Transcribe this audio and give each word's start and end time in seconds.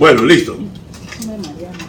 Bueno, 0.00 0.24
listo. 0.24 0.56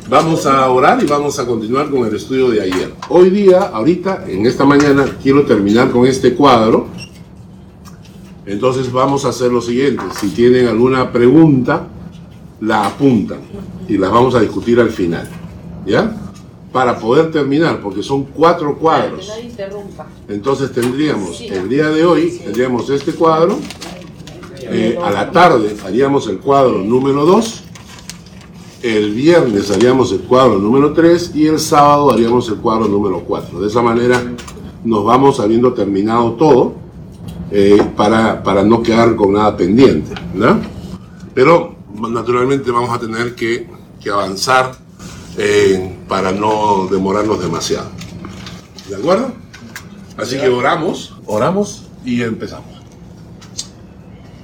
Vamos 0.09 0.46
a 0.46 0.69
orar 0.69 1.02
y 1.02 1.08
vamos 1.08 1.40
a 1.40 1.46
continuar 1.46 1.90
con 1.90 2.06
el 2.06 2.14
estudio 2.14 2.49
de 2.49 2.60
ayer. 2.60 2.91
Hoy 3.07 3.30
día, 3.30 3.61
ahorita, 3.61 4.26
en 4.28 4.46
esta 4.46 4.65
mañana, 4.65 5.05
quiero 5.23 5.46
terminar 5.46 5.91
con 5.91 6.05
este 6.05 6.35
cuadro. 6.35 6.87
Entonces 8.45 8.91
vamos 8.91 9.23
a 9.23 9.29
hacer 9.29 9.49
lo 9.49 9.61
siguiente. 9.61 10.03
Si 10.19 10.27
tienen 10.31 10.67
alguna 10.67 11.09
pregunta, 11.13 11.87
la 12.59 12.85
apuntan 12.85 13.39
y 13.87 13.97
la 13.97 14.10
vamos 14.10 14.35
a 14.35 14.41
discutir 14.41 14.81
al 14.81 14.89
final. 14.89 15.29
¿Ya? 15.85 16.14
Para 16.73 17.00
poder 17.00 17.32
terminar, 17.32 17.80
porque 17.82 18.04
son 18.04 18.25
cuatro 18.25 18.78
cuadros. 18.78 19.32
Entonces 20.28 20.73
tendríamos, 20.73 21.39
el 21.39 21.70
día 21.70 21.88
de 21.88 22.05
hoy, 22.05 22.41
tendríamos 22.43 22.89
este 22.89 23.14
cuadro. 23.14 23.57
Eh, 24.64 25.00
a 25.02 25.12
la 25.12 25.32
tarde 25.32 25.78
haríamos 25.86 26.28
el 26.28 26.39
cuadro 26.39 26.80
número 26.80 27.25
2 27.25 27.71
el 28.82 29.11
viernes 29.13 29.70
haríamos 29.70 30.12
el 30.12 30.21
cuadro 30.21 30.58
número 30.58 30.94
3 30.94 31.31
y 31.35 31.48
el 31.48 31.59
sábado 31.59 32.12
haríamos 32.12 32.49
el 32.49 32.55
cuadro 32.55 32.88
número 32.88 33.22
4. 33.22 33.59
De 33.62 33.67
esa 33.67 33.81
manera 33.81 34.22
nos 34.84 35.05
vamos 35.05 35.39
habiendo 35.39 35.73
terminado 35.73 36.31
todo 36.34 36.73
eh, 37.52 37.81
para, 37.95 38.41
para, 38.41 38.63
no 38.63 38.81
quedar 38.81 39.16
con 39.16 39.34
nada 39.34 39.55
pendiente. 39.55 40.13
¿no? 40.34 40.59
Pero 41.34 41.75
naturalmente 42.09 42.72
vamos 42.72 42.89
a 42.91 42.99
tener 42.99 43.36
que, 43.36 43.67
que 43.99 44.09
avanzar 44.09 44.72
eh, 45.38 45.98
para 46.08 46.31
no 46.31 46.88
demorarnos 46.89 47.39
demasiado. 47.39 47.89
¿De 48.89 48.95
acuerdo? 48.95 49.31
Así 50.17 50.38
que 50.38 50.50
oramos, 50.50 51.16
oramos 51.25 51.88
y 52.03 52.22
empezamos. 52.22 52.81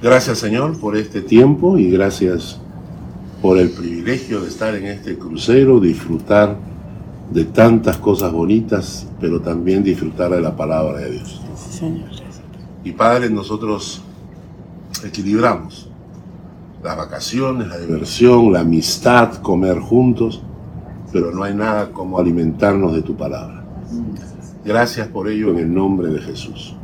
Gracias 0.00 0.38
Señor 0.38 0.78
por 0.78 0.96
este 0.96 1.20
tiempo 1.22 1.76
y 1.76 1.90
gracias 1.90 2.60
por 3.40 3.58
el 3.58 3.70
privilegio 3.70 4.40
de 4.40 4.48
estar 4.48 4.74
en 4.74 4.86
este 4.86 5.16
crucero, 5.16 5.80
disfrutar 5.80 6.56
de 7.30 7.44
tantas 7.44 7.98
cosas 7.98 8.32
bonitas, 8.32 9.06
pero 9.20 9.40
también 9.40 9.82
disfrutar 9.82 10.30
de 10.30 10.40
la 10.40 10.56
palabra 10.56 11.00
de 11.00 11.12
Dios. 11.12 11.40
Y 12.84 12.92
Padre, 12.92 13.30
nosotros 13.30 14.02
equilibramos 15.04 15.88
las 16.82 16.96
vacaciones, 16.96 17.68
la 17.68 17.78
diversión, 17.78 18.52
la 18.52 18.60
amistad, 18.60 19.34
comer 19.42 19.78
juntos, 19.78 20.42
pero 21.12 21.30
no 21.30 21.42
hay 21.42 21.54
nada 21.54 21.90
como 21.90 22.18
alimentarnos 22.18 22.94
de 22.94 23.02
tu 23.02 23.16
palabra. 23.16 23.64
Gracias 24.64 25.08
por 25.08 25.28
ello 25.28 25.50
en 25.50 25.58
el 25.58 25.72
nombre 25.72 26.08
de 26.08 26.20
Jesús. 26.20 26.74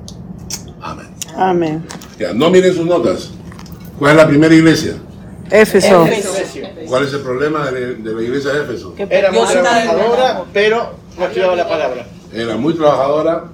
Amén. 0.81 1.07
Amén. 1.37 1.85
Ya, 2.19 2.33
no 2.33 2.51
miren 2.51 2.75
sus 2.75 2.87
notas. 2.87 3.31
¿Cuál 3.99 4.13
es 4.13 4.17
la 4.17 4.29
primera 4.29 4.55
iglesia? 4.55 4.97
Éfeso. 5.51 6.07
¿Cuál 6.89 7.05
es 7.05 7.13
el 7.13 7.21
problema 7.21 7.71
de, 7.71 7.97
la 7.99 8.23
iglesia 8.23 8.53
de 8.53 8.63
Éfeso? 8.63 8.95
Era 8.97 9.31
muy 9.33 9.47
trabajadora, 9.47 10.45
pero 10.53 10.91
no 11.19 11.25
estudiaba 11.25 11.57
la 11.57 11.69
palabra. 11.69 12.07
Era 12.33 12.57
muy 12.57 12.75
trabajadora, 12.75 13.45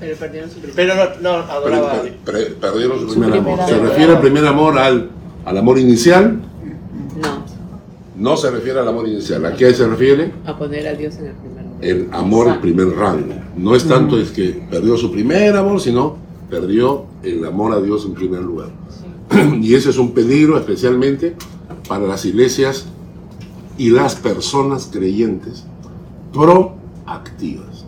pero 0.00 0.16
perdieron 0.16 0.50
su 0.50 0.60
Pero 0.74 0.94
no, 0.94 1.04
no 1.20 1.30
adoraba 1.50 1.92
a 1.92 2.02
Dios. 2.02 2.16
perdieron 2.60 3.00
su 3.00 3.08
primer 3.08 3.38
amor. 3.38 3.58
¿Se 3.68 3.78
refiere 3.78 4.12
al 4.12 4.20
primer 4.20 4.46
amor 4.46 4.78
al, 4.78 5.10
al 5.44 5.58
amor 5.58 5.78
inicial? 5.78 6.40
No. 7.20 7.44
No 8.16 8.36
se 8.36 8.50
refiere 8.50 8.80
al 8.80 8.88
amor 8.88 9.08
inicial. 9.08 9.44
¿A 9.46 9.54
qué 9.54 9.72
se 9.74 9.86
refiere? 9.86 10.32
A 10.44 10.56
poner 10.56 10.86
a 10.88 10.94
Dios 10.94 11.16
en 11.18 11.26
el 11.26 11.34
primer 11.34 11.64
lugar. 11.64 11.84
El 11.84 12.08
amor 12.12 12.48
en 12.48 12.60
primer 12.60 12.88
rango. 12.88 13.34
No 13.56 13.74
es 13.74 13.86
tanto 13.86 14.18
es 14.18 14.30
que 14.30 14.60
perdió 14.70 14.96
su 14.96 15.12
primer 15.12 15.56
amor, 15.56 15.80
sino 15.80 16.16
perdió 16.50 17.06
el 17.22 17.44
amor 17.44 17.74
a 17.74 17.80
Dios 17.80 18.04
en 18.04 18.14
primer 18.14 18.40
lugar. 18.40 18.68
y 19.62 19.74
ese 19.74 19.90
es 19.90 19.98
un 19.98 20.12
peligro 20.12 20.58
especialmente 20.58 21.36
para 21.88 22.06
las 22.06 22.24
iglesias 22.24 22.86
y 23.76 23.90
las 23.90 24.16
personas 24.16 24.88
creyentes 24.92 25.64
proactivas. 26.32 27.86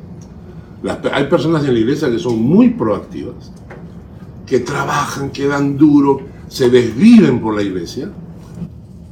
hay 1.13 1.25
personas 1.25 1.65
en 1.65 1.75
la 1.75 1.81
iglesia 1.81 2.11
que 2.11 2.19
son 2.19 2.41
muy 2.41 2.71
proactivas, 2.71 3.53
que 4.47 4.61
trabajan, 4.61 5.31
que 5.31 5.47
dan 5.47 5.77
duro, 5.77 6.21
se 6.49 6.71
desviven 6.71 7.41
por 7.41 7.55
la 7.55 7.63
iglesia, 7.63 8.11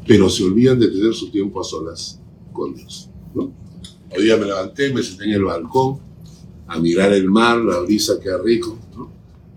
pero 0.07 0.31
se 0.31 0.45
olvidan 0.45 0.79
de 0.79 0.89
tener 0.89 1.15
su 1.15 1.31
tiempo 1.31 1.61
a 1.61 1.65
solas 1.65 2.21
con 2.53 2.75
Dios. 2.75 3.11
Hoy 3.35 4.25
día 4.25 4.37
me 4.37 4.47
levanté, 4.47 4.93
me 4.93 5.03
senté 5.03 5.25
en 5.25 5.33
el 5.33 5.45
balcón 5.45 5.99
a 6.67 6.79
mirar 6.79 7.13
el 7.13 7.29
mar, 7.31 7.59
la 7.59 7.81
brisa, 7.81 8.15
qué 8.21 8.31
rico 8.39 8.79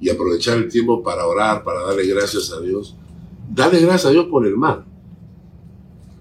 y 0.01 0.09
aprovechar 0.09 0.57
el 0.57 0.67
tiempo 0.67 1.03
para 1.03 1.27
orar, 1.27 1.63
para 1.63 1.83
darle 1.83 2.07
gracias 2.07 2.51
a 2.51 2.59
Dios. 2.59 2.95
Dale 3.53 3.79
gracias 3.79 4.07
a 4.07 4.09
Dios 4.09 4.25
por 4.25 4.45
el 4.47 4.57
mar. 4.57 4.83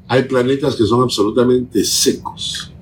Hay 0.07 0.25
planetas 0.25 0.77
que 0.77 0.85
son 0.85 1.03
absolutamente 1.03 1.83
secos 1.83 2.73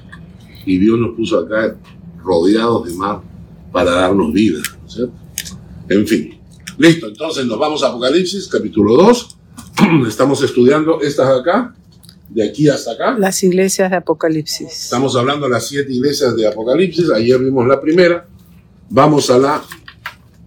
y 0.66 0.76
Dios 0.76 0.98
nos 0.98 1.14
puso 1.14 1.38
acá 1.38 1.76
rodeados 2.22 2.86
de 2.86 2.94
mar 2.94 3.20
para 3.70 3.92
darnos 3.92 4.32
vida. 4.32 4.60
En 5.88 6.06
fin, 6.06 6.40
listo, 6.76 7.06
entonces 7.06 7.46
nos 7.46 7.58
vamos 7.58 7.82
a 7.84 7.88
Apocalipsis, 7.88 8.48
capítulo 8.48 8.96
2. 8.96 9.36
Estamos 10.08 10.42
estudiando 10.42 11.00
estas 11.00 11.28
acá, 11.28 11.74
de 12.28 12.42
aquí 12.42 12.68
hasta 12.68 12.92
acá. 12.92 13.16
Las 13.16 13.42
iglesias 13.44 13.90
de 13.90 13.98
Apocalipsis. 13.98 14.68
Estamos 14.68 15.14
hablando 15.14 15.46
de 15.46 15.52
las 15.52 15.68
siete 15.68 15.92
iglesias 15.92 16.34
de 16.34 16.48
Apocalipsis. 16.48 17.10
Ayer 17.10 17.38
vimos 17.38 17.68
la 17.68 17.80
primera. 17.80 18.26
Vamos 18.90 19.30
a 19.30 19.38
la 19.38 19.62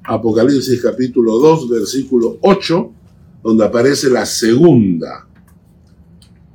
Apocalipsis 0.04 0.82
capítulo 0.82 1.38
2, 1.40 1.70
versículo 1.70 2.38
8, 2.42 2.92
donde 3.44 3.66
aparece 3.66 4.10
la 4.10 4.26
segunda. 4.26 5.28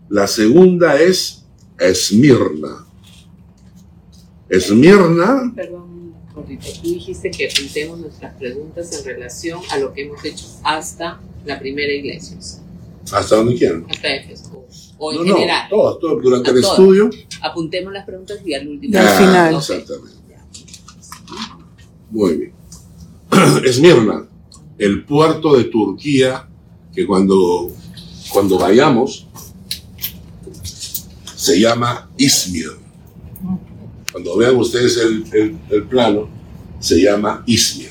La 0.08 0.26
segunda 0.26 1.00
es 1.00 1.44
Esmirna. 1.78 2.86
Esmirna. 4.48 5.52
Perdón, 5.54 6.14
tú 6.34 6.44
dijiste 6.82 7.30
que 7.30 7.48
apuntemos 7.48 7.98
nuestras 7.98 8.34
preguntas 8.34 8.98
en 8.98 9.04
relación 9.04 9.60
a 9.70 9.78
lo 9.78 9.92
que 9.92 10.02
hemos 10.02 10.24
hecho 10.24 10.46
hasta 10.62 11.20
la 11.44 11.58
primera 11.58 11.92
iglesia. 11.92 12.36
¿Hasta 13.12 13.36
donde 13.36 13.54
quieran? 13.54 13.86
Hasta 13.88 14.14
Éfeso. 14.14 14.64
O 14.98 15.12
en 15.12 15.24
general. 15.24 15.68
No, 15.70 15.96
todos, 15.96 16.22
durante 16.22 16.50
el 16.50 16.58
estudio. 16.58 17.10
Apuntemos 17.42 17.92
las 17.92 18.04
preguntas 18.04 18.38
y 18.44 18.54
al 18.54 18.66
último. 18.66 18.98
al 18.98 19.08
final. 19.08 19.54
Exactamente. 19.54 20.16
Muy 22.10 22.36
bien. 22.36 22.55
Esmirna, 23.64 24.26
el 24.78 25.04
puerto 25.04 25.56
de 25.56 25.64
Turquía, 25.64 26.48
que 26.94 27.06
cuando, 27.06 27.70
cuando 28.32 28.58
vayamos 28.58 29.26
se 31.34 31.60
llama 31.60 32.10
Izmir. 32.16 32.70
Cuando 34.10 34.36
vean 34.36 34.56
ustedes 34.56 34.96
el, 34.96 35.82
plano, 35.84 36.28
se 36.80 37.00
llama 37.00 37.44
Izmir. 37.46 37.90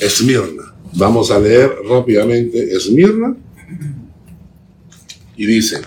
Esmirna. 0.00 0.74
Vamos 0.94 1.30
a 1.30 1.38
leer 1.38 1.70
rápidamente 1.88 2.74
Esmirna. 2.74 3.36
Y 5.36 5.46
dice, 5.46 5.80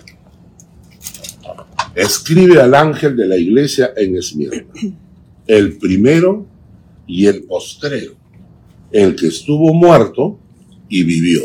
escribe 1.95 2.61
al 2.61 2.73
ángel 2.73 3.15
de 3.15 3.27
la 3.27 3.37
iglesia 3.37 3.93
en 3.95 4.17
Esmirna, 4.17 4.65
el 5.45 5.77
primero 5.77 6.45
y 7.07 7.25
el 7.25 7.43
postrero, 7.43 8.13
el 8.91 9.15
que 9.15 9.27
estuvo 9.27 9.73
muerto 9.73 10.37
y 10.89 11.03
vivió. 11.03 11.41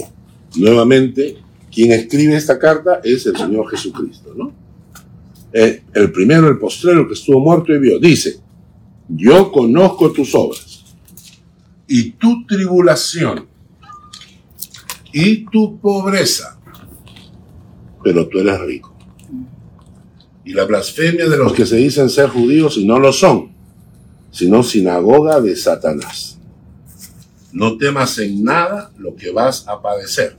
Nuevamente, 0.57 1.39
quien 1.73 1.93
escribe 1.93 2.37
esta 2.37 2.59
carta 2.59 3.01
es 3.03 3.25
el 3.27 3.37
Señor 3.37 3.71
Jesucristo, 3.71 4.35
¿no? 4.37 4.53
Eh, 5.53 5.85
el 5.95 6.11
primero, 6.11 6.49
el 6.49 6.59
postrero, 6.59 7.07
que 7.07 7.15
estuvo 7.15 7.41
muerto 7.41 7.73
y 7.73 7.79
vivió. 7.79 7.99
Dice, 7.99 8.41
yo 9.09 9.53
conozco 9.53 10.13
tus 10.13 10.35
obras 10.35 10.85
y 11.87 12.11
tu 12.13 12.47
tribulación 12.47 13.47
y 15.13 15.45
tu 15.45 15.79
pobreza, 15.79 16.59
pero 18.03 18.27
tú 18.29 18.39
eres 18.39 18.61
rico. 18.61 18.95
Y 20.45 20.55
la 20.55 20.65
blasfemia 20.65 21.29
de 21.29 21.37
los 21.37 21.53
que 21.53 21.67
se 21.67 21.77
dicen 21.77 22.11
ser 22.11 22.31
judíos 22.31 22.77
y 22.77 22.85
no 22.85 22.99
lo 22.99 23.13
son 23.13 23.52
sino 24.33 24.63
sinagoga 24.63 25.41
de 25.41 25.55
Satanás. 25.55 26.39
No 27.53 27.77
temas 27.77 28.19
en 28.19 28.43
nada 28.43 28.91
lo 28.99 29.15
que 29.15 29.31
vas 29.31 29.69
a 29.69 29.81
padecer. 29.81 30.37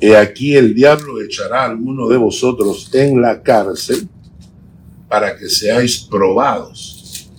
He 0.00 0.16
aquí 0.16 0.56
el 0.56 0.74
diablo 0.74 1.22
echará 1.22 1.62
a 1.62 1.66
alguno 1.66 2.08
de 2.08 2.16
vosotros 2.16 2.90
en 2.94 3.20
la 3.20 3.42
cárcel 3.42 4.08
para 5.08 5.36
que 5.36 5.48
seáis 5.48 5.98
probados 5.98 7.30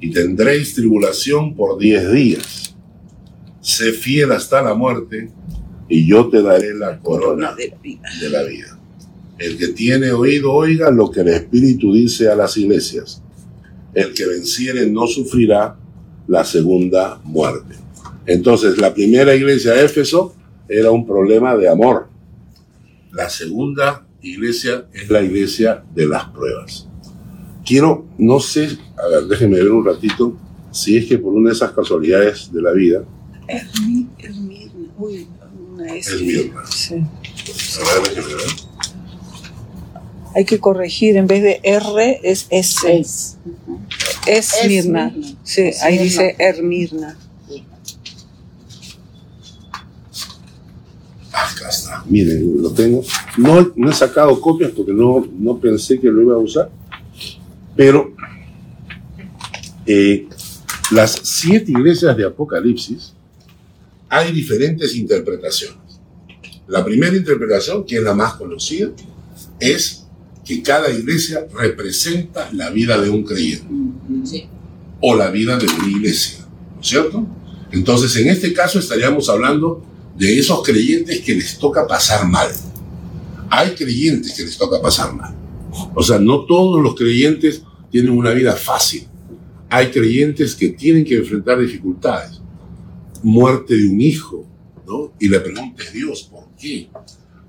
y 0.00 0.10
tendréis 0.10 0.74
tribulación 0.74 1.54
por 1.54 1.78
diez 1.78 2.10
días. 2.10 2.74
Sé 3.60 3.92
fiel 3.92 4.32
hasta 4.32 4.62
la 4.62 4.74
muerte 4.74 5.30
y 5.88 6.06
yo 6.06 6.28
te 6.28 6.42
daré 6.42 6.74
la 6.74 6.98
corona 7.00 7.54
de 7.54 8.30
la 8.30 8.42
vida. 8.44 8.78
El 9.38 9.58
que 9.58 9.68
tiene 9.68 10.12
oído 10.12 10.52
oiga 10.52 10.90
lo 10.92 11.10
que 11.10 11.20
el 11.20 11.28
Espíritu 11.28 11.92
dice 11.92 12.28
a 12.28 12.36
las 12.36 12.56
iglesias 12.56 13.22
el 13.94 14.14
que 14.14 14.26
venciere 14.26 14.86
no 14.86 15.06
sufrirá 15.06 15.76
la 16.28 16.44
segunda 16.44 17.20
muerte. 17.24 17.76
Entonces, 18.26 18.78
la 18.78 18.94
primera 18.94 19.34
iglesia 19.34 19.72
de 19.72 19.84
Éfeso 19.84 20.34
era 20.68 20.90
un 20.90 21.06
problema 21.06 21.56
de 21.56 21.68
amor. 21.68 22.08
la 23.12 23.28
segunda 23.28 24.06
iglesia 24.22 24.86
es 24.94 25.10
la 25.10 25.20
iglesia 25.20 25.82
de 25.94 26.06
las 26.06 26.24
pruebas. 26.30 26.88
Quiero, 27.66 28.06
no 28.18 28.40
sé, 28.40 28.78
a 28.96 29.06
ver, 29.08 29.24
déjenme 29.24 29.56
ver 29.56 29.70
un 29.70 29.84
ratito, 29.84 30.36
si 30.70 30.96
es 30.96 31.04
que 31.06 31.18
por 31.18 31.32
una 31.34 31.50
de 31.50 31.56
esas 31.56 31.72
casualidades 31.72 32.50
de 32.52 32.62
la 32.62 32.72
vida, 32.72 33.04
Ermi- 33.48 34.08
Ermirna. 34.18 34.92
Uy, 34.98 35.26
una 35.74 35.94
S. 35.94 36.14
Esmirna. 36.14 36.62
Sí. 36.66 36.94
a 36.94 38.00
ver, 38.00 38.08
déjenme 38.14 38.34
ver. 38.34 38.52
Hay 40.34 40.44
que 40.46 40.58
corregir, 40.60 41.16
en 41.18 41.26
vez 41.26 41.42
de 41.42 41.60
R 41.62 42.20
es 42.22 42.46
S. 42.50 42.98
Es. 42.98 43.36
Esmirna. 44.26 45.08
Esmirna. 45.08 45.38
Sí, 45.42 45.70
ahí 45.82 45.98
dice 45.98 46.36
Ermirna. 46.38 47.16
Acá 51.32 51.68
está, 51.70 52.04
miren, 52.06 52.62
lo 52.62 52.70
tengo. 52.72 53.02
No, 53.38 53.72
no 53.74 53.90
he 53.90 53.94
sacado 53.94 54.38
copias 54.40 54.70
porque 54.72 54.92
no, 54.92 55.26
no 55.38 55.58
pensé 55.58 55.98
que 55.98 56.08
lo 56.08 56.20
iba 56.22 56.34
a 56.34 56.38
usar, 56.38 56.70
pero 57.74 58.14
eh, 59.86 60.28
las 60.90 61.12
siete 61.22 61.72
iglesias 61.72 62.16
de 62.16 62.26
Apocalipsis 62.26 63.14
hay 64.08 64.30
diferentes 64.30 64.94
interpretaciones. 64.94 65.78
La 66.66 66.84
primera 66.84 67.16
interpretación, 67.16 67.84
que 67.84 67.96
es 67.96 68.02
la 68.02 68.14
más 68.14 68.34
conocida, 68.34 68.90
es 69.58 70.01
que 70.44 70.62
cada 70.62 70.90
iglesia 70.90 71.46
representa 71.54 72.50
la 72.52 72.70
vida 72.70 73.00
de 73.00 73.08
un 73.10 73.22
creyente 73.24 73.66
Sí. 74.24 74.44
o 75.00 75.14
la 75.14 75.30
vida 75.30 75.56
de 75.56 75.66
una 75.66 75.88
iglesia, 75.88 76.46
¿no 76.74 76.80
es 76.80 76.86
cierto? 76.88 77.26
Entonces, 77.72 78.14
en 78.16 78.28
este 78.28 78.52
caso 78.52 78.78
estaríamos 78.78 79.28
hablando 79.28 79.84
de 80.16 80.38
esos 80.38 80.62
creyentes 80.62 81.20
que 81.22 81.34
les 81.34 81.58
toca 81.58 81.86
pasar 81.86 82.28
mal. 82.28 82.48
Hay 83.48 83.70
creyentes 83.70 84.32
que 84.34 84.44
les 84.44 84.56
toca 84.58 84.80
pasar 84.80 85.14
mal. 85.14 85.34
O 85.94 86.02
sea, 86.02 86.18
no 86.18 86.44
todos 86.44 86.82
los 86.82 86.94
creyentes 86.94 87.62
tienen 87.90 88.10
una 88.12 88.30
vida 88.32 88.54
fácil. 88.54 89.06
Hay 89.70 89.90
creyentes 89.90 90.54
que 90.54 90.68
tienen 90.68 91.04
que 91.04 91.16
enfrentar 91.16 91.58
dificultades. 91.60 92.40
Muerte 93.22 93.74
de 93.74 93.88
un 93.88 94.00
hijo, 94.00 94.46
¿no? 94.86 95.12
Y 95.18 95.28
la 95.28 95.42
pregunta 95.42 95.82
es 95.82 95.92
Dios, 95.94 96.22
¿por 96.30 96.44
qué? 96.60 96.88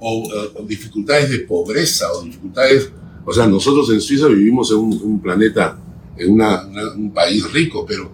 O, 0.06 0.28
o 0.56 0.64
dificultades 0.66 1.30
de 1.32 1.40
pobreza, 1.40 2.12
o 2.12 2.24
dificultades... 2.24 2.92
O 3.26 3.32
sea, 3.34 3.48
nosotros 3.48 3.90
en 3.90 4.02
Suiza 4.02 4.28
vivimos 4.28 4.70
en 4.72 4.78
un, 4.78 5.00
un 5.02 5.22
planeta, 5.22 5.80
en 6.18 6.34
una- 6.34 6.66
una- 6.68 6.92
un 6.94 7.12
país 7.14 7.50
rico, 7.54 7.86
pero 7.88 8.12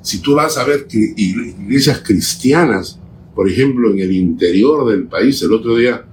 si 0.00 0.20
tú 0.20 0.34
vas 0.34 0.56
a 0.56 0.64
ver 0.64 0.86
que 0.86 0.98
ig- 0.98 1.60
iglesias 1.60 2.00
cristianas, 2.02 2.98
por 3.34 3.50
ejemplo, 3.50 3.90
en 3.90 3.98
el 3.98 4.12
interior 4.12 4.88
del 4.90 5.08
país, 5.08 5.42
el 5.42 5.52
otro 5.52 5.76
día, 5.76 6.06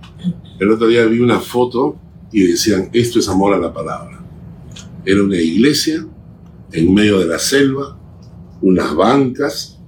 el 0.59 0.69
otro 0.71 0.87
día 0.87 1.05
vi 1.05 1.19
una 1.19 1.39
foto 1.39 1.95
y 2.33 2.43
decían, 2.47 2.89
esto 2.91 3.19
es 3.19 3.29
amor 3.29 3.53
a 3.53 3.59
la 3.59 3.73
palabra. 3.73 4.19
Era 5.05 5.23
una 5.23 5.37
iglesia 5.39 6.05
en 6.73 6.93
medio 6.93 7.19
de 7.19 7.27
la 7.27 7.39
selva, 7.39 7.97
unas 8.61 8.93
bancas, 8.93 9.79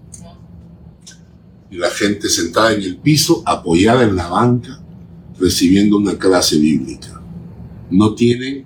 y 1.71 1.75
la 1.77 1.89
gente 1.89 2.29
sentada 2.29 2.73
en 2.73 2.83
el 2.83 2.97
piso, 2.97 3.43
apoyada 3.45 4.03
en 4.03 4.15
la 4.15 4.27
banca, 4.29 4.81
recibiendo 5.39 5.97
una 5.97 6.17
clase 6.17 6.57
bíblica. 6.57 7.21
No 7.89 8.15
tienen, 8.15 8.65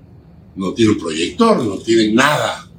no 0.55 0.73
tienen 0.73 0.97
proyector, 0.97 1.63
no 1.63 1.77
tienen 1.79 2.15
nada, 2.15 2.69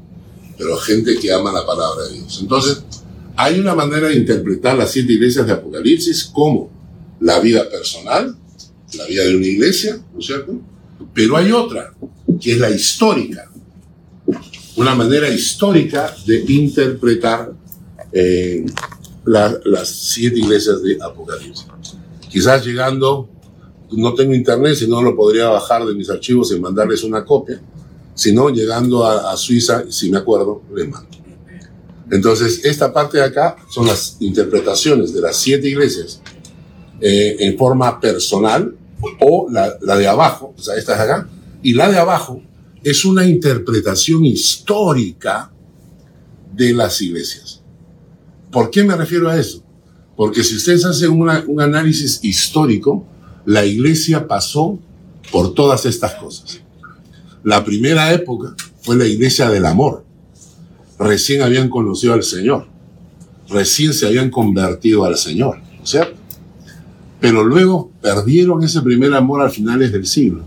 pero 0.56 0.76
gente 0.78 1.16
que 1.18 1.32
ama 1.32 1.52
la 1.52 1.64
palabra 1.66 2.06
de 2.06 2.14
Dios. 2.14 2.38
Entonces, 2.40 2.82
hay 3.36 3.58
una 3.58 3.74
manera 3.74 4.08
de 4.08 4.16
interpretar 4.16 4.76
las 4.76 4.90
siete 4.92 5.12
iglesias 5.14 5.46
de 5.46 5.52
Apocalipsis 5.52 6.24
como 6.24 6.70
la 7.20 7.40
vida 7.40 7.68
personal, 7.70 8.36
la 8.94 9.06
vida 9.06 9.24
de 9.24 9.36
una 9.36 9.46
iglesia, 9.46 10.00
¿no 10.12 10.20
es 10.20 10.26
cierto? 10.26 10.60
Pero 11.14 11.36
hay 11.36 11.52
otra, 11.52 11.94
que 12.40 12.52
es 12.52 12.58
la 12.58 12.70
histórica, 12.70 13.50
una 14.76 14.94
manera 14.94 15.28
histórica 15.28 16.14
de 16.26 16.44
interpretar 16.48 17.52
eh, 18.12 18.64
la- 19.24 19.58
las 19.64 19.88
siete 19.88 20.38
iglesias 20.40 20.82
de 20.82 20.98
Apocalipsis. 21.00 21.66
Quizás 22.28 22.64
llegando, 22.64 23.28
no 23.92 24.14
tengo 24.14 24.34
internet, 24.34 24.74
si 24.74 24.88
no 24.88 25.02
lo 25.02 25.16
podría 25.16 25.48
bajar 25.48 25.84
de 25.84 25.94
mis 25.94 26.10
archivos 26.10 26.52
y 26.52 26.60
mandarles 26.60 27.02
una 27.02 27.24
copia, 27.24 27.60
si 28.14 28.32
no, 28.32 28.50
llegando 28.50 29.06
a, 29.06 29.36
Suiza, 29.36 29.84
si 29.88 30.10
me 30.10 30.18
acuerdo, 30.18 30.62
les 30.74 30.88
mando. 30.88 31.08
Entonces, 32.10 32.64
esta 32.64 32.92
parte 32.92 33.18
de 33.18 33.24
acá 33.24 33.56
son 33.70 33.86
las 33.86 34.16
interpretaciones 34.20 35.14
de 35.14 35.20
las 35.20 35.36
siete 35.36 35.68
iglesias 35.68 36.20
eh, 37.00 37.36
en 37.40 37.56
forma 37.56 38.00
personal 38.00 38.76
o 39.20 39.48
la, 39.50 39.96
de 39.96 40.06
abajo, 40.06 40.54
o 40.56 40.60
sea, 40.60 40.76
esta 40.76 40.96
de 40.96 41.02
acá, 41.02 41.28
y 41.62 41.72
la 41.72 41.90
de 41.90 41.98
abajo 41.98 42.42
es 42.82 43.04
una 43.04 43.26
interpretación 43.26 44.24
histórica 44.24 45.50
de 46.52 46.74
las 46.74 47.00
iglesias. 47.00 47.62
¿Por 48.50 48.70
qué 48.70 48.82
me 48.82 48.96
refiero 48.96 49.28
a 49.28 49.38
eso? 49.38 49.62
Porque 50.16 50.42
si 50.42 50.56
ustedes 50.56 50.84
hacen 50.84 51.12
un 51.12 51.60
análisis 51.60 52.20
histórico, 52.22 53.06
la 53.46 53.64
iglesia 53.64 54.26
pasó 54.26 54.78
por 55.32 55.54
todas 55.54 55.86
estas 55.86 56.14
cosas. 56.14 56.60
La 57.42 57.64
primera 57.64 58.12
época 58.12 58.54
fue 58.82 58.96
la 58.96 59.06
iglesia 59.06 59.48
del 59.48 59.66
amor. 59.66 60.04
Recién 60.98 61.42
habían 61.42 61.70
conocido 61.70 62.12
al 62.12 62.22
Señor. 62.22 62.66
Recién 63.48 63.94
se 63.94 64.06
habían 64.06 64.30
convertido 64.30 65.04
al 65.04 65.16
Señor, 65.16 65.58
¿no 65.58 65.84
es? 65.84 66.08
Pero 67.20 67.44
luego 67.44 67.90
perdieron 68.00 68.62
ese 68.62 68.80
primer 68.80 69.12
amor 69.14 69.42
a 69.42 69.50
finales 69.50 69.92
del 69.92 70.06
siglo. 70.06 70.44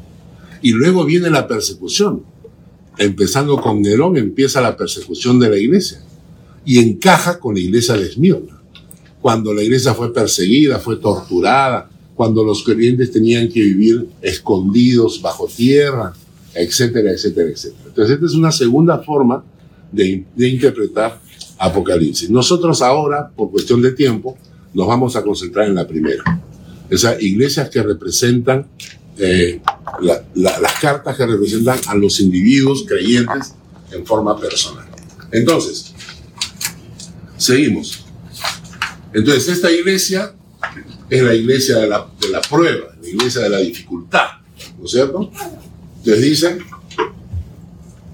Y 0.62 0.72
luego 0.72 1.06
viene 1.06 1.30
la 1.30 1.48
persecución. 1.48 2.24
Empezando 2.98 3.58
con 3.58 3.82
Nerón 3.82 4.18
empieza 4.18 4.62
la 4.62 4.78
persecución 4.78 5.40
de 5.40 5.50
la 5.50 5.58
iglesia. 5.58 6.02
Y 6.66 6.80
encaja 6.80 7.40
con 7.40 7.56
la 7.56 7.62
iglesia 7.62 7.96
de 7.96 8.04
Esmirna. 8.04 8.62
Cuando 9.22 9.54
la 9.54 9.62
iglesia 9.62 9.94
fue 9.94 10.14
perseguida, 10.14 10.80
fue 10.80 10.98
torturada, 10.98 11.90
cuando 12.16 12.44
los 12.44 12.64
creyentes 12.64 13.12
tenían 13.12 13.50
que 13.50 13.62
vivir 13.62 14.08
escondidos 14.22 15.22
bajo 15.22 15.48
tierra, 15.48 16.14
etcétera, 16.54 17.12
etcétera, 17.12 17.50
etcétera. 17.50 17.84
Entonces, 17.88 18.14
esta 18.16 18.26
es 18.28 18.34
una 18.34 18.52
segunda 18.52 19.00
forma 19.00 19.44
de, 19.92 20.24
interpretar 20.38 21.20
Apocalipsis. 21.58 22.30
Nosotros 22.30 22.82
ahora, 22.82 23.30
por 23.30 23.50
cuestión 23.52 23.82
de 23.82 23.92
tiempo, 23.92 24.38
nos 24.74 24.88
vamos 24.88 25.16
a 25.16 25.24
concentrar 25.24 25.68
en 25.68 25.76
la 25.76 25.88
primera. 25.88 26.24
Esas 26.90 27.22
iglesias 27.22 27.70
que 27.70 27.82
representan 27.82 28.68
eh, 29.18 29.62
la- 30.02 30.24
la- 30.34 30.60
las 30.60 30.74
cartas 30.80 31.16
que 31.16 31.26
representan 31.26 31.78
a 31.88 31.94
los 31.96 32.20
individuos 32.20 32.84
creyentes 32.88 33.54
en 33.92 34.04
forma 34.06 34.38
personal. 34.40 34.86
Entonces, 35.32 35.94
seguimos. 37.38 38.04
Entonces, 39.14 39.48
esta 39.50 39.72
iglesia 39.72 40.34
es 41.10 41.22
la 41.22 41.34
iglesia 41.34 41.78
de 41.78 41.88
la, 41.88 42.08
de 42.20 42.30
la 42.30 42.42
prueba, 42.42 42.96
la 43.02 43.08
iglesia 43.08 43.42
de 43.42 43.50
la 43.50 43.60
dificultad, 43.60 44.28
¿no 44.78 44.86
es 44.86 44.92
cierto? 44.92 45.32
Les 46.04 46.22
dicen, 46.22 46.60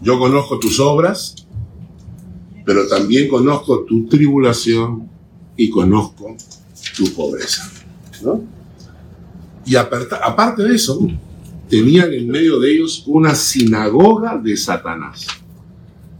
yo 0.01 0.19
conozco 0.19 0.59
tus 0.59 0.79
obras, 0.79 1.35
pero 2.65 2.87
también 2.87 3.27
conozco 3.27 3.83
tu 3.83 4.07
tribulación 4.07 5.09
y 5.57 5.69
conozco 5.69 6.35
tu 6.95 7.13
pobreza, 7.13 7.69
¿no? 8.21 8.43
Y 9.65 9.75
aparte 9.75 10.63
de 10.63 10.75
eso, 10.75 10.99
tenían 11.69 12.11
en 12.13 12.27
medio 12.27 12.59
de 12.59 12.73
ellos 12.73 13.03
una 13.05 13.35
sinagoga 13.35 14.37
de 14.37 14.57
Satanás. 14.57 15.27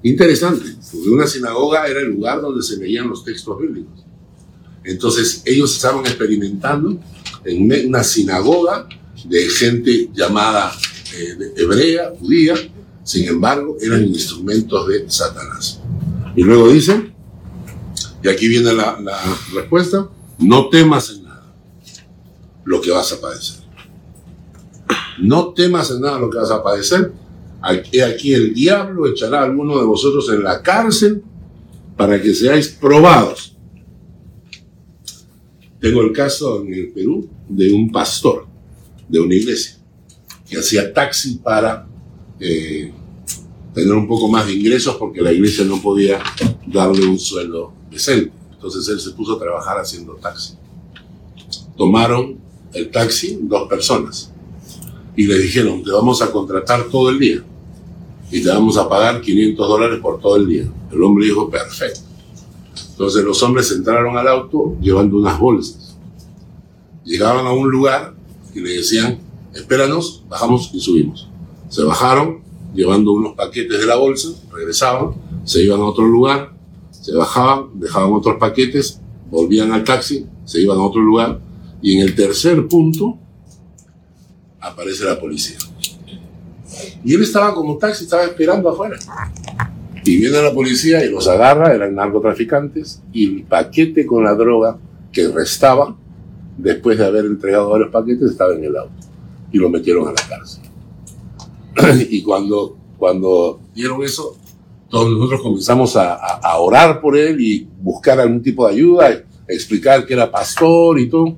Interesante, 0.03 0.75
porque 0.91 1.09
una 1.09 1.25
sinagoga 1.25 1.88
era 1.88 1.99
el 1.99 2.11
lugar 2.11 2.41
donde 2.41 2.61
se 2.61 2.77
leían 2.77 3.09
los 3.09 3.23
textos 3.23 3.59
bíblicos. 3.59 4.05
Entonces 4.83 5.41
ellos 5.45 5.75
estaban 5.75 6.05
experimentando 6.05 7.00
en 7.43 7.88
una 7.88 8.03
sinagoga 8.03 8.88
de 9.25 9.50
gente 9.50 10.09
llamada 10.13 10.71
eh, 11.15 11.53
hebrea, 11.57 12.13
judía, 12.19 12.55
sin 13.03 13.27
embargo 13.27 13.77
eran 13.81 14.05
instrumentos 14.05 14.88
de 14.88 15.09
Satanás. 15.09 15.79
Y 16.36 16.43
luego 16.43 16.69
dicen, 16.69 17.13
y 18.24 18.29
aquí 18.29 18.48
viene 18.48 18.74
la, 18.74 19.00
la 19.01 19.19
respuesta, 19.53 20.09
no 20.38 20.69
temas 20.69 21.09
en 21.09 21.24
nada 21.24 21.53
lo 22.63 22.81
que 22.81 22.91
vas 22.91 23.12
a 23.12 23.19
padecer. 23.19 23.59
No 25.19 25.53
temas 25.53 25.91
en 25.91 26.01
nada 26.01 26.19
lo 26.19 26.29
que 26.29 26.38
vas 26.38 26.51
a 26.51 26.63
padecer. 26.63 27.12
Aquí, 27.62 28.00
aquí 28.00 28.33
el 28.33 28.53
diablo 28.53 29.07
echará 29.07 29.41
a 29.41 29.43
alguno 29.43 29.77
de 29.77 29.86
vosotros 29.86 30.29
en 30.29 30.43
la 30.43 30.62
cárcel 30.62 31.24
para 31.98 32.21
que 32.21 32.33
seáis 32.33 32.69
probados. 32.69 33.57
Tengo 35.79 36.01
el 36.01 36.12
caso 36.12 36.62
en 36.62 36.74
el 36.74 36.91
Perú 36.91 37.29
de 37.48 37.71
un 37.71 37.91
pastor 37.91 38.45
de 39.07 39.19
una 39.19 39.33
iglesia 39.33 39.77
que 40.48 40.57
hacía 40.57 40.93
taxi 40.93 41.36
para 41.36 41.88
eh, 42.39 42.91
tener 43.74 43.93
un 43.93 44.07
poco 44.07 44.27
más 44.27 44.48
de 44.48 44.53
ingresos 44.53 44.95
porque 44.98 45.21
la 45.21 45.31
iglesia 45.31 45.63
no 45.63 45.81
podía 45.81 46.19
darle 46.67 47.05
un 47.05 47.19
sueldo 47.19 47.74
decente. 47.89 48.31
Entonces 48.51 48.88
él 48.89 49.00
se 49.00 49.12
puso 49.12 49.36
a 49.36 49.39
trabajar 49.39 49.77
haciendo 49.77 50.15
taxi. 50.15 50.55
Tomaron 51.77 52.38
el 52.74 52.91
taxi 52.91 53.39
dos 53.41 53.69
personas 53.69 54.31
y 55.15 55.25
le 55.27 55.38
dijeron, 55.38 55.83
te 55.83 55.91
vamos 55.91 56.21
a 56.21 56.31
contratar 56.31 56.89
todo 56.89 57.09
el 57.09 57.19
día 57.19 57.43
y 58.31 58.41
te 58.41 58.50
vamos 58.50 58.77
a 58.77 58.88
pagar 58.88 59.21
500 59.21 59.67
dólares 59.67 60.00
por 60.01 60.19
todo 60.19 60.36
el 60.36 60.48
día. 60.48 60.69
El 60.91 61.01
hombre 61.03 61.25
dijo, 61.25 61.50
perfecto. 61.50 62.09
Entonces 63.00 63.24
los 63.24 63.41
hombres 63.44 63.72
entraron 63.72 64.18
al 64.18 64.27
auto 64.27 64.75
llevando 64.82 65.20
unas 65.20 65.39
bolsas. 65.39 65.96
Llegaban 67.06 67.46
a 67.46 67.53
un 67.53 67.72
lugar 67.72 68.13
y 68.53 68.60
le 68.60 68.72
decían, 68.72 69.20
espéranos, 69.53 70.25
bajamos 70.27 70.70
y 70.74 70.82
subimos. 70.82 71.29
Se 71.70 71.82
bajaron 71.82 72.41
llevando 72.74 73.13
unos 73.13 73.36
paquetes 73.36 73.79
de 73.79 73.86
la 73.86 73.96
bolsa, 73.96 74.27
regresaban, 74.51 75.13
se 75.46 75.63
iban 75.63 75.79
a 75.79 75.86
otro 75.86 76.06
lugar, 76.06 76.51
se 76.91 77.15
bajaban, 77.15 77.79
dejaban 77.79 78.12
otros 78.12 78.36
paquetes, 78.38 79.00
volvían 79.32 79.72
al 79.72 79.86
taxi, 79.86 80.25
se 80.44 80.60
iban 80.60 80.77
a 80.77 80.82
otro 80.82 81.00
lugar 81.00 81.39
y 81.82 81.96
en 81.96 82.01
el 82.06 82.13
tercer 82.13 82.68
punto 82.68 83.18
aparece 84.60 85.06
la 85.06 85.18
policía. 85.18 85.58
Y 87.06 87.15
él 87.15 87.24
estaba 87.24 87.53
como 87.53 87.77
taxi, 87.77 88.03
estaba 88.03 88.25
esperando 88.25 88.68
afuera. 88.68 89.00
Y 90.10 90.18
viene 90.18 90.42
la 90.42 90.51
policía 90.51 91.06
y 91.06 91.12
los 91.12 91.28
agarra, 91.28 91.72
eran 91.72 91.94
narcotraficantes, 91.94 93.04
y 93.13 93.25
el 93.25 93.44
paquete 93.44 94.08
con 94.08 94.24
la 94.24 94.34
droga 94.34 94.75
que 95.12 95.28
restaba, 95.28 95.96
después 96.58 96.98
de 96.98 97.06
haber 97.06 97.25
entregado 97.25 97.70
varios 97.70 97.92
paquetes, 97.92 98.32
estaba 98.32 98.56
en 98.56 98.63
el 98.63 98.75
auto. 98.75 98.92
Y 99.51 99.60
lo 99.60 99.70
metieron 99.70 100.08
a 100.08 100.12
la 100.12 100.28
cárcel. 100.28 100.63
y 102.10 102.24
cuando, 102.24 102.75
cuando 102.98 103.60
dieron 103.75 104.01
eso, 104.01 104.36
todos 104.89 105.12
nosotros 105.12 105.44
comenzamos 105.44 105.96
a, 105.96 106.16
a, 106.16 106.39
a, 106.42 106.58
orar 106.58 107.01
por 107.01 107.16
él 107.16 107.39
y 107.39 107.68
buscar 107.80 108.20
algún 108.20 108.42
tipo 108.42 108.68
de 108.68 108.74
ayuda, 108.74 109.24
explicar 109.48 110.08
que 110.08 110.16
era 110.16 110.32
pastor 110.32 111.00
y 111.00 111.08
todo. 111.08 111.36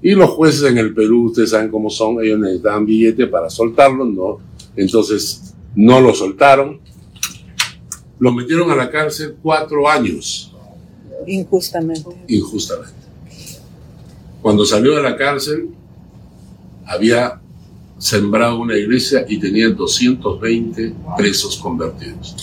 Y 0.00 0.12
los 0.12 0.30
jueces 0.30 0.70
en 0.70 0.78
el 0.78 0.94
Perú, 0.94 1.24
ustedes 1.24 1.50
saben 1.50 1.72
cómo 1.72 1.90
son, 1.90 2.22
ellos 2.22 2.38
necesitaban 2.38 2.86
billete 2.86 3.26
para 3.26 3.50
soltarlo, 3.50 4.04
¿no? 4.04 4.38
Entonces 4.76 5.56
no 5.74 6.00
lo 6.00 6.14
soltaron. 6.14 6.91
Lo 8.22 8.30
metieron 8.30 8.70
a 8.70 8.76
la 8.76 8.88
cárcel 8.88 9.34
cuatro 9.42 9.88
años. 9.88 10.54
Injustamente. 11.26 12.08
Injustamente. 12.28 12.94
Cuando 14.40 14.64
salió 14.64 14.94
de 14.94 15.02
la 15.02 15.16
cárcel, 15.16 15.70
había 16.86 17.40
sembrado 17.98 18.60
una 18.60 18.76
iglesia 18.76 19.26
y 19.28 19.40
tenía 19.40 19.70
220 19.70 20.94
presos 21.16 21.56
convertidos. 21.56 22.36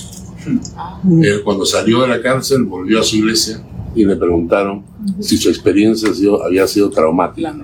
Eh, 1.23 1.39
cuando 1.45 1.65
salió 1.65 2.01
de 2.01 2.09
la 2.09 2.21
cárcel, 2.21 2.65
volvió 2.65 2.99
a 2.99 3.03
su 3.03 3.15
iglesia 3.15 3.65
y 3.95 4.03
le 4.03 4.17
preguntaron 4.17 4.83
si 5.21 5.37
su 5.37 5.47
experiencia 5.47 6.09
había 6.45 6.67
sido 6.67 6.89
traumática. 6.89 7.55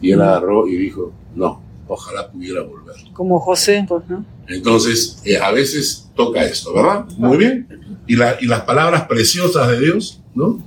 Y 0.00 0.10
él 0.10 0.22
agarró 0.22 0.66
y 0.66 0.76
dijo, 0.76 1.12
no, 1.34 1.60
ojalá 1.86 2.30
pudiera 2.30 2.62
volver. 2.62 2.96
Como 3.12 3.38
José, 3.40 3.84
pues, 3.86 4.04
¿no? 4.08 4.24
Entonces, 4.48 5.20
eh, 5.26 5.36
a 5.36 5.50
veces 5.50 6.01
toca 6.14 6.44
esto, 6.44 6.74
¿verdad? 6.74 7.06
Muy 7.16 7.38
bien. 7.38 7.66
Y, 8.06 8.16
la, 8.16 8.36
y 8.40 8.46
las 8.46 8.62
palabras 8.62 9.04
preciosas 9.04 9.68
de 9.68 9.80
Dios, 9.80 10.20
¿no? 10.34 10.62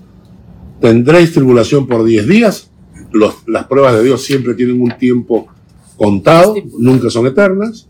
Tendréis 0.79 1.33
tribulación 1.33 1.87
por 1.87 2.03
10 2.03 2.27
días. 2.27 2.69
Los, 3.11 3.35
las 3.47 3.65
pruebas 3.67 3.95
de 3.95 4.03
Dios 4.03 4.23
siempre 4.23 4.53
tienen 4.53 4.81
un 4.81 4.97
tiempo 4.97 5.47
contado, 5.97 6.55
nunca 6.77 7.09
son 7.09 7.27
eternas. 7.27 7.87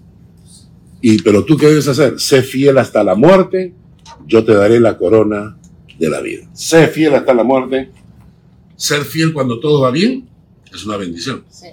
Y, 1.02 1.22
pero 1.22 1.44
tú 1.44 1.58
qué 1.58 1.68
debes 1.68 1.88
hacer? 1.88 2.20
Sé 2.20 2.42
fiel 2.42 2.78
hasta 2.78 3.04
la 3.04 3.16
muerte, 3.16 3.74
yo 4.28 4.44
te 4.44 4.54
daré 4.54 4.80
la 4.80 4.98
corona 4.98 5.58
de 6.00 6.10
la 6.10 6.22
vida. 6.22 6.48
Sé 6.54 6.88
fiel 6.88 7.16
hasta 7.16 7.34
la 7.34 7.44
muerte. 7.44 7.92
Ser 8.76 9.04
fiel 9.04 9.34
cuando 9.34 9.60
todo 9.60 9.82
va 9.82 9.92
bien 9.92 10.28
es 10.74 10.86
una 10.86 10.98
bendición. 10.98 11.44
Sí. 11.50 11.68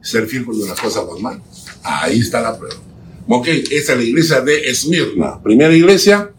Ser 0.00 0.26
fiel 0.26 0.44
cuando 0.44 0.66
las 0.66 0.80
cosas 0.80 1.06
van 1.06 1.22
mal. 1.22 1.42
Ahí 1.82 2.20
está 2.20 2.40
la 2.40 2.56
prueba. 2.56 2.76
Ok, 3.30 3.46
esta 3.46 3.92
es 3.92 3.98
la 3.98 4.04
iglesia 4.04 4.40
de 4.40 4.70
Esmirna. 4.70 5.42
Primera 5.42 5.74
iglesia, 5.74 6.32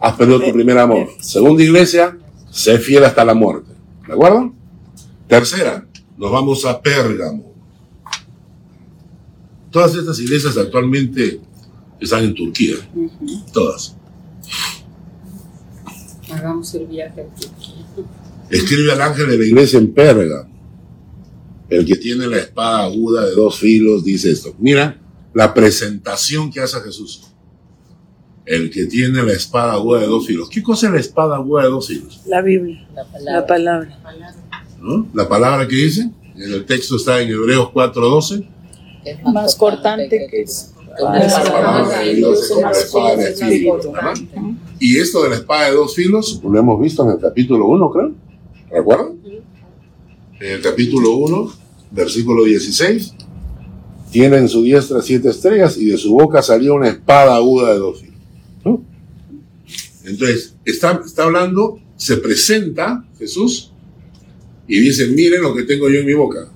has 0.00 0.14
perdido 0.16 0.40
tu 0.40 0.52
primer 0.52 0.76
amor. 0.76 1.08
Segunda 1.20 1.62
iglesia, 1.62 2.18
sé 2.50 2.78
fiel 2.78 3.04
hasta 3.04 3.24
la 3.24 3.32
muerte. 3.32 3.70
¿De 4.04 4.12
acuerdo? 4.12 4.52
Tercera, 5.28 5.86
nos 6.16 6.32
vamos 6.32 6.64
a 6.64 6.82
Pérgamo. 6.82 7.54
Todas 9.70 9.94
estas 9.94 10.18
iglesias 10.18 10.56
actualmente 10.56 11.40
están 12.00 12.24
en 12.24 12.34
Turquía. 12.34 12.74
Todas. 13.52 13.96
Hagamos 16.28 16.74
el 16.74 16.86
viaje 16.86 17.20
a 17.20 17.24
Turquía. 17.24 17.86
Escribe 18.50 18.90
al 18.90 19.00
ángel 19.00 19.28
de 19.28 19.38
la 19.38 19.44
iglesia 19.44 19.78
en 19.78 19.94
Pérgamo. 19.94 20.50
El 21.68 21.86
que 21.86 21.96
tiene 21.96 22.26
la 22.26 22.38
espada 22.38 22.84
aguda 22.84 23.24
de 23.26 23.32
dos 23.32 23.60
filos 23.60 24.02
dice 24.04 24.32
esto. 24.32 24.54
Mira 24.58 25.05
la 25.36 25.52
presentación 25.52 26.50
que 26.50 26.60
hace 26.60 26.80
Jesús. 26.80 27.30
El 28.46 28.70
que 28.70 28.86
tiene 28.86 29.22
la 29.22 29.34
espada 29.34 29.74
aguda 29.74 30.00
de 30.00 30.06
dos 30.06 30.26
filos. 30.26 30.48
¿Qué 30.48 30.62
cosa 30.62 30.86
es 30.86 30.94
la 30.94 31.00
espada 31.00 31.36
aguda 31.36 31.64
de 31.64 31.68
dos 31.68 31.88
filos? 31.88 32.22
La 32.24 32.40
Biblia. 32.40 32.88
La 32.94 33.04
palabra. 33.46 33.86
La 33.86 34.02
palabra. 34.02 34.34
¿No? 34.80 35.06
La 35.12 35.28
palabra 35.28 35.68
que 35.68 35.76
dice, 35.76 36.10
en 36.36 36.52
el 36.54 36.64
texto 36.64 36.96
está 36.96 37.20
en 37.20 37.28
Hebreos 37.28 37.68
4:12. 37.68 38.48
Es 39.04 39.22
Más 39.24 39.54
cortante 39.56 40.08
que 40.08 40.38
Dios 40.38 40.72
es 42.40 42.48
como 42.48 42.62
la 42.62 42.70
espada 42.70 43.16
de 43.16 43.34
filo, 43.34 43.92
¿verdad? 43.92 44.14
Y 44.80 44.96
esto 44.96 45.22
de 45.22 45.28
la 45.28 45.36
espada 45.36 45.68
de 45.68 45.76
dos 45.76 45.94
filos, 45.94 46.40
lo 46.42 46.58
hemos 46.58 46.80
visto 46.80 47.04
en 47.04 47.10
el 47.10 47.18
capítulo 47.18 47.66
1, 47.66 47.90
creo. 47.90 48.12
¿Recuerdan? 48.70 49.18
En 50.40 50.50
el 50.50 50.62
capítulo 50.62 51.14
1, 51.16 51.52
versículo 51.90 52.42
16, 52.44 53.12
tiene 54.10 54.38
en 54.38 54.48
su 54.48 54.62
diestra 54.62 55.02
siete 55.02 55.30
estrellas 55.30 55.76
y 55.76 55.86
de 55.86 55.98
su 55.98 56.12
boca 56.12 56.42
salió 56.42 56.74
una 56.74 56.88
espada 56.88 57.36
aguda 57.36 57.72
de 57.72 57.78
dos 57.78 58.00
filos. 58.00 58.16
Entonces, 60.04 60.54
está, 60.64 61.02
está 61.04 61.24
hablando, 61.24 61.80
se 61.96 62.16
presenta 62.18 63.04
Jesús 63.18 63.72
y 64.68 64.78
dice, 64.78 65.08
miren 65.08 65.42
lo 65.42 65.54
que 65.54 65.64
tengo 65.64 65.88
yo 65.88 66.00
en 66.00 66.06
mi 66.06 66.14
boca, 66.14 66.48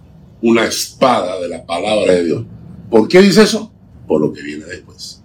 una 0.42 0.66
espada 0.66 1.40
de 1.40 1.49
la 1.49 1.66
palabra 1.66 2.12
de 2.12 2.25
Dios. 2.25 2.45
¿Por 2.88 3.09
qué 3.09 3.21
dice 3.21 3.42
eso? 3.42 3.73
Por 4.07 4.21
lo 4.21 4.33
que 4.33 4.42
viene 4.42 4.64
después. 4.66 5.23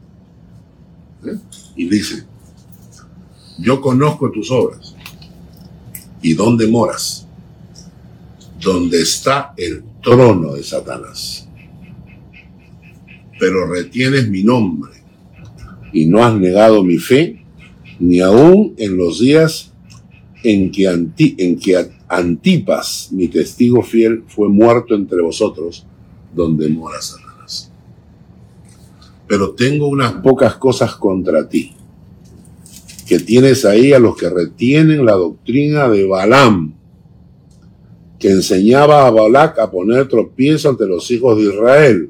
¿Eh? 1.26 1.38
Y 1.76 1.88
dice, 1.88 2.24
yo 3.60 3.82
conozco 3.82 4.32
tus 4.32 4.52
obras 4.52 4.96
y 6.22 6.34
dónde 6.34 6.68
moras, 6.68 7.28
donde 8.60 9.02
está 9.02 9.54
el 9.58 9.84
trono 10.02 10.54
de 10.54 10.64
Satanás. 10.64 11.45
Pero 13.46 13.68
retienes 13.68 14.28
mi 14.28 14.44
nombre 14.44 14.92
y 15.94 16.08
no 16.08 16.24
has 16.26 16.34
negado 16.34 16.84
mi 16.84 16.98
fe, 16.98 17.46
ni 18.00 18.20
aun 18.20 18.74
en 18.76 18.98
los 18.98 19.20
días 19.20 19.72
en 20.44 20.72
que, 20.72 20.88
Anti- 20.88 21.36
en 21.38 21.60
que 21.60 21.92
Antipas, 22.08 23.10
mi 23.12 23.28
testigo 23.28 23.84
fiel, 23.84 24.24
fue 24.28 24.50
muerto 24.50 24.96
entre 24.96 25.22
vosotros, 25.22 25.86
donde 26.34 26.68
mora 26.70 27.00
Satanás. 27.00 27.72
Pero 29.28 29.52
tengo 29.52 29.90
unas 29.90 30.14
pocas 30.14 30.56
cosas 30.56 30.96
contra 30.96 31.48
ti, 31.48 31.74
que 33.06 33.20
tienes 33.20 33.64
ahí 33.64 33.94
a 33.94 34.00
los 34.00 34.18
que 34.18 34.28
retienen 34.28 35.06
la 35.06 35.14
doctrina 35.14 35.88
de 35.88 36.08
Balaam, 36.08 36.74
que 38.18 38.32
enseñaba 38.32 39.06
a 39.06 39.12
Balac 39.12 39.60
a 39.60 39.70
poner 39.70 40.08
tropiezo 40.08 40.70
ante 40.72 40.88
los 40.88 41.12
hijos 41.12 41.38
de 41.38 41.44
Israel, 41.44 42.10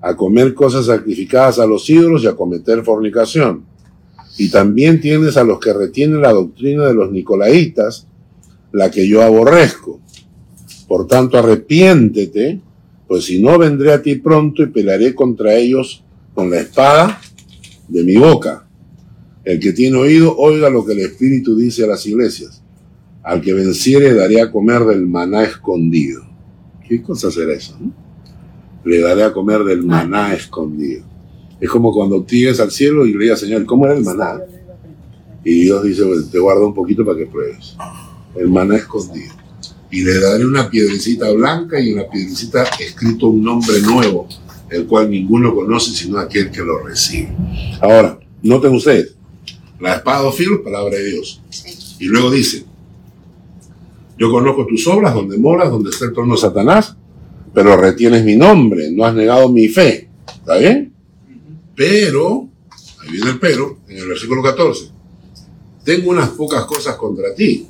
a 0.00 0.16
comer 0.16 0.54
cosas 0.54 0.86
sacrificadas 0.86 1.58
a 1.58 1.66
los 1.66 1.88
ídolos 1.90 2.24
y 2.24 2.26
a 2.26 2.36
cometer 2.36 2.82
fornicación. 2.82 3.64
Y 4.38 4.50
también 4.50 5.00
tienes 5.00 5.36
a 5.36 5.44
los 5.44 5.58
que 5.58 5.72
retienen 5.72 6.22
la 6.22 6.32
doctrina 6.32 6.86
de 6.86 6.94
los 6.94 7.10
nicolaitas, 7.10 8.06
la 8.72 8.90
que 8.90 9.06
yo 9.06 9.22
aborrezco. 9.22 10.00
Por 10.88 11.06
tanto, 11.06 11.38
arrepiéntete, 11.38 12.60
pues 13.06 13.24
si 13.24 13.42
no 13.42 13.58
vendré 13.58 13.92
a 13.92 14.02
ti 14.02 14.16
pronto 14.16 14.62
y 14.62 14.66
pelearé 14.66 15.14
contra 15.14 15.54
ellos 15.54 16.04
con 16.34 16.48
la 16.48 16.60
espada 16.60 17.20
de 17.88 18.04
mi 18.04 18.16
boca. 18.16 18.66
El 19.44 19.58
que 19.58 19.72
tiene 19.72 19.96
oído, 19.96 20.36
oiga 20.36 20.70
lo 20.70 20.84
que 20.84 20.92
el 20.92 21.00
Espíritu 21.00 21.56
dice 21.56 21.84
a 21.84 21.88
las 21.88 22.06
iglesias. 22.06 22.62
Al 23.22 23.40
que 23.40 23.52
venciere 23.52 24.14
daré 24.14 24.40
a 24.40 24.50
comer 24.50 24.84
del 24.84 25.06
maná 25.06 25.42
escondido. 25.42 26.22
¿Qué 26.88 27.02
cosa 27.02 27.30
será 27.30 27.52
eso? 27.52 27.76
Le 28.84 29.00
daré 29.00 29.24
a 29.24 29.32
comer 29.32 29.64
del 29.64 29.82
maná 29.84 30.34
escondido. 30.34 31.04
Es 31.60 31.68
como 31.68 31.92
cuando 31.92 32.22
tú 32.22 32.34
llegas 32.34 32.60
al 32.60 32.70
cielo 32.70 33.06
y 33.06 33.12
le 33.12 33.24
digas, 33.24 33.40
Señor, 33.40 33.66
¿cómo 33.66 33.84
era 33.84 33.94
el 33.94 34.04
maná? 34.04 34.40
Y 35.44 35.64
Dios 35.64 35.82
dice, 35.84 36.04
"Pues, 36.04 36.30
te 36.30 36.38
guardo 36.38 36.66
un 36.66 36.74
poquito 36.74 37.04
para 37.04 37.18
que 37.18 37.26
pruebes. 37.26 37.76
El 38.34 38.48
maná 38.48 38.76
escondido. 38.76 39.34
Y 39.90 40.02
le 40.02 40.20
daré 40.20 40.46
una 40.46 40.70
piedrecita 40.70 41.30
blanca 41.32 41.80
y 41.80 41.90
en 41.90 41.96
la 41.96 42.08
piedrecita 42.08 42.64
escrito 42.78 43.28
un 43.28 43.42
nombre 43.42 43.80
nuevo, 43.82 44.28
el 44.70 44.86
cual 44.86 45.10
ninguno 45.10 45.54
conoce 45.54 45.90
sino 45.90 46.18
aquel 46.18 46.50
que 46.50 46.60
lo 46.60 46.78
recibe. 46.78 47.34
Ahora, 47.80 48.18
noten 48.42 48.74
ustedes, 48.74 49.14
la 49.80 49.96
espada 49.96 50.24
de 50.24 50.32
filos, 50.32 50.60
palabra 50.62 50.96
de 50.96 51.04
Dios. 51.04 51.42
Y 51.98 52.04
luego 52.04 52.30
dice, 52.30 52.64
yo 54.16 54.30
conozco 54.30 54.66
tus 54.66 54.86
obras, 54.86 55.14
donde 55.14 55.38
moras, 55.38 55.70
donde 55.70 55.90
está 55.90 56.04
el 56.04 56.12
trono 56.12 56.34
de 56.34 56.40
Satanás, 56.40 56.96
pero 57.52 57.76
retienes 57.76 58.24
mi 58.24 58.36
nombre, 58.36 58.90
no 58.90 59.04
has 59.04 59.14
negado 59.14 59.48
mi 59.48 59.68
fe. 59.68 60.08
¿Está 60.26 60.58
bien? 60.58 60.92
Pero, 61.74 62.48
ahí 63.00 63.10
viene 63.10 63.30
el 63.30 63.38
pero, 63.38 63.78
en 63.88 63.98
el 63.98 64.08
versículo 64.08 64.42
14. 64.42 64.90
Tengo 65.84 66.10
unas 66.10 66.30
pocas 66.30 66.64
cosas 66.64 66.96
contra 66.96 67.34
ti, 67.34 67.66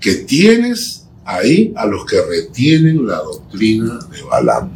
que 0.00 0.14
tienes 0.14 1.06
ahí 1.24 1.72
a 1.76 1.86
los 1.86 2.06
que 2.06 2.20
retienen 2.22 3.06
la 3.06 3.18
doctrina 3.18 3.98
de 4.10 4.22
Balaam, 4.22 4.70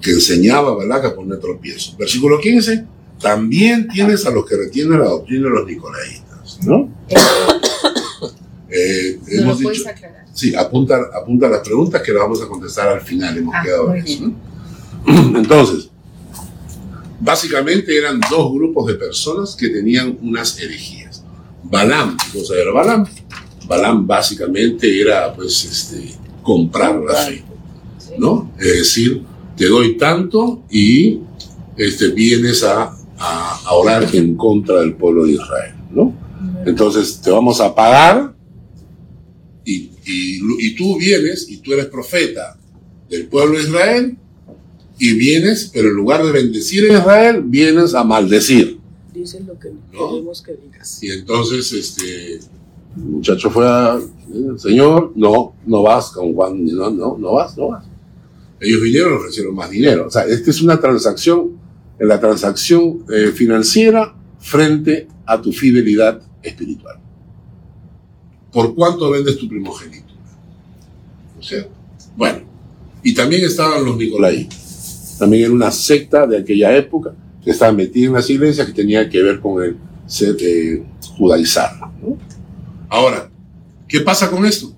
que 0.00 0.10
enseñaba 0.10 0.72
a 0.72 0.74
Balac 0.74 1.06
a 1.06 1.14
poner 1.14 1.38
tropiezo. 1.38 1.96
Versículo 1.96 2.38
15, 2.38 2.84
también 3.20 3.88
tienes 3.88 4.26
a 4.26 4.30
los 4.30 4.44
que 4.44 4.56
retienen 4.56 4.98
la 4.98 5.06
doctrina 5.06 5.44
de 5.44 5.54
los 5.54 5.66
nicolaitas, 5.66 6.58
¿no? 6.64 6.90
Eh, 8.74 9.18
¿No 9.20 9.34
lo 9.36 9.42
hemos 9.42 9.62
puedes 9.62 9.78
dicho, 9.78 9.90
aclarar? 9.90 10.24
sí, 10.32 10.54
apunta, 10.54 10.98
apunta 11.14 11.48
las 11.48 11.60
preguntas 11.60 12.00
que 12.02 12.12
las 12.12 12.22
vamos 12.22 12.42
a 12.42 12.46
contestar 12.48 12.88
al 12.88 13.00
final, 13.02 13.36
hemos 13.36 13.54
Ah, 13.54 13.62
quedado 13.62 13.94
en 13.94 14.04
eso. 14.04 14.32
Entonces, 15.06 15.90
básicamente 17.20 17.96
eran 17.96 18.20
dos 18.30 18.52
grupos 18.52 18.86
de 18.88 18.94
personas 18.94 19.54
que 19.56 19.68
tenían 19.68 20.18
unas 20.22 20.58
herejías. 20.58 21.22
Balaam, 21.64 22.16
¿cómo 22.32 22.44
se 22.44 22.60
era 22.60 22.72
Balaam? 22.72 23.06
Balaam 23.66 24.06
básicamente 24.06 25.00
era, 25.00 25.32
pues, 25.34 25.64
este, 25.64 26.14
comprar 26.42 26.96
la 27.00 27.14
fe, 27.14 27.44
¿no? 28.18 28.50
Es 28.58 28.72
decir, 28.74 29.22
te 29.56 29.68
doy 29.68 29.96
tanto 29.96 30.62
y 30.70 31.20
este, 31.76 32.08
vienes 32.08 32.64
a, 32.64 32.96
a, 33.18 33.60
a 33.64 33.72
orar 33.74 34.06
en 34.14 34.34
contra 34.36 34.80
del 34.80 34.94
pueblo 34.94 35.24
de 35.24 35.32
Israel, 35.32 35.74
¿no? 35.90 36.12
Entonces 36.66 37.20
te 37.20 37.30
vamos 37.30 37.60
a 37.60 37.74
pagar 37.74 38.34
y, 40.04 40.66
y, 40.66 40.74
tú 40.76 40.98
vienes 40.98 41.48
y 41.48 41.58
tú 41.58 41.72
eres 41.72 41.86
profeta 41.86 42.58
del 43.08 43.26
pueblo 43.28 43.58
de 43.58 43.64
Israel 43.64 44.16
y 44.98 45.12
vienes, 45.14 45.70
pero 45.72 45.88
en 45.88 45.94
lugar 45.94 46.24
de 46.24 46.32
bendecir 46.32 46.90
a 46.90 46.98
Israel, 46.98 47.42
vienes 47.44 47.94
a 47.94 48.04
maldecir. 48.04 48.78
Dices 49.12 49.44
lo 49.46 49.58
que 49.58 49.68
No. 49.92 50.08
queremos 50.10 50.42
que 50.42 50.54
digas. 50.54 51.02
Y 51.02 51.10
entonces 51.10 51.72
este 51.72 52.34
el 52.96 53.04
muchacho 53.04 53.50
fue 53.50 53.66
a, 53.66 53.98
Señor, 54.56 55.12
no, 55.16 55.54
no 55.66 55.82
vas 55.82 56.10
con 56.10 56.34
Juan, 56.34 56.64
no, 56.66 56.90
no, 56.90 57.16
no 57.18 57.32
vas, 57.32 57.56
no 57.56 57.68
vas. 57.68 57.84
Ellos 58.60 58.80
vinieron 58.82 59.14
y 59.14 59.16
ofrecieron 59.16 59.54
más 59.54 59.70
dinero. 59.70 60.06
O 60.06 60.10
sea, 60.10 60.24
esta 60.24 60.50
es 60.50 60.60
una 60.62 60.78
transacción, 60.80 61.58
la 61.98 62.20
transacción 62.20 63.04
eh, 63.12 63.32
financiera 63.34 64.14
frente 64.38 65.08
a 65.26 65.40
tu 65.40 65.52
fidelidad 65.52 66.20
espiritual. 66.42 66.98
¿Por 68.52 68.74
cuánto 68.74 69.10
vendes 69.10 69.38
tu 69.38 69.48
primogénito? 69.48 70.12
¿No 71.34 71.40
es 71.40 71.46
cierto? 71.46 71.70
Bueno, 72.16 72.40
y 73.02 73.14
también 73.14 73.44
estaban 73.44 73.84
los 73.84 73.96
Nicolai. 73.96 74.48
También 75.18 75.44
era 75.44 75.52
una 75.52 75.70
secta 75.70 76.26
de 76.26 76.38
aquella 76.38 76.76
época 76.76 77.14
que 77.42 77.50
estaba 77.50 77.72
metida 77.72 78.06
en 78.06 78.12
las 78.12 78.28
iglesias 78.28 78.66
que 78.66 78.72
tenía 78.72 79.08
que 79.08 79.22
ver 79.22 79.40
con 79.40 79.62
el 79.62 79.76
ser, 80.06 80.36
eh, 80.40 80.84
judaizar. 81.16 81.72
Ahora, 82.88 83.30
¿qué 83.88 84.00
pasa 84.00 84.30
con 84.30 84.44
esto? 84.44 84.74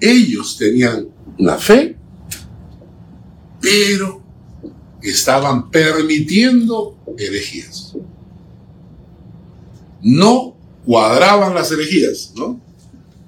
Ellos 0.00 0.56
tenían 0.56 1.08
una 1.38 1.58
fe, 1.58 1.96
pero 3.60 4.22
estaban 5.02 5.70
permitiendo 5.70 6.96
herejías. 7.18 7.96
No 10.02 10.53
cuadraban 10.84 11.54
las 11.54 11.70
herejías, 11.72 12.32
¿no? 12.36 12.60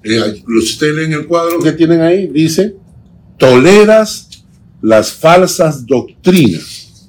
Eh, 0.03 0.43
ustedes 0.47 0.95
leen 0.95 1.13
el 1.13 1.27
cuadro 1.27 1.59
que 1.61 1.73
tienen 1.73 2.01
ahí, 2.01 2.29
dice, 2.29 2.77
toleras 3.39 4.29
las 4.83 5.13
falsas 5.13 5.87
doctrinas. 5.87 7.09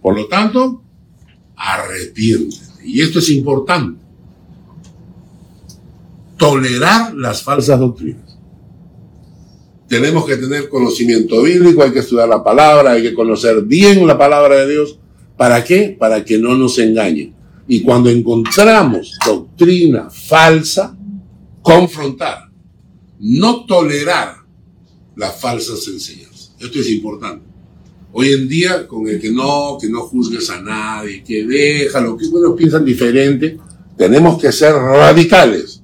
Por 0.00 0.16
lo 0.16 0.26
tanto, 0.28 0.82
arrepiéntete. 1.56 2.62
Y 2.84 3.02
esto 3.02 3.18
es 3.18 3.30
importante. 3.30 4.00
Tolerar 6.36 7.14
las 7.14 7.42
falsas 7.42 7.78
doctrinas. 7.78 8.38
Tenemos 9.88 10.24
que 10.24 10.36
tener 10.36 10.68
conocimiento 10.68 11.42
bíblico, 11.42 11.82
hay 11.82 11.90
que 11.90 11.98
estudiar 11.98 12.28
la 12.28 12.44
palabra, 12.44 12.92
hay 12.92 13.02
que 13.02 13.12
conocer 13.12 13.62
bien 13.62 14.06
la 14.06 14.16
palabra 14.16 14.56
de 14.56 14.70
Dios. 14.70 14.98
¿Para 15.36 15.64
qué? 15.64 15.96
Para 15.98 16.24
que 16.24 16.38
no 16.38 16.54
nos 16.54 16.78
engañen. 16.78 17.34
Y 17.68 17.82
cuando 17.82 18.10
encontramos 18.10 19.18
doctrina 19.24 20.10
falsa, 20.10 20.96
confrontar, 21.62 22.50
no 23.20 23.64
tolerar 23.64 24.36
las 25.16 25.40
falsas 25.40 25.86
enseñanzas. 25.88 26.54
Esto 26.58 26.78
es 26.80 26.90
importante. 26.90 27.44
Hoy 28.12 28.32
en 28.32 28.48
día, 28.48 28.88
con 28.88 29.06
el 29.06 29.20
que 29.20 29.30
no, 29.30 29.78
que 29.80 29.88
no 29.88 30.00
juzgues 30.00 30.50
a 30.50 30.60
nadie, 30.60 31.22
que 31.22 31.46
déjalo, 31.46 32.16
que 32.16 32.26
bueno, 32.28 32.56
piensan 32.56 32.84
diferente, 32.84 33.58
tenemos 33.96 34.40
que 34.40 34.50
ser 34.50 34.74
radicales, 34.74 35.82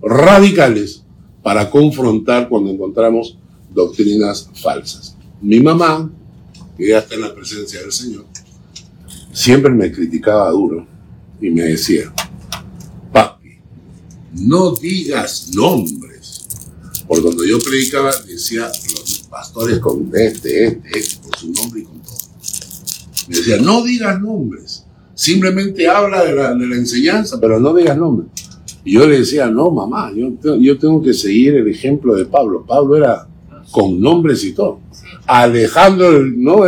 radicales, 0.00 1.02
para 1.42 1.70
confrontar 1.70 2.48
cuando 2.48 2.70
encontramos 2.70 3.38
doctrinas 3.70 4.50
falsas. 4.54 5.16
Mi 5.40 5.60
mamá, 5.60 6.10
que 6.76 6.88
ya 6.88 6.98
está 6.98 7.14
en 7.14 7.22
la 7.22 7.34
presencia 7.34 7.80
del 7.80 7.92
Señor, 7.92 8.26
siempre 9.32 9.72
me 9.72 9.90
criticaba 9.90 10.50
duro 10.50 10.86
y 11.40 11.50
me 11.50 11.62
decía, 11.62 12.12
papi, 13.12 13.58
no 14.34 14.72
digas 14.72 15.50
nombres. 15.54 16.46
Por 17.06 17.22
cuando 17.22 17.44
yo 17.44 17.58
predicaba, 17.58 18.12
decía 18.26 18.66
los 18.66 19.26
pastores 19.30 19.78
con 19.78 20.10
este, 20.14 20.66
este, 20.66 20.98
este, 20.98 21.16
por 21.22 21.36
su 21.36 21.52
nombre 21.52 21.80
y 21.80 21.84
con 21.84 22.02
todo. 22.02 22.16
Me 23.28 23.36
decía, 23.36 23.56
no 23.58 23.82
digas 23.82 24.20
nombres. 24.20 24.84
Simplemente 25.14 25.88
habla 25.88 26.24
de 26.24 26.34
la, 26.34 26.54
de 26.54 26.66
la 26.66 26.76
enseñanza, 26.76 27.38
pero 27.40 27.58
no 27.58 27.74
digas 27.74 27.96
nombres. 27.96 28.30
Y 28.84 28.92
yo 28.92 29.06
le 29.06 29.18
decía, 29.18 29.48
no, 29.48 29.70
mamá, 29.70 30.12
yo, 30.14 30.32
yo 30.58 30.78
tengo 30.78 31.02
que 31.02 31.12
seguir 31.12 31.54
el 31.54 31.68
ejemplo 31.68 32.14
de 32.14 32.24
Pablo. 32.26 32.64
Pablo 32.66 32.96
era 32.96 33.26
con 33.70 34.00
nombres 34.00 34.44
y 34.44 34.52
todo. 34.52 34.80
Alejandro, 35.26 36.24
¿no? 36.24 36.60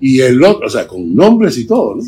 Y 0.00 0.20
el 0.20 0.42
otro, 0.44 0.66
o 0.66 0.70
sea, 0.70 0.86
con 0.86 1.14
nombres 1.14 1.58
y 1.58 1.66
todo, 1.66 1.96
¿no? 1.96 2.02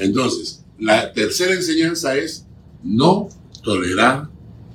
Entonces, 0.00 0.62
la 0.78 1.12
tercera 1.12 1.54
enseñanza 1.54 2.16
es 2.16 2.46
no 2.82 3.28
tolerar 3.62 4.28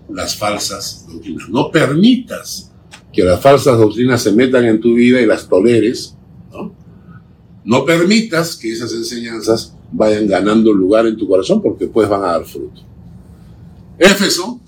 las 0.09 0.35
falsas 0.35 1.05
doctrinas. 1.07 1.49
No 1.49 1.71
permitas 1.71 2.71
que 3.13 3.23
las 3.23 3.41
falsas 3.41 3.77
doctrinas 3.77 4.21
se 4.21 4.31
metan 4.31 4.65
en 4.65 4.81
tu 4.81 4.95
vida 4.95 5.21
y 5.21 5.25
las 5.25 5.47
toleres. 5.47 6.15
No, 6.51 6.73
no 7.63 7.85
permitas 7.85 8.55
que 8.55 8.71
esas 8.71 8.93
enseñanzas 8.93 9.73
vayan 9.91 10.27
ganando 10.27 10.73
lugar 10.73 11.05
en 11.05 11.17
tu 11.17 11.27
corazón 11.27 11.61
porque 11.61 11.85
después 11.85 12.07
van 12.09 12.23
a 12.23 12.31
dar 12.33 12.45
fruto. 12.45 12.81
Éfeso, 13.97 14.59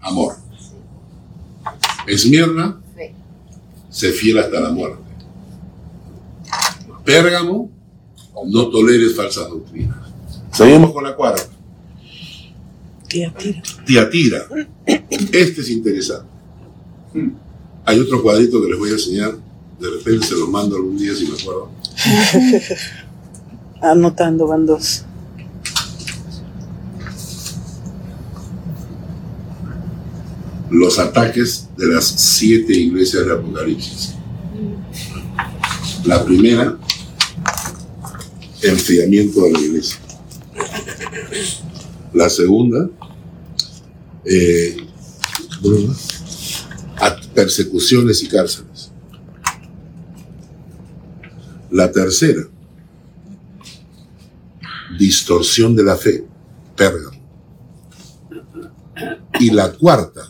amor. 0.00 0.34
Esmirna, 2.06 2.80
sé 3.88 4.12
fiel 4.12 4.38
hasta 4.38 4.60
la 4.60 4.70
muerte. 4.70 5.02
Pérgamo, 7.04 7.70
no 8.46 8.68
toleres 8.68 9.14
falsas 9.14 9.48
doctrinas. 9.48 9.98
Seguimos 10.52 10.92
con 10.92 11.04
la 11.04 11.14
cuarta. 11.14 11.42
Tía, 13.08 13.32
tira. 13.34 13.62
Tiatira. 13.84 14.46
Este 14.86 15.60
es 15.60 15.70
interesante. 15.70 16.28
Hay 17.84 17.98
otro 17.98 18.22
cuadrito 18.22 18.62
que 18.62 18.68
les 18.68 18.78
voy 18.78 18.90
a 18.90 18.92
enseñar. 18.92 19.36
De 19.80 19.90
repente 19.90 20.26
se 20.26 20.36
los 20.36 20.48
mando 20.48 20.76
algún 20.76 20.96
día 20.96 21.14
si 21.14 21.26
me 21.26 21.38
acuerdo. 21.38 21.70
Anotando 23.80 24.46
van 24.46 24.66
dos. 24.66 25.04
Los 30.70 30.98
ataques 30.98 31.68
de 31.76 31.86
las 31.86 32.04
siete 32.04 32.72
iglesias 32.74 33.26
de 33.26 33.32
Apocalipsis. 33.32 34.14
La 36.04 36.24
primera, 36.24 36.78
enfriamiento 38.62 39.42
de 39.42 39.52
la 39.52 39.60
iglesia. 39.60 39.98
La 42.12 42.28
segunda, 42.28 42.88
eh, 44.24 44.76
persecuciones 47.34 48.22
y 48.22 48.28
cárceles. 48.28 48.90
La 51.70 51.90
tercera, 51.90 52.42
distorsión 54.98 55.74
de 55.76 55.84
la 55.84 55.96
fe, 55.96 56.24
Pérgamo. 56.76 57.18
Y 59.38 59.50
la 59.50 59.72
cuarta, 59.72 60.22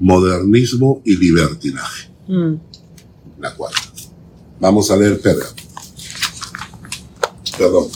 modernismo 0.00 1.00
y 1.04 1.16
libertinaje. 1.16 2.10
Mm. 2.26 2.54
La 3.38 3.54
cuarta. 3.54 3.80
Vamos 4.60 4.90
a 4.90 4.96
leer 4.96 5.20
Pérgamo. 5.20 5.65
Perdón. 7.58 7.88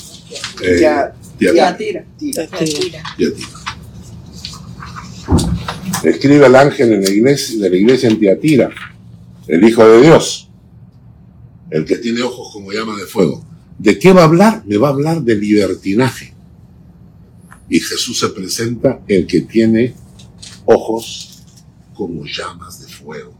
Eh, 0.62 0.80
Ya, 0.80 1.14
tira. 1.38 1.74
Tira. 1.76 2.04
Tira. 2.18 3.02
Tiatira. 3.16 3.48
Escribe 6.04 6.46
el 6.46 6.56
ángel 6.56 6.92
en 6.92 7.02
la 7.02 7.10
iglesia, 7.10 7.60
de 7.60 7.70
la 7.70 7.76
iglesia 7.76 8.08
en 8.08 8.18
Tiatira, 8.18 8.70
el 9.46 9.68
Hijo 9.68 9.86
de 9.86 10.02
Dios, 10.02 10.48
el 11.70 11.84
que 11.84 11.96
tiene 11.96 12.22
ojos 12.22 12.52
como 12.52 12.72
llama 12.72 12.96
de 12.96 13.04
fuego. 13.04 13.44
¿De 13.78 13.98
qué 13.98 14.12
va 14.12 14.22
a 14.22 14.24
hablar? 14.24 14.62
Me 14.66 14.76
va 14.76 14.88
a 14.88 14.92
hablar 14.92 15.22
de 15.22 15.34
libertinaje. 15.36 16.34
Y 17.68 17.80
Jesús 17.80 18.18
se 18.18 18.28
presenta 18.30 19.00
el 19.08 19.26
que 19.26 19.42
tiene 19.42 19.94
ojos 20.64 21.42
como 21.94 22.24
llamas 22.24 22.80
de 22.80 22.88
fuego 22.88 23.34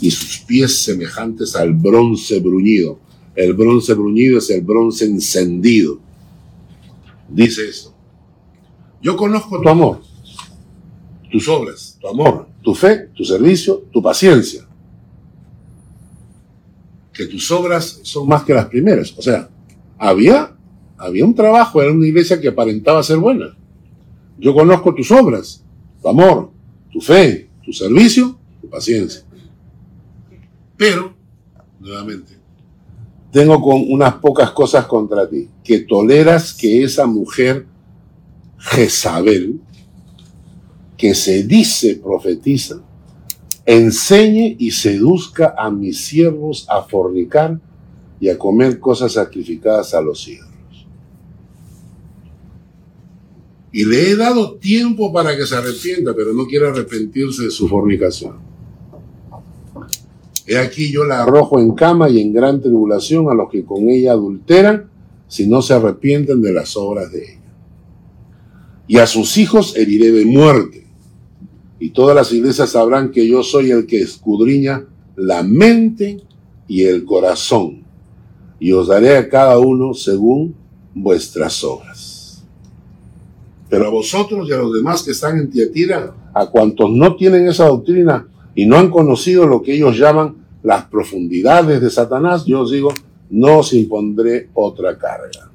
y 0.00 0.10
sus 0.10 0.38
pies 0.40 0.76
semejantes 0.78 1.56
al 1.56 1.72
bronce 1.72 2.38
bruñido. 2.40 2.98
El 3.34 3.54
bronce 3.54 3.94
bruñido 3.94 4.38
es 4.38 4.50
el 4.50 4.62
bronce 4.62 5.04
encendido. 5.04 5.98
Dice 7.28 7.68
esto. 7.68 7.94
Yo 9.02 9.16
conozco 9.16 9.60
tu 9.60 9.68
amor, 9.68 10.00
tus 11.30 11.48
obras, 11.48 11.98
tu 12.00 12.08
amor, 12.08 12.48
tu 12.62 12.74
fe, 12.74 13.08
tu 13.14 13.24
servicio, 13.24 13.84
tu 13.92 14.00
paciencia. 14.00 14.66
Que 17.12 17.26
tus 17.26 17.50
obras 17.50 18.00
son 18.02 18.26
más 18.26 18.44
que 18.44 18.54
las 18.54 18.66
primeras. 18.66 19.14
O 19.18 19.22
sea, 19.22 19.50
había, 19.98 20.56
había 20.96 21.24
un 21.24 21.34
trabajo, 21.34 21.82
en 21.82 21.96
una 21.96 22.06
iglesia 22.06 22.40
que 22.40 22.48
aparentaba 22.48 23.02
ser 23.02 23.18
buena. 23.18 23.56
Yo 24.38 24.54
conozco 24.54 24.94
tus 24.94 25.10
obras, 25.10 25.62
tu 26.00 26.08
amor, 26.08 26.50
tu 26.90 27.00
fe, 27.00 27.50
tu 27.62 27.72
servicio, 27.72 28.38
tu 28.60 28.68
paciencia. 28.68 29.22
Pero, 30.76 31.14
nuevamente, 31.78 32.38
tengo 33.34 33.60
con 33.60 33.90
unas 33.90 34.14
pocas 34.14 34.52
cosas 34.52 34.86
contra 34.86 35.28
ti, 35.28 35.48
que 35.64 35.80
toleras 35.80 36.54
que 36.54 36.84
esa 36.84 37.04
mujer 37.04 37.66
Jezabel, 38.58 39.60
que 40.96 41.16
se 41.16 41.42
dice 41.42 41.96
profetiza, 41.96 42.76
enseñe 43.66 44.54
y 44.56 44.70
seduzca 44.70 45.52
a 45.58 45.68
mis 45.68 46.04
siervos 46.04 46.64
a 46.70 46.82
fornicar 46.82 47.60
y 48.20 48.28
a 48.28 48.38
comer 48.38 48.78
cosas 48.78 49.14
sacrificadas 49.14 49.94
a 49.94 50.00
los 50.00 50.28
ídolos. 50.28 50.86
Y 53.72 53.84
le 53.84 54.10
he 54.10 54.14
dado 54.14 54.58
tiempo 54.58 55.12
para 55.12 55.36
que 55.36 55.44
se 55.44 55.56
arrepienta, 55.56 56.14
pero 56.14 56.32
no 56.34 56.46
quiere 56.46 56.68
arrepentirse 56.68 57.46
de 57.46 57.50
su 57.50 57.66
fornicación. 57.66 58.43
He 60.46 60.58
aquí 60.58 60.92
yo 60.92 61.04
la 61.04 61.22
arrojo 61.22 61.58
en 61.58 61.72
cama 61.72 62.08
y 62.10 62.20
en 62.20 62.32
gran 62.32 62.60
tribulación 62.60 63.30
a 63.30 63.34
los 63.34 63.50
que 63.50 63.64
con 63.64 63.88
ella 63.88 64.12
adulteran, 64.12 64.90
si 65.26 65.46
no 65.46 65.62
se 65.62 65.74
arrepienten 65.74 66.42
de 66.42 66.52
las 66.52 66.76
obras 66.76 67.10
de 67.10 67.24
ella. 67.24 67.52
Y 68.86 68.98
a 68.98 69.06
sus 69.06 69.38
hijos 69.38 69.74
heriré 69.76 70.12
de 70.12 70.26
muerte. 70.26 70.86
Y 71.78 71.90
todas 71.90 72.14
las 72.14 72.32
iglesias 72.32 72.70
sabrán 72.70 73.10
que 73.10 73.26
yo 73.26 73.42
soy 73.42 73.70
el 73.70 73.86
que 73.86 74.02
escudriña 74.02 74.86
la 75.16 75.42
mente 75.42 76.22
y 76.68 76.84
el 76.84 77.04
corazón. 77.04 77.84
Y 78.60 78.72
os 78.72 78.88
daré 78.88 79.16
a 79.16 79.28
cada 79.28 79.58
uno 79.58 79.94
según 79.94 80.54
vuestras 80.94 81.64
obras. 81.64 82.44
Pero 83.68 83.86
a 83.86 83.90
vosotros 83.90 84.48
y 84.48 84.52
a 84.52 84.58
los 84.58 84.72
demás 84.74 85.02
que 85.02 85.12
están 85.12 85.38
en 85.38 85.50
Tiatira, 85.50 86.14
a 86.32 86.46
cuantos 86.46 86.90
no 86.90 87.16
tienen 87.16 87.48
esa 87.48 87.66
doctrina, 87.66 88.28
y 88.54 88.66
no 88.66 88.76
han 88.76 88.90
conocido 88.90 89.46
lo 89.46 89.62
que 89.62 89.74
ellos 89.74 89.98
llaman 89.98 90.46
las 90.62 90.86
profundidades 90.86 91.80
de 91.80 91.90
Satanás, 91.90 92.44
yo 92.46 92.62
os 92.62 92.70
digo, 92.70 92.92
no 93.30 93.58
os 93.58 93.72
impondré 93.72 94.48
otra 94.54 94.96
carga. 94.98 95.50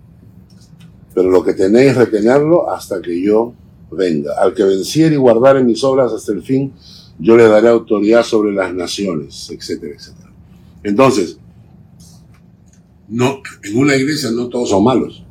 Pero 1.14 1.32
lo 1.32 1.44
que 1.44 1.54
tenéis 1.54 1.96
retenerlo 1.96 2.70
hasta 2.70 3.02
que 3.02 3.22
yo 3.22 3.54
venga. 3.92 4.34
Al 4.40 4.54
que 4.54 4.64
venciere 4.64 5.16
y 5.16 5.18
guardare 5.18 5.64
mis 5.64 5.84
obras 5.84 6.14
hasta 6.14 6.32
el 6.32 6.44
fin, 6.44 6.74
yo 7.18 7.36
le 7.36 7.48
daré 7.48 7.70
autoridad 7.70 8.24
sobre 8.24 8.54
las 8.54 8.74
naciones, 8.74 9.50
etcétera, 9.50 9.96
etcétera. 9.96 10.32
Entonces, 10.84 11.38
no, 13.08 13.42
en 13.64 13.78
una 13.78 13.96
iglesia 13.96 14.32
no 14.32 14.48
todos 14.48 14.70
son 14.70 14.84
malos. 14.84 15.24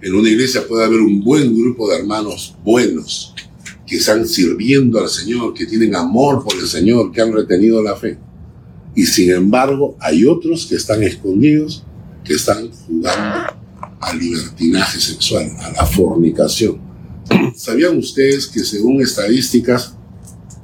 En 0.00 0.14
una 0.14 0.28
iglesia 0.28 0.66
puede 0.66 0.84
haber 0.84 1.00
un 1.00 1.22
buen 1.22 1.56
grupo 1.56 1.88
de 1.88 1.98
hermanos 1.98 2.56
buenos, 2.64 3.34
que 3.86 3.96
están 3.96 4.26
sirviendo 4.26 5.00
al 5.00 5.08
Señor, 5.08 5.54
que 5.54 5.66
tienen 5.66 5.94
amor 5.94 6.42
por 6.42 6.54
el 6.54 6.66
Señor, 6.66 7.12
que 7.12 7.20
han 7.20 7.32
retenido 7.32 7.82
la 7.82 7.94
fe. 7.96 8.18
Y 8.94 9.06
sin 9.06 9.30
embargo, 9.30 9.96
hay 10.00 10.24
otros 10.24 10.66
que 10.66 10.74
están 10.74 11.02
escondidos, 11.02 11.84
que 12.24 12.34
están 12.34 12.70
jugando 12.70 13.56
al 14.00 14.18
libertinaje 14.18 14.98
sexual, 14.98 15.50
a 15.60 15.70
la 15.72 15.86
fornicación. 15.86 16.78
¿Sabían 17.54 17.96
ustedes 17.98 18.46
que 18.46 18.60
según 18.60 19.00
estadísticas 19.00 19.96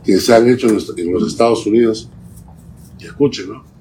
que 0.04 0.18
se 0.18 0.34
han 0.34 0.48
hecho 0.48 0.68
en 0.68 0.74
los 1.12 1.28
Estados 1.28 1.64
Unidos, 1.66 2.08
y 2.98 3.06
escuchen, 3.06 3.48
¿no? 3.48 3.72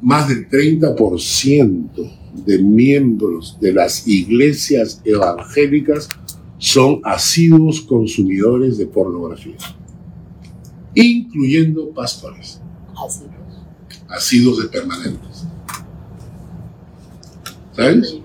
más 0.00 0.28
del 0.28 0.48
30% 0.48 2.44
de 2.46 2.58
miembros 2.58 3.58
de 3.60 3.74
las 3.74 4.08
iglesias 4.08 5.02
evangélicas 5.04 6.08
son 6.64 7.02
asiduos 7.04 7.82
consumidores 7.82 8.78
de 8.78 8.86
pornografía, 8.86 9.56
incluyendo 10.94 11.90
pastores. 11.90 12.58
Asiduos 14.08 14.62
de 14.62 14.68
permanentes. 14.70 15.44
¿Sabes? 17.76 18.16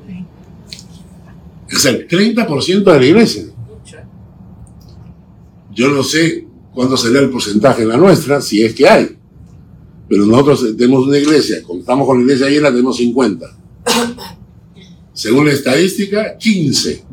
Es 1.67 1.83
el 1.83 2.07
30% 2.07 2.83
de 2.85 2.99
la 2.99 3.05
iglesia. 3.05 3.43
Yo 5.73 5.89
no 5.89 6.01
sé 6.01 6.47
cuándo 6.73 6.95
será 6.95 7.19
el 7.19 7.31
porcentaje 7.31 7.81
en 7.81 7.89
la 7.89 7.97
nuestra, 7.97 8.39
si 8.39 8.63
es 8.63 8.73
que 8.73 8.87
hay. 8.87 9.17
Pero 10.07 10.25
nosotros 10.25 10.77
tenemos 10.77 11.05
una 11.05 11.17
iglesia, 11.17 11.61
contamos 11.61 12.07
con 12.07 12.19
la 12.19 12.23
iglesia 12.23 12.49
llena, 12.49 12.69
tenemos 12.69 12.95
50. 12.95 13.45
Según 15.11 15.47
la 15.47 15.51
estadística, 15.51 16.37
15 16.37 17.08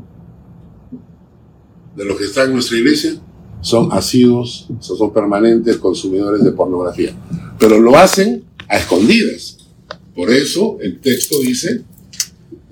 de 1.97 2.05
los 2.05 2.19
que 2.19 2.25
están 2.25 2.49
en 2.49 2.55
nuestra 2.55 2.77
iglesia 2.77 3.15
son 3.61 3.91
asiduos, 3.91 4.69
son 4.81 5.13
permanentes 5.13 5.77
consumidores 5.79 6.45
de 6.45 6.53
pornografía. 6.53 7.13
Pero 7.59 7.81
lo 7.81 7.97
hacen 7.97 8.45
a 8.69 8.77
escondidas. 8.77 9.57
Por 10.15 10.31
eso 10.31 10.79
el 10.81 11.01
texto 11.01 11.41
dice 11.41 11.83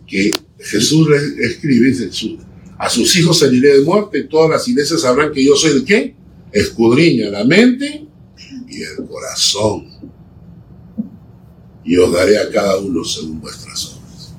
que 0.06 0.34
Jesús 0.58 1.08
escribe, 1.38 1.88
dice, 1.88 2.38
a 2.78 2.88
sus 2.88 3.16
hijos 3.16 3.38
saliré 3.38 3.78
de 3.78 3.84
muerte 3.84 4.18
y 4.18 4.28
todas 4.28 4.50
las 4.50 4.68
iglesias 4.68 5.00
sabrán 5.00 5.32
que 5.32 5.44
yo 5.44 5.56
soy 5.56 5.72
el 5.72 5.84
que 5.84 6.14
escudriña 6.52 7.30
la 7.30 7.44
mente 7.44 8.06
y 8.68 8.82
el 8.82 9.06
corazón. 9.08 9.88
Y 11.84 11.96
os 11.96 12.12
daré 12.12 12.38
a 12.38 12.50
cada 12.50 12.78
uno 12.78 13.04
según 13.04 13.40
vuestras 13.40 13.96
obras. 13.96 14.34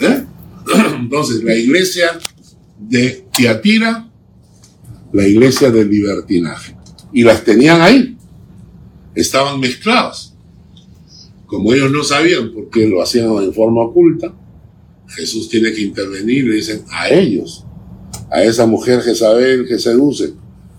¿Eh? 0.00 0.26
Entonces, 1.00 1.44
la 1.44 1.54
iglesia 1.54 2.18
de 2.78 3.26
Tiatira 3.30 4.11
la 5.12 5.26
iglesia 5.26 5.70
del 5.70 5.88
libertinaje. 5.88 6.76
Y 7.12 7.22
las 7.22 7.44
tenían 7.44 7.80
ahí. 7.80 8.16
Estaban 9.14 9.60
mezcladas. 9.60 10.34
Como 11.46 11.74
ellos 11.74 11.90
no 11.90 12.02
sabían 12.02 12.52
por 12.52 12.70
qué 12.70 12.86
lo 12.86 13.02
hacían 13.02 13.30
en 13.42 13.52
forma 13.52 13.82
oculta, 13.82 14.32
Jesús 15.08 15.48
tiene 15.48 15.72
que 15.72 15.82
intervenir 15.82 16.44
y 16.44 16.48
le 16.48 16.54
dicen 16.56 16.84
a 16.90 17.10
ellos, 17.10 17.66
a 18.30 18.42
esa 18.42 18.66
mujer 18.66 19.02
Jezabel 19.02 19.66
que 19.68 19.78
seduce, 19.78 20.32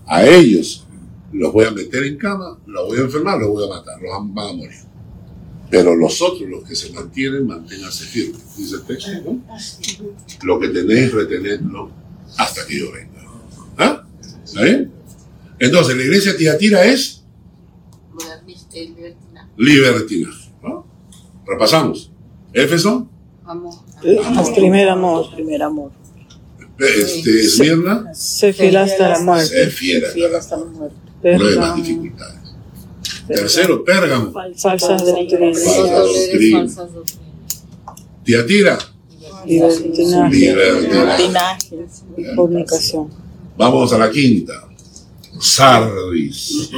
a 0.06 0.26
ellos 0.26 0.84
los 1.32 1.52
voy 1.52 1.64
a 1.66 1.70
meter 1.70 2.04
en 2.04 2.16
cama, 2.16 2.58
los 2.66 2.88
voy 2.88 2.98
a 2.98 3.02
enfermar, 3.02 3.38
los 3.38 3.50
voy 3.50 3.64
a 3.64 3.68
matar, 3.68 4.00
los 4.00 4.34
van 4.34 4.48
a 4.48 4.52
morir. 4.52 4.80
Pero 5.70 5.94
los 5.96 6.20
otros, 6.20 6.48
los 6.48 6.64
que 6.64 6.74
se 6.74 6.92
mantienen, 6.92 7.46
manténganse 7.46 8.04
firmes, 8.04 8.56
dice 8.56 8.76
el 8.76 8.82
texto, 8.82 9.10
¿no? 9.24 9.42
Lo 10.42 10.60
que 10.60 10.68
tenéis, 10.68 11.12
retenedlo 11.12 11.90
hasta 12.36 12.66
que 12.66 12.78
yo 12.78 12.92
venga. 12.92 13.13
¿Ah? 14.56 14.84
Entonces, 15.58 15.96
la 15.96 16.02
iglesia 16.02 16.36
tiatira 16.36 16.84
es 16.84 17.24
libertinaje. 19.56 20.50
¿no? 20.62 20.86
Repasamos. 21.46 22.10
Éfeso. 22.52 23.08
Amor. 23.44 23.74
Primer 24.54 24.88
amor. 24.88 25.34
Primer 25.34 25.62
amor. 25.62 25.92
Este, 26.78 27.40
Esmirna. 27.40 28.12
Se 28.14 28.52
fiel 28.52 28.76
hasta 28.76 29.10
la 29.10 29.20
muerte. 29.20 29.46
Se 29.46 29.70
fiel 29.70 30.34
hasta 30.34 30.56
la 30.56 30.64
muerte. 30.64 30.96
Pruebas, 31.20 31.76
dificultades. 31.76 32.40
Tercero, 33.26 33.84
Pérgamo. 33.84 34.32
Falsas 34.32 35.04
doctrinas. 35.04 35.62
Falsas 35.62 36.92
doctrinas. 36.92 37.24
Tiatira. 38.24 38.78
Libertinaje. 39.46 40.34
Libertinaje. 40.34 41.86
Comunicación. 42.34 43.23
Vamos 43.56 43.92
a 43.92 43.98
la 43.98 44.10
quinta. 44.10 44.68
Sardis. 45.38 46.70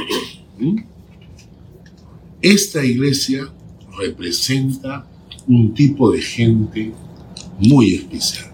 Esta 2.41 2.85
iglesia 2.85 3.51
representa 3.97 5.07
un 5.47 5.73
tipo 5.73 6.11
de 6.11 6.21
gente 6.21 6.93
muy 7.59 7.95
especial. 7.95 8.53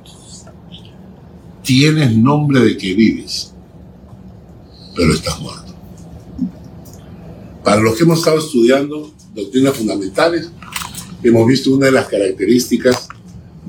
tienes 1.63 2.15
nombre 2.15 2.59
de 2.59 2.77
que 2.77 2.93
vives, 2.93 3.53
pero 4.95 5.13
estás 5.13 5.39
muerto. 5.39 5.73
Para 7.63 7.81
los 7.81 7.95
que 7.95 8.03
hemos 8.03 8.19
estado 8.19 8.39
estudiando 8.39 9.13
doctrinas 9.33 9.75
fundamentales, 9.75 10.51
hemos 11.23 11.47
visto 11.47 11.73
una 11.73 11.85
de 11.85 11.93
las 11.93 12.07
características 12.07 13.07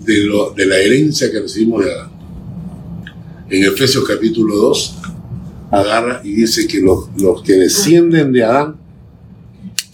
de, 0.05 0.29
de 0.57 0.67
la 0.67 0.77
herencia 0.79 1.31
que 1.31 1.40
recibimos 1.40 1.85
de 1.85 1.93
Adán. 1.93 2.13
En 3.51 3.63
Efesios 3.63 4.05
capítulo 4.09 4.57
2, 4.57 4.97
agarra 5.71 6.23
y 6.25 6.33
dice 6.33 6.67
que 6.67 6.81
los, 6.81 7.09
los 7.19 7.43
que 7.43 7.55
descienden 7.55 8.33
de 8.33 8.43
Adán 8.43 8.77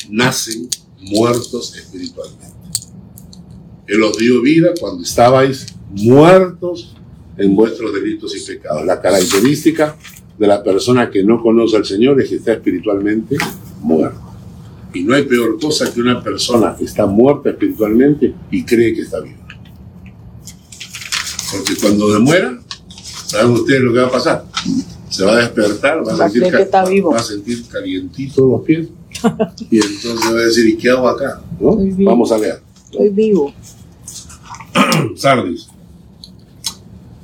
nacen 0.09 0.69
muertos 1.01 1.75
espiritualmente. 1.77 2.47
Él 3.89 4.03
os 4.05 4.17
dio 4.17 4.41
vida 4.41 4.71
cuando 4.79 5.03
estabais 5.03 5.67
muertos 5.91 6.95
en 7.37 7.57
vuestros 7.57 7.93
delitos 7.93 8.37
y 8.37 8.41
pecados. 8.41 8.85
La 8.87 9.01
característica 9.01 9.97
de 10.39 10.47
la 10.47 10.63
persona 10.63 11.11
que 11.11 11.25
no 11.25 11.43
conoce 11.43 11.77
al 11.77 11.85
Señor 11.85 12.21
es 12.21 12.29
que 12.29 12.37
está 12.37 12.53
espiritualmente 12.53 13.37
muerta. 13.81 14.21
Y 14.95 15.03
no 15.03 15.15
hay 15.15 15.25
peor 15.25 15.59
cosa 15.61 15.93
que 15.93 16.01
una 16.01 16.23
persona 16.23 16.77
que 16.77 16.85
está 16.85 17.07
muerta 17.07 17.51
espiritualmente 17.51 18.33
y 18.51 18.65
cree 18.65 18.95
que 18.95 19.03
está 19.03 19.21
viva. 19.21 19.39
Porque 21.51 21.75
cuando 21.81 22.21
muera, 22.21 22.60
¿saben 23.31 23.53
ustedes 23.53 23.81
lo 23.83 23.93
que 23.93 24.01
va 24.01 24.07
a 24.09 24.11
pasar? 24.11 24.45
Se 25.09 25.25
va 25.25 25.33
a 25.33 25.37
despertar, 25.37 26.07
va 26.07 26.13
a, 26.13 26.29
sentir, 26.29 26.53
que 26.53 26.63
está 26.63 26.85
vivo. 26.85 27.11
va 27.11 27.19
a 27.19 27.23
sentir 27.23 27.65
calientito 27.67 28.47
los 28.47 28.63
pies. 28.63 28.89
Y 29.71 29.77
entonces 29.77 30.33
va 30.33 30.39
a 30.39 30.45
decir, 30.45 30.69
¿y 30.69 30.77
qué 30.77 30.91
hago 30.91 31.09
acá? 31.09 31.41
¿No? 31.61 31.79
Vamos 31.99 32.33
a 32.33 32.39
leer. 32.39 32.61
Estoy 32.85 33.09
vivo. 33.11 33.53
Sardis. 35.17 35.69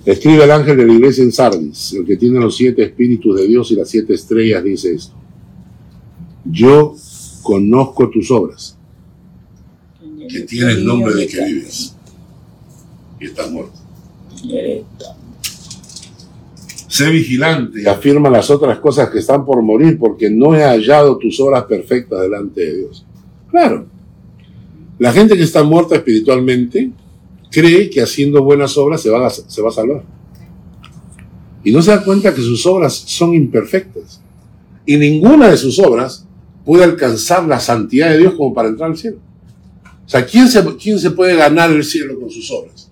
Escribe 0.05 0.45
el 0.45 0.51
ángel 0.53 0.77
de 0.77 0.87
la 0.87 0.93
iglesia 0.93 1.25
en 1.25 1.33
Sardis, 1.33 1.93
el 1.95 2.07
que 2.07 2.17
tiene 2.17 2.39
los 2.39 2.57
siete 2.57 2.85
espíritus 2.85 3.37
de 3.37 3.49
Dios 3.49 3.71
y 3.73 3.75
las 3.75 3.89
siete 3.89 4.15
estrellas, 4.15 4.63
dice 4.63 4.95
esto. 4.95 5.15
Yo 6.45 6.95
conozco 7.43 8.09
tus 8.11 8.31
obras, 8.31 8.77
que 10.29 10.41
tiene 10.43 10.73
el 10.73 10.85
nombre 10.85 11.15
de 11.15 11.27
que 11.27 11.45
vives 11.45 11.97
y 13.21 13.27
estás 13.27 13.51
muerto. 13.51 13.75
Sé 16.97 17.11
vigilante 17.11 17.83
y 17.83 17.87
afirma 17.87 18.31
las 18.31 18.49
otras 18.49 18.79
cosas 18.79 19.11
que 19.11 19.19
están 19.19 19.45
por 19.45 19.61
morir, 19.61 19.99
porque 19.99 20.31
no 20.31 20.55
he 20.55 20.63
hallado 20.63 21.19
tus 21.19 21.39
obras 21.41 21.65
perfectas 21.65 22.23
delante 22.23 22.63
de 22.63 22.79
Dios. 22.79 23.05
Claro, 23.51 23.87
la 24.99 25.13
gente 25.13 25.37
que 25.37 25.43
está 25.43 25.63
muerta 25.63 25.97
espiritualmente 25.97 26.91
cree 27.51 27.91
que 27.91 28.01
haciendo 28.01 28.43
buenas 28.43 28.79
obras 28.79 29.03
se 29.03 29.11
va 29.11 29.27
a, 29.27 29.29
se 29.29 29.61
va 29.61 29.69
a 29.69 29.73
salvar. 29.73 30.05
Y 31.63 31.71
no 31.71 31.83
se 31.83 31.91
da 31.91 32.03
cuenta 32.03 32.35
que 32.35 32.41
sus 32.41 32.65
obras 32.65 32.95
son 32.95 33.35
imperfectas. 33.35 34.23
Y 34.87 34.97
ninguna 34.97 35.51
de 35.51 35.59
sus 35.59 35.79
obras 35.79 36.27
puede 36.65 36.85
alcanzar 36.85 37.45
la 37.45 37.61
santidad 37.61 38.09
de 38.09 38.21
Dios 38.21 38.33
como 38.37 38.55
para 38.55 38.69
entrar 38.69 38.91
al 38.91 38.97
cielo. 38.97 39.19
O 40.07 40.09
sea, 40.09 40.25
¿quién 40.25 40.49
se, 40.49 40.65
quién 40.77 40.99
se 40.99 41.11
puede 41.11 41.37
ganar 41.37 41.71
el 41.71 41.85
cielo 41.85 42.19
con 42.19 42.31
sus 42.31 42.51
obras? 42.51 42.91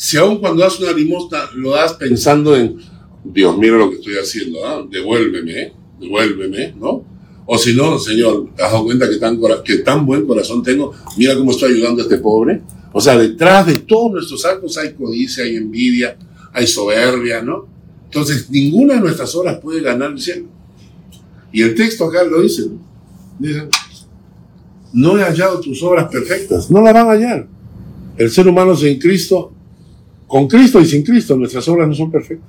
Si 0.00 0.16
aún 0.16 0.38
cuando 0.38 0.62
das 0.62 0.78
una 0.78 0.92
limosna 0.92 1.50
lo 1.56 1.72
das 1.72 1.94
pensando 1.94 2.56
en, 2.56 2.78
Dios, 3.24 3.58
mira 3.58 3.76
lo 3.76 3.90
que 3.90 3.96
estoy 3.96 4.14
haciendo, 4.14 4.64
¿ah? 4.64 4.86
devuélveme, 4.88 5.72
devuélveme, 5.98 6.72
¿no? 6.78 7.04
O 7.44 7.58
si 7.58 7.74
no, 7.74 7.98
Señor, 7.98 8.50
¿te 8.54 8.62
has 8.62 8.70
dado 8.70 8.84
cuenta 8.84 9.10
que 9.10 9.16
tan, 9.16 9.40
que 9.64 9.78
tan 9.78 10.06
buen 10.06 10.24
corazón 10.24 10.62
tengo? 10.62 10.94
Mira 11.16 11.34
cómo 11.34 11.50
estoy 11.50 11.72
ayudando 11.72 12.00
a 12.00 12.04
este 12.04 12.18
pobre. 12.18 12.62
O 12.92 13.00
sea, 13.00 13.18
detrás 13.18 13.66
de 13.66 13.74
todos 13.74 14.12
nuestros 14.12 14.44
actos 14.44 14.78
hay 14.78 14.92
codicia, 14.92 15.42
hay 15.42 15.56
envidia, 15.56 16.16
hay 16.52 16.68
soberbia, 16.68 17.42
¿no? 17.42 17.66
Entonces, 18.04 18.48
ninguna 18.50 18.94
de 18.94 19.00
nuestras 19.00 19.34
obras 19.34 19.58
puede 19.58 19.80
ganar 19.80 20.12
el 20.12 20.20
cielo. 20.20 20.46
Y 21.52 21.60
el 21.62 21.74
texto 21.74 22.04
acá 22.04 22.22
lo 22.22 22.40
dice, 22.40 22.68
¿no? 23.40 23.68
No 24.92 25.18
he 25.18 25.22
hallado 25.22 25.58
tus 25.58 25.82
obras 25.82 26.08
perfectas, 26.08 26.70
no 26.70 26.82
las 26.82 26.94
van 26.94 27.08
a 27.08 27.10
hallar. 27.10 27.48
El 28.16 28.30
ser 28.30 28.46
humano 28.46 28.76
sin 28.76 28.96
Cristo, 29.00 29.54
con 30.28 30.46
Cristo 30.46 30.78
y 30.80 30.84
sin 30.86 31.02
Cristo, 31.02 31.36
nuestras 31.36 31.66
obras 31.68 31.88
no 31.88 31.94
son 31.94 32.10
perfectas. 32.10 32.46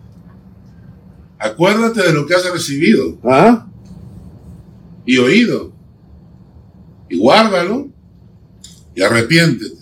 Acuérdate 1.39 2.03
de 2.03 2.13
lo 2.13 2.27
que 2.27 2.35
has 2.35 2.51
recibido 2.51 3.17
¿ah? 3.23 3.65
y 5.05 5.17
oído, 5.17 5.71
y 7.09 7.17
guárdalo 7.17 7.87
y 8.93 9.01
arrepiéntete. 9.01 9.79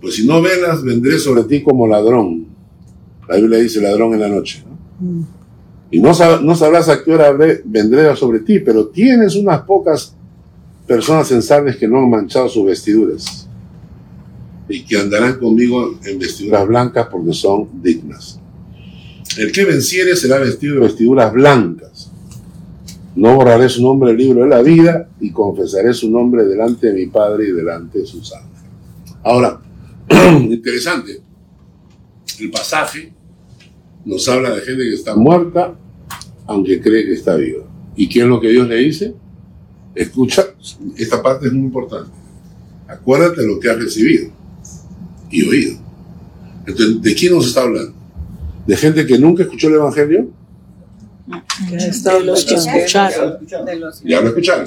Pues 0.00 0.14
si 0.16 0.26
no 0.26 0.40
velas, 0.40 0.82
vendré 0.82 1.18
sobre 1.18 1.44
ti 1.44 1.62
como 1.62 1.86
ladrón. 1.86 2.46
La 3.28 3.36
Biblia 3.36 3.58
dice 3.58 3.80
ladrón 3.80 4.14
en 4.14 4.20
la 4.20 4.28
noche. 4.28 4.62
¿no? 5.00 5.26
Y 5.90 6.00
no, 6.00 6.10
sab- 6.10 6.40
no 6.42 6.54
sabrás 6.54 6.88
a 6.88 7.02
qué 7.02 7.12
hora 7.12 7.32
vendré 7.64 8.14
sobre 8.16 8.40
ti, 8.40 8.60
pero 8.60 8.86
tienes 8.88 9.34
unas 9.36 9.62
pocas 9.62 10.14
personas 10.86 11.30
en 11.32 11.42
Sardes 11.42 11.76
que 11.76 11.88
no 11.88 11.98
han 11.98 12.10
manchado 12.10 12.48
sus 12.48 12.66
vestiduras 12.66 13.48
y 14.70 14.84
que 14.84 14.96
andarán 14.96 15.38
conmigo 15.38 15.98
en 16.04 16.18
vestiduras 16.18 16.66
blancas 16.66 17.08
porque 17.10 17.32
son 17.32 17.82
dignas. 17.82 18.38
El 19.36 19.50
que 19.52 19.64
venciere 19.64 20.14
será 20.16 20.38
vestido 20.38 20.74
de 20.76 20.80
vestiduras 20.82 21.32
blancas. 21.32 22.10
No 23.16 23.34
borraré 23.34 23.68
su 23.68 23.82
nombre 23.82 24.10
del 24.10 24.18
libro 24.18 24.42
de 24.44 24.48
la 24.48 24.62
vida 24.62 25.08
y 25.20 25.32
confesaré 25.32 25.92
su 25.92 26.08
nombre 26.08 26.44
delante 26.44 26.86
de 26.86 26.92
mi 26.92 27.06
Padre 27.06 27.48
y 27.48 27.52
delante 27.52 27.98
de 27.98 28.06
sus 28.06 28.32
ángeles. 28.32 28.62
Ahora, 29.24 29.60
interesante, 30.40 31.20
el 32.38 32.50
pasaje 32.50 33.12
nos 34.04 34.28
habla 34.28 34.50
de 34.50 34.62
gente 34.62 34.84
que 34.84 34.94
está 34.94 35.16
muerta 35.16 35.74
aunque 36.46 36.80
cree 36.80 37.06
que 37.06 37.12
está 37.12 37.36
viva. 37.36 37.64
¿Y 37.94 38.08
qué 38.08 38.20
es 38.20 38.26
lo 38.26 38.40
que 38.40 38.48
Dios 38.48 38.68
le 38.68 38.76
dice? 38.76 39.14
Escucha, 39.94 40.46
esta 40.96 41.22
parte 41.22 41.46
es 41.46 41.52
muy 41.52 41.64
importante. 41.64 42.10
Acuérdate 42.88 43.42
de 43.42 43.46
lo 43.46 43.60
que 43.60 43.70
has 43.70 43.78
recibido 43.78 44.39
y 45.30 45.48
oído. 45.48 45.78
Entonces, 46.66 47.00
¿de 47.02 47.14
quién 47.14 47.34
nos 47.34 47.46
está 47.48 47.62
hablando? 47.62 47.92
¿De 48.66 48.76
gente 48.76 49.06
que 49.06 49.18
nunca 49.18 49.42
escuchó 49.44 49.68
el 49.68 49.74
Evangelio? 49.74 50.28
De 51.70 52.20
los 52.24 52.44
que 52.44 52.54
escucharon. 52.54 53.38
De 53.66 53.76
los 53.76 54.02
Ya 54.02 54.20
lo 54.20 54.28
escucharon. 54.28 54.66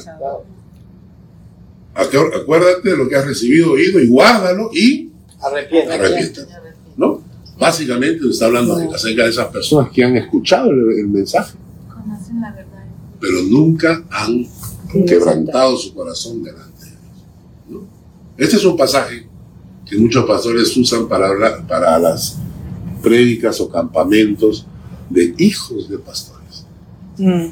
Acu- 1.96 2.42
Acuérdate 2.42 2.90
de 2.90 2.98
lo 2.98 3.08
que 3.08 3.16
has 3.16 3.26
recibido, 3.26 3.72
oído 3.72 4.00
y 4.00 4.08
guárdalo 4.08 4.70
y 4.74 5.12
Arrepiéntete. 5.42 5.94
arrepiéntate. 5.94 6.54
¿No? 6.98 7.22
Básicamente 7.60 8.20
nos 8.22 8.32
está 8.32 8.46
hablando 8.48 8.76
de- 8.78 8.88
acerca 8.88 9.24
de 9.24 9.30
esas 9.30 9.48
personas 9.48 9.92
que 9.92 10.04
han 10.04 10.16
escuchado 10.18 10.72
el, 10.72 11.00
el 11.00 11.08
mensaje, 11.08 11.56
Conocen 11.88 12.42
la 12.42 12.52
verdad. 12.52 12.84
pero 13.20 13.44
nunca 13.44 14.04
han 14.10 14.46
quebrantado 15.06 15.78
su 15.78 15.94
corazón 15.94 16.44
delante 16.44 16.86
de 16.86 16.90
Dios. 16.92 17.02
¿no? 17.70 17.80
Este 18.38 18.56
es 18.56 18.66
un 18.66 18.76
pasaje 18.76 19.28
que 19.94 20.00
muchos 20.00 20.26
pastores 20.26 20.76
usan 20.76 21.08
para 21.08 21.28
hablar 21.28 21.68
para 21.68 22.00
las 22.00 22.38
prédicas 23.04 23.60
o 23.62 23.70
campamentos 23.70 24.66
de 25.10 25.36
hijos 25.38 25.88
de 25.90 25.98
pastores. 26.00 26.66
Mm, 27.18 27.48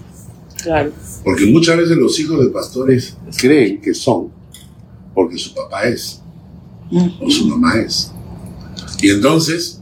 claro. 0.63 0.91
Porque 1.23 1.45
muchas 1.45 1.77
veces 1.77 1.97
los 1.97 2.19
hijos 2.19 2.39
de 2.43 2.49
pastores 2.49 3.15
creen 3.37 3.79
que 3.79 3.93
son 3.93 4.29
porque 5.13 5.37
su 5.37 5.53
papá 5.53 5.83
es 5.83 6.19
o 7.19 7.29
su 7.29 7.47
mamá 7.47 7.75
es. 7.79 8.11
Y 9.01 9.09
entonces 9.09 9.79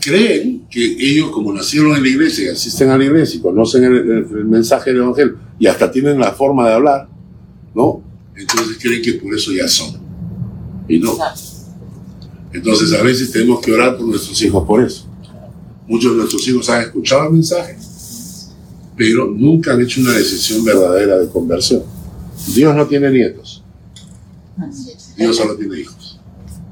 creen 0.00 0.66
que 0.70 0.84
ellos, 0.98 1.30
como 1.30 1.52
nacieron 1.52 1.96
en 1.96 2.02
la 2.02 2.08
iglesia 2.08 2.44
y 2.46 2.48
asisten 2.48 2.90
a 2.90 2.98
la 2.98 3.04
iglesia 3.04 3.38
y 3.38 3.40
conocen 3.40 3.84
el, 3.84 3.94
el- 3.96 4.26
el 4.38 4.44
mensaje 4.44 4.90
del 4.90 5.00
evangelio 5.02 5.36
y 5.58 5.66
hasta 5.66 5.90
tienen 5.90 6.18
la 6.18 6.32
forma 6.32 6.68
de 6.68 6.74
hablar, 6.74 7.08
¿no? 7.74 8.02
Entonces 8.36 8.78
creen 8.80 9.02
que 9.02 9.14
por 9.14 9.34
eso 9.34 9.50
ya 9.52 9.66
son. 9.68 9.98
Y 10.88 10.98
no. 10.98 11.12
Entonces 12.52 12.92
a 12.92 13.02
veces 13.02 13.30
tenemos 13.30 13.60
que 13.60 13.72
orar 13.72 13.96
por 13.96 14.06
nuestros 14.06 14.40
hijos 14.42 14.64
por 14.66 14.82
eso. 14.84 15.06
Muchos 15.86 16.12
de 16.12 16.18
nuestros 16.18 16.46
hijos 16.48 16.68
han 16.70 16.82
escuchado 16.82 17.26
el 17.26 17.32
mensaje, 17.34 17.76
pero 18.96 19.26
nunca 19.30 19.72
han 19.72 19.80
hecho 19.80 20.00
una 20.00 20.12
decisión 20.12 20.64
verdadera 20.64 21.18
de 21.18 21.28
conversión. 21.28 21.82
Dios 22.54 22.74
no 22.74 22.86
tiene 22.86 23.10
nietos, 23.10 23.62
Dios 25.16 25.36
solo 25.36 25.56
tiene 25.56 25.80
hijos. 25.80 26.20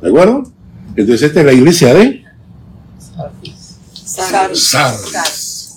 ¿De 0.00 0.08
acuerdo? 0.08 0.50
Entonces 0.96 1.22
esta 1.28 1.40
es 1.40 1.46
la 1.46 1.52
iglesia 1.52 1.94
de 1.94 2.24
Sardes. 2.98 3.76
Sardes. 4.54 5.76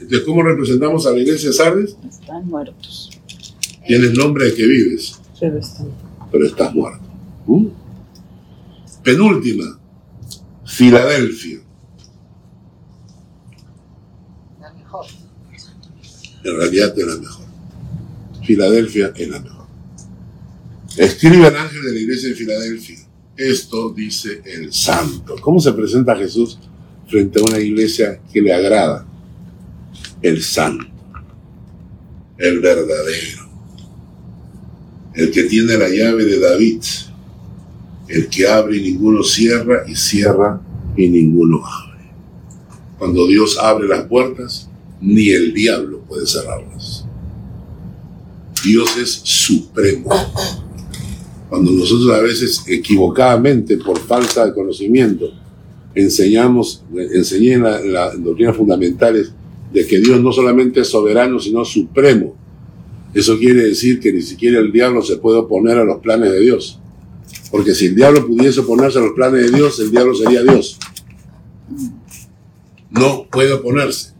Entonces, 0.00 0.26
¿cómo 0.26 0.42
representamos 0.42 1.06
a 1.06 1.10
la 1.12 1.18
iglesia 1.18 1.48
de 1.48 1.54
Sardes? 1.54 1.96
Están 2.08 2.46
muertos. 2.48 3.10
Tienes 3.86 4.12
nombre 4.12 4.46
de 4.46 4.54
que 4.54 4.66
vives, 4.66 5.14
Pero 5.40 5.58
están. 5.58 5.88
pero 6.30 6.46
estás 6.46 6.74
muerto. 6.74 7.04
¿Mm? 7.46 7.66
Penúltima, 9.02 9.80
Filadelfia. 10.64 11.60
La 14.60 14.72
mejor. 14.72 15.06
En 16.44 16.56
realidad 16.56 16.98
es 16.98 17.06
la 17.06 17.16
mejor. 17.16 17.46
Filadelfia 18.44 19.12
es 19.16 19.28
la 19.28 19.40
mejor. 19.40 19.66
Escribe 20.96 21.46
al 21.46 21.56
ángel 21.56 21.82
de 21.82 21.92
la 21.92 22.00
iglesia 22.00 22.28
de 22.28 22.34
Filadelfia. 22.34 22.98
esto 23.36 23.90
dice 23.92 24.42
el 24.44 24.72
santo. 24.72 25.36
¿Cómo 25.40 25.58
se 25.58 25.72
presenta 25.72 26.14
Jesús 26.16 26.58
frente 27.08 27.40
a 27.40 27.42
una 27.42 27.58
iglesia 27.58 28.20
que 28.32 28.40
le 28.40 28.52
agrada? 28.52 29.06
El 30.20 30.42
santo, 30.42 30.86
el 32.38 32.60
verdadero, 32.60 33.50
el 35.14 35.30
que 35.32 35.44
tiene 35.44 35.76
la 35.76 35.88
llave 35.88 36.24
de 36.24 36.38
David, 36.38 36.82
el 38.12 38.28
que 38.28 38.46
abre 38.46 38.76
y 38.76 38.82
ninguno 38.82 39.22
cierra 39.22 39.84
y 39.88 39.94
cierra 39.94 40.60
y 40.96 41.08
ninguno 41.08 41.62
abre. 41.64 42.10
Cuando 42.98 43.26
Dios 43.26 43.58
abre 43.58 43.88
las 43.88 44.04
puertas, 44.04 44.68
ni 45.00 45.30
el 45.30 45.54
diablo 45.54 46.00
puede 46.00 46.26
cerrarlas. 46.26 47.06
Dios 48.62 48.96
es 48.98 49.10
supremo. 49.24 50.10
Cuando 51.48 51.72
nosotros 51.72 52.10
a 52.10 52.20
veces 52.20 52.62
equivocadamente, 52.66 53.78
por 53.78 53.98
falta 53.98 54.46
de 54.46 54.52
conocimiento, 54.52 55.30
enseñamos, 55.94 56.84
enseñé 56.94 57.54
en 57.54 57.62
las 57.62 57.84
la 57.84 58.14
doctrinas 58.14 58.56
fundamentales 58.56 59.32
de 59.72 59.86
que 59.86 59.98
Dios 59.98 60.20
no 60.20 60.32
solamente 60.32 60.80
es 60.80 60.88
soberano, 60.88 61.40
sino 61.40 61.64
supremo. 61.64 62.36
Eso 63.14 63.38
quiere 63.38 63.64
decir 63.64 64.00
que 64.00 64.12
ni 64.12 64.22
siquiera 64.22 64.60
el 64.60 64.70
diablo 64.70 65.02
se 65.02 65.16
puede 65.16 65.38
oponer 65.38 65.78
a 65.78 65.84
los 65.84 66.00
planes 66.00 66.30
de 66.30 66.40
Dios. 66.40 66.81
Porque 67.52 67.74
si 67.74 67.86
el 67.86 67.94
diablo 67.94 68.26
pudiese 68.26 68.60
oponerse 68.60 68.98
a 68.98 69.02
los 69.02 69.12
planes 69.12 69.44
de 69.44 69.56
Dios, 69.56 69.78
el 69.78 69.90
diablo 69.90 70.14
sería 70.14 70.42
Dios. 70.42 70.78
No 72.90 73.26
puede 73.30 73.52
oponerse. 73.52 74.14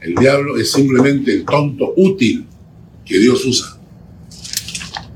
El 0.00 0.16
diablo 0.16 0.56
es 0.56 0.72
simplemente 0.72 1.32
el 1.32 1.44
tonto 1.44 1.94
útil 1.96 2.46
que 3.04 3.20
Dios 3.20 3.46
usa. 3.46 3.78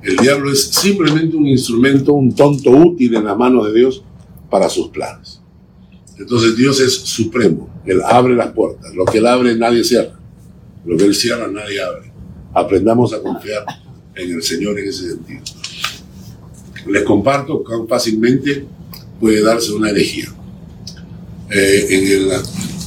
El 0.01 0.17
diablo 0.17 0.53
es 0.53 0.65
simplemente 0.67 1.37
un 1.37 1.49
instrumento, 1.49 2.13
un 2.13 2.33
tonto 2.33 2.71
útil 2.71 3.17
en 3.17 3.25
la 3.25 3.35
mano 3.35 3.65
de 3.65 3.81
Dios 3.81 4.05
para 4.49 4.69
sus 4.69 4.91
planes. 4.91 5.41
Entonces 6.17 6.57
Dios 6.57 6.79
es 6.79 6.95
supremo. 6.95 7.69
Él 7.85 8.01
abre 8.05 8.37
las 8.37 8.53
puertas. 8.53 8.95
Lo 8.95 9.05
que 9.07 9.19
Él 9.19 9.27
abre 9.27 9.57
nadie 9.57 9.83
cierra. 9.83 10.21
Lo 10.85 10.97
que 10.97 11.05
Él 11.05 11.15
cierra 11.17 11.49
nadie 11.49 11.83
abre. 11.83 12.13
Aprendamos 12.53 13.13
a 13.13 13.21
confiar 13.21 13.65
en 14.15 14.31
el 14.31 14.43
Señor 14.43 14.79
en 14.79 14.89
ese 14.89 15.09
sentido. 15.09 15.43
Les 16.87 17.03
comparto 17.03 17.63
cuán 17.65 17.89
fácilmente 17.89 18.67
puede 19.21 19.43
darse 19.43 19.73
una 19.73 19.91
herejía. 19.91 20.33
Eh, 21.51 22.29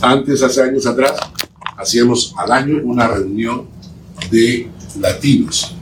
antes, 0.02 0.44
hace 0.44 0.62
años 0.62 0.86
atrás, 0.86 1.14
hacíamos 1.78 2.34
al 2.38 2.52
año 2.52 2.82
una 2.84 3.08
reunión 3.08 3.68
de 4.32 4.70
latinos. 5.00 5.76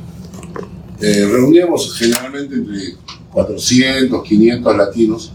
Eh, 1.01 1.27
reuníamos 1.29 1.95
generalmente 1.97 2.55
entre 2.55 2.95
400, 3.31 4.23
500 4.23 4.77
latinos, 4.77 5.33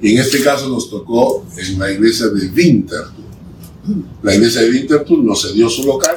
y 0.00 0.12
en 0.12 0.18
este 0.18 0.42
caso 0.42 0.68
nos 0.68 0.90
tocó 0.90 1.44
en 1.56 1.78
la 1.78 1.90
iglesia 1.90 2.26
de 2.28 2.48
Winterthur. 2.48 3.12
La 4.22 4.34
iglesia 4.34 4.62
de 4.62 4.70
Winterthur 4.70 5.18
nos 5.18 5.42
cedió 5.42 5.68
su 5.68 5.84
local, 5.84 6.14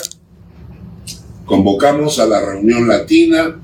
convocamos 1.45 2.19
a 2.19 2.25
la 2.25 2.39
reunión 2.43 2.87
latina, 2.87 3.59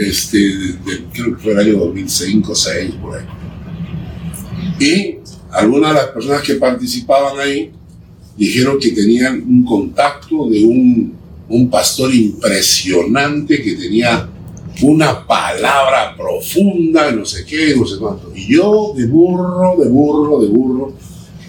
este, 0.00 0.76
creo 1.12 1.36
que 1.36 1.42
fue 1.42 1.52
el 1.52 1.58
año 1.58 1.78
2005 1.78 2.48
2006, 2.48 2.94
por 2.96 3.18
ahí. 3.18 3.26
Y 4.80 5.18
algunas 5.52 5.90
de 5.90 5.94
las 5.94 6.06
personas 6.08 6.42
que 6.42 6.54
participaban 6.54 7.38
ahí 7.38 7.72
dijeron 8.36 8.78
que 8.78 8.92
tenían 8.92 9.42
un 9.42 9.64
contacto 9.64 10.48
de 10.48 10.64
un 10.64 11.18
un 11.48 11.70
pastor 11.70 12.14
impresionante 12.14 13.62
que 13.62 13.74
tenía 13.74 14.28
una 14.82 15.26
palabra 15.26 16.14
profunda, 16.16 17.10
no 17.10 17.24
sé 17.24 17.44
qué, 17.44 17.74
no 17.74 17.86
sé 17.86 17.96
cuánto. 17.98 18.32
Y 18.34 18.54
yo, 18.54 18.92
de 18.96 19.06
burro, 19.06 19.76
de 19.78 19.88
burro, 19.88 20.40
de 20.40 20.48
burro, 20.48 20.92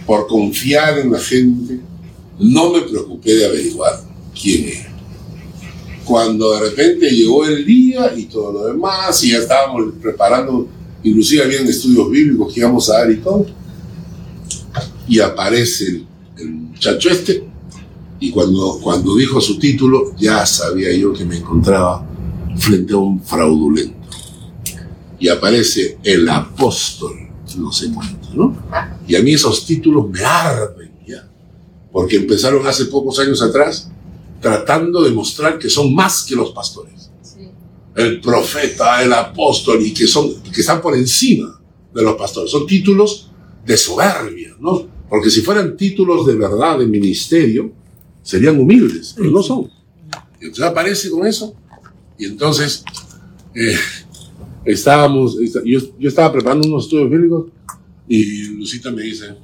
por 0.05 0.25
confiar 0.27 0.97
en 0.99 1.11
la 1.11 1.19
gente, 1.19 1.79
no 2.39 2.71
me 2.71 2.81
preocupé 2.81 3.35
de 3.35 3.45
averiguar 3.45 4.01
quién 4.39 4.69
era. 4.69 4.88
Cuando 6.09 6.55
de 6.55 6.61
repente 6.71 7.07
llegó 7.11 7.45
el 7.45 7.63
día 7.63 8.11
y 8.17 8.23
todo 8.25 8.51
lo 8.51 8.65
demás, 8.65 9.23
y 9.23 9.29
ya 9.29 9.37
estábamos 9.37 9.93
preparando, 10.01 10.67
inclusive 11.03 11.43
habían 11.43 11.67
estudios 11.67 12.09
bíblicos 12.09 12.51
que 12.51 12.61
íbamos 12.61 12.89
a 12.89 12.93
dar 12.93 13.11
y 13.11 13.17
todo, 13.17 13.45
y 15.07 15.19
aparece 15.19 15.85
el, 15.85 16.07
el 16.37 16.49
muchacho 16.49 17.11
este, 17.11 17.43
y 18.19 18.31
cuando, 18.31 18.79
cuando 18.81 19.15
dijo 19.17 19.39
su 19.39 19.59
título, 19.59 20.15
ya 20.17 20.47
sabía 20.47 20.91
yo 20.93 21.13
que 21.13 21.25
me 21.25 21.37
encontraba 21.37 22.03
frente 22.57 22.93
a 22.93 22.97
un 22.97 23.21
fraudulento. 23.21 23.95
Y 25.19 25.29
aparece 25.29 25.99
el 26.03 26.27
apóstol, 26.27 27.19
no 27.55 27.71
sé 27.71 27.91
cuánto, 27.93 28.33
¿no? 28.33 28.57
Y 29.07 29.15
a 29.15 29.21
mí 29.21 29.33
esos 29.33 29.63
títulos 29.63 30.09
me 30.09 30.23
arden 30.23 30.91
ya, 31.07 31.29
porque 31.91 32.15
empezaron 32.15 32.65
hace 32.65 32.85
pocos 32.85 33.19
años 33.19 33.43
atrás 33.43 33.91
tratando 34.39 35.03
de 35.03 35.11
mostrar 35.11 35.59
que 35.59 35.69
son 35.69 35.93
más 35.93 36.23
que 36.23 36.35
los 36.35 36.51
pastores. 36.51 37.11
El 37.95 38.21
profeta, 38.21 39.03
el 39.03 39.11
apóstol, 39.11 39.81
y 39.81 39.93
que, 39.93 40.07
son, 40.07 40.41
que 40.43 40.61
están 40.61 40.81
por 40.81 40.95
encima 40.95 41.59
de 41.93 42.01
los 42.01 42.15
pastores. 42.15 42.51
Son 42.51 42.65
títulos 42.65 43.31
de 43.65 43.77
soberbia, 43.77 44.55
¿no? 44.59 44.87
Porque 45.09 45.29
si 45.29 45.41
fueran 45.41 45.75
títulos 45.75 46.25
de 46.25 46.35
verdad, 46.35 46.79
de 46.79 46.85
ministerio, 46.85 47.71
serían 48.21 48.59
humildes, 48.59 49.13
pero 49.17 49.31
no 49.31 49.41
son. 49.41 49.69
Y 50.39 50.45
entonces 50.45 50.65
aparece 50.65 51.09
con 51.09 51.25
eso. 51.25 51.55
Y 52.17 52.25
entonces 52.25 52.83
eh, 53.55 53.75
estábamos, 54.65 55.37
yo, 55.65 55.79
yo, 55.97 56.09
estaba 56.09 56.31
preparando 56.31 56.67
unos 56.67 56.85
estudios 56.85 57.09
bíblicos 57.09 57.47
y 58.07 58.43
Lucita 58.49 58.91
me 58.91 59.03
dice, 59.03 59.35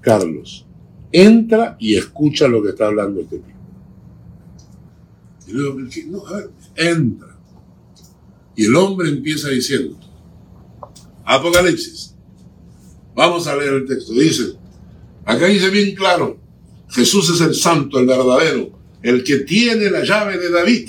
Carlos, 0.00 0.64
entra 1.10 1.76
y 1.80 1.96
escucha 1.96 2.48
lo 2.48 2.62
que 2.62 2.70
está 2.70 2.86
hablando 2.86 3.20
este 3.20 3.38
tipo. 3.38 3.57
Y 5.48 5.52
luego, 5.52 5.78
no, 6.08 6.26
a 6.26 6.36
ver, 6.36 6.50
entra. 6.76 7.36
Y 8.54 8.66
el 8.66 8.76
hombre 8.76 9.08
empieza 9.08 9.48
diciendo, 9.48 9.98
Apocalipsis. 11.24 12.14
Vamos 13.14 13.46
a 13.46 13.56
leer 13.56 13.74
el 13.74 13.86
texto. 13.86 14.12
Dice, 14.12 14.54
acá 15.24 15.46
dice 15.46 15.68
bien 15.68 15.94
claro, 15.94 16.38
Jesús 16.88 17.28
es 17.30 17.40
el 17.40 17.54
santo, 17.54 17.98
el 17.98 18.06
verdadero, 18.06 18.70
el 19.02 19.22
que 19.24 19.38
tiene 19.38 19.90
la 19.90 20.04
llave 20.04 20.38
de 20.38 20.50
David, 20.50 20.88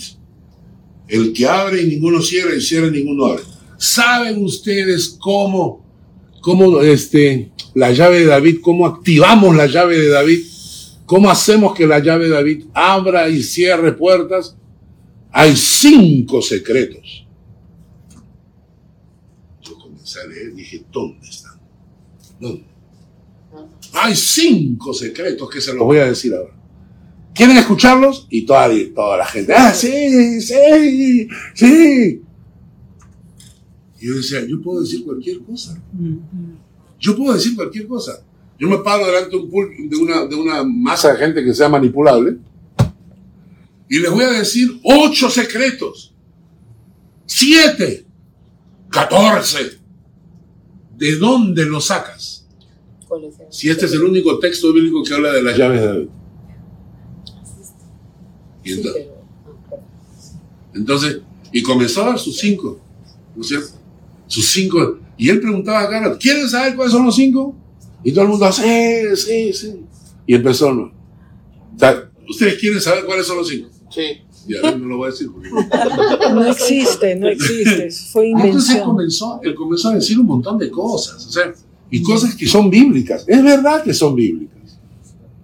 el 1.10 1.34
que 1.34 1.46
abre 1.46 1.82
y 1.82 1.88
ninguno 1.88 2.22
cierra 2.22 2.56
y 2.56 2.62
cierra 2.62 2.88
y 2.88 2.92
ninguno 2.92 3.26
abre. 3.26 3.44
¿Saben 3.78 4.42
ustedes 4.44 5.18
cómo, 5.20 5.86
cómo 6.42 6.82
este, 6.82 7.52
la 7.74 7.92
llave 7.92 8.20
de 8.20 8.26
David, 8.28 8.60
cómo 8.62 8.86
activamos 8.86 9.56
la 9.56 9.68
llave 9.68 9.98
de 9.98 10.10
David? 10.10 10.40
¿Cómo 11.10 11.28
hacemos 11.28 11.74
que 11.74 11.88
la 11.88 11.98
llave 11.98 12.26
de 12.26 12.30
David 12.30 12.66
abra 12.72 13.28
y 13.28 13.42
cierre 13.42 13.94
puertas? 13.94 14.56
Hay 15.32 15.56
cinco 15.56 16.40
secretos. 16.40 17.26
Yo 19.60 19.76
comencé 19.80 20.20
a 20.20 20.28
leer 20.28 20.50
y 20.50 20.58
dije, 20.58 20.86
¿dónde 20.92 21.28
están? 21.28 21.60
¿Dónde? 22.40 22.64
Hay 23.94 24.16
cinco 24.16 24.94
secretos 24.94 25.50
que 25.50 25.60
se 25.60 25.74
los 25.74 25.84
voy 25.84 25.98
a 25.98 26.06
decir 26.06 26.32
ahora. 26.32 26.56
¿Quieren 27.34 27.58
escucharlos? 27.58 28.28
Y 28.30 28.46
toda, 28.46 28.70
toda 28.94 29.18
la 29.18 29.26
gente, 29.26 29.52
ah, 29.56 29.74
sí, 29.74 30.40
sí, 30.40 31.28
sí. 31.56 32.22
Y 34.00 34.06
yo 34.06 34.16
decía, 34.16 34.46
yo 34.48 34.62
puedo 34.62 34.82
decir 34.82 35.04
cualquier 35.04 35.40
cosa. 35.40 35.76
Yo 37.00 37.18
puedo 37.18 37.34
decir 37.34 37.56
cualquier 37.56 37.88
cosa. 37.88 38.24
Yo 38.60 38.68
me 38.68 38.78
paro 38.80 39.06
delante 39.06 39.30
de, 39.30 39.38
un 39.38 39.90
de, 39.90 39.96
una, 39.96 40.26
de 40.26 40.36
una 40.36 40.64
masa 40.64 41.14
de 41.14 41.20
gente 41.20 41.44
que 41.44 41.54
sea 41.54 41.70
manipulable 41.70 42.38
y 43.90 44.00
les 44.00 44.12
voy 44.12 44.24
a 44.24 44.32
decir 44.32 44.80
ocho 44.84 45.30
secretos, 45.30 46.14
siete, 47.26 48.06
catorce. 48.90 49.80
¿De 50.96 51.16
dónde 51.16 51.66
los 51.66 51.86
sacas? 51.86 52.46
Si 53.50 53.70
este 53.70 53.86
es 53.86 53.94
el 53.94 54.04
único 54.04 54.38
texto 54.38 54.74
bíblico 54.74 55.02
que 55.02 55.14
habla 55.14 55.32
de 55.32 55.42
las 55.42 55.58
llaves 55.58 55.82
de 55.82 55.88
David. 55.88 56.08
Y 58.64 58.74
entonces, 58.74 59.08
entonces, 60.74 61.22
y 61.52 61.64
comenzó 61.64 62.04
a 62.04 62.08
dar 62.08 62.20
sus 62.20 62.38
cinco, 62.38 62.80
¿no 63.36 63.42
es 63.42 63.48
cierto? 63.48 63.70
Sus 64.28 64.46
cinco. 64.46 65.00
Y 65.18 65.30
él 65.30 65.40
preguntaba 65.40 65.82
a 65.82 65.90
Carlos, 65.90 66.18
¿quieren 66.20 66.48
saber 66.48 66.76
cuáles 66.76 66.92
son 66.92 67.06
los 67.06 67.16
cinco? 67.16 67.56
Y 68.04 68.12
todo 68.12 68.24
el 68.24 68.30
mundo, 68.30 68.52
sí, 68.52 69.16
sí, 69.16 69.54
sí. 69.54 69.82
Y 70.26 70.36
empezó, 70.36 70.74
¿no? 70.74 70.92
¿Ustedes 72.28 72.60
quieren 72.60 72.80
saber 72.80 73.06
cuáles 73.06 73.26
son 73.26 73.38
los 73.38 73.48
cinco? 73.48 73.70
Sí. 73.90 74.22
Y 74.48 74.56
a 74.56 74.72
no 74.72 74.86
lo 74.86 74.98
voy 74.98 75.10
a 75.10 75.12
decir. 75.12 75.30
Porque... 75.32 75.50
No 76.34 76.46
existe, 76.46 77.16
no 77.16 77.28
existe. 77.28 77.92
Fue 78.12 78.28
invención. 78.28 78.48
Entonces 78.48 78.76
él 78.76 78.84
comenzó, 78.84 79.40
él 79.44 79.56
comenzó 79.56 79.90
a 79.90 79.96
decir 79.96 80.20
un 80.20 80.26
montón 80.26 80.58
de 80.58 80.70
cosas. 80.70 81.26
O 81.26 81.30
sea, 81.30 81.54
y 81.92 82.02
cosas 82.02 82.36
que 82.36 82.48
son 82.48 82.70
bíblicas. 82.70 83.26
Es 83.28 83.44
verdad 83.44 83.84
que 83.84 83.94
son 83.94 84.16
bíblicas. 84.16 84.80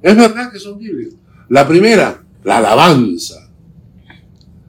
Es 0.02 0.16
verdad 0.16 0.52
que 0.52 0.60
son 0.60 0.78
bíblicas. 0.78 1.16
La 1.50 1.68
primera, 1.68 2.24
la 2.44 2.58
alabanza. 2.58 3.50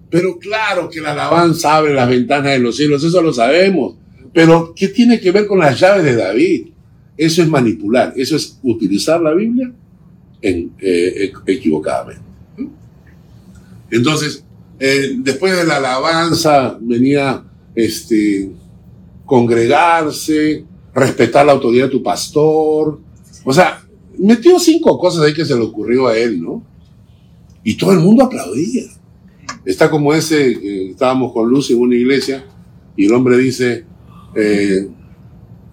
Pero 0.09 0.39
claro 0.39 0.89
que 0.89 1.01
la 1.01 1.12
alabanza 1.12 1.76
abre 1.76 1.95
las 1.95 2.09
ventanas 2.09 2.53
de 2.53 2.59
los 2.59 2.76
cielos, 2.76 3.05
eso 3.05 3.20
lo 3.20 3.32
sabemos. 3.32 3.97
Pero, 4.32 4.74
¿qué 4.74 4.89
tiene 4.89 5.20
que 5.20 5.30
ver 5.30 5.47
con 5.47 5.59
las 5.59 5.78
llaves 5.78 6.05
de 6.05 6.16
David? 6.16 6.68
Eso 7.17 7.43
es 7.43 7.49
manipular, 7.49 8.12
eso 8.17 8.37
es 8.37 8.59
utilizar 8.62 9.21
la 9.21 9.33
Biblia 9.33 9.73
en, 10.43 10.73
eh, 10.79 11.33
equivocadamente. 11.47 12.23
Entonces, 13.91 14.45
eh, 14.79 15.17
después 15.19 15.57
de 15.57 15.64
la 15.64 15.77
alabanza 15.77 16.77
venía 16.81 17.43
este, 17.75 18.51
congregarse, 19.25 20.64
respetar 20.95 21.47
la 21.47 21.53
autoridad 21.53 21.87
de 21.87 21.93
tu 21.93 22.03
pastor. 22.03 23.01
O 23.45 23.53
sea, 23.53 23.83
metió 24.19 24.59
cinco 24.59 24.99
cosas 24.99 25.23
ahí 25.23 25.33
que 25.33 25.45
se 25.45 25.55
le 25.55 25.62
ocurrió 25.62 26.09
a 26.09 26.19
él, 26.19 26.43
¿no? 26.43 26.62
Y 27.64 27.77
todo 27.77 27.93
el 27.93 28.01
mundo 28.01 28.25
aplaudía. 28.25 28.85
Está 29.64 29.91
como 29.91 30.12
ese, 30.12 30.51
eh, 30.51 30.91
estábamos 30.91 31.33
con 31.33 31.49
Luz 31.49 31.71
en 31.71 31.81
una 31.81 31.97
iglesia 31.97 32.45
y 32.97 33.07
el 33.07 33.12
hombre 33.12 33.39
dice, 33.39 33.85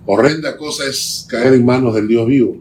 horrenda 0.05 0.57
cosa 0.57 0.85
es 0.85 1.25
caer 1.29 1.53
en 1.53 1.65
manos 1.65 1.95
del 1.95 2.07
Dios 2.07 2.27
vivo. 2.27 2.57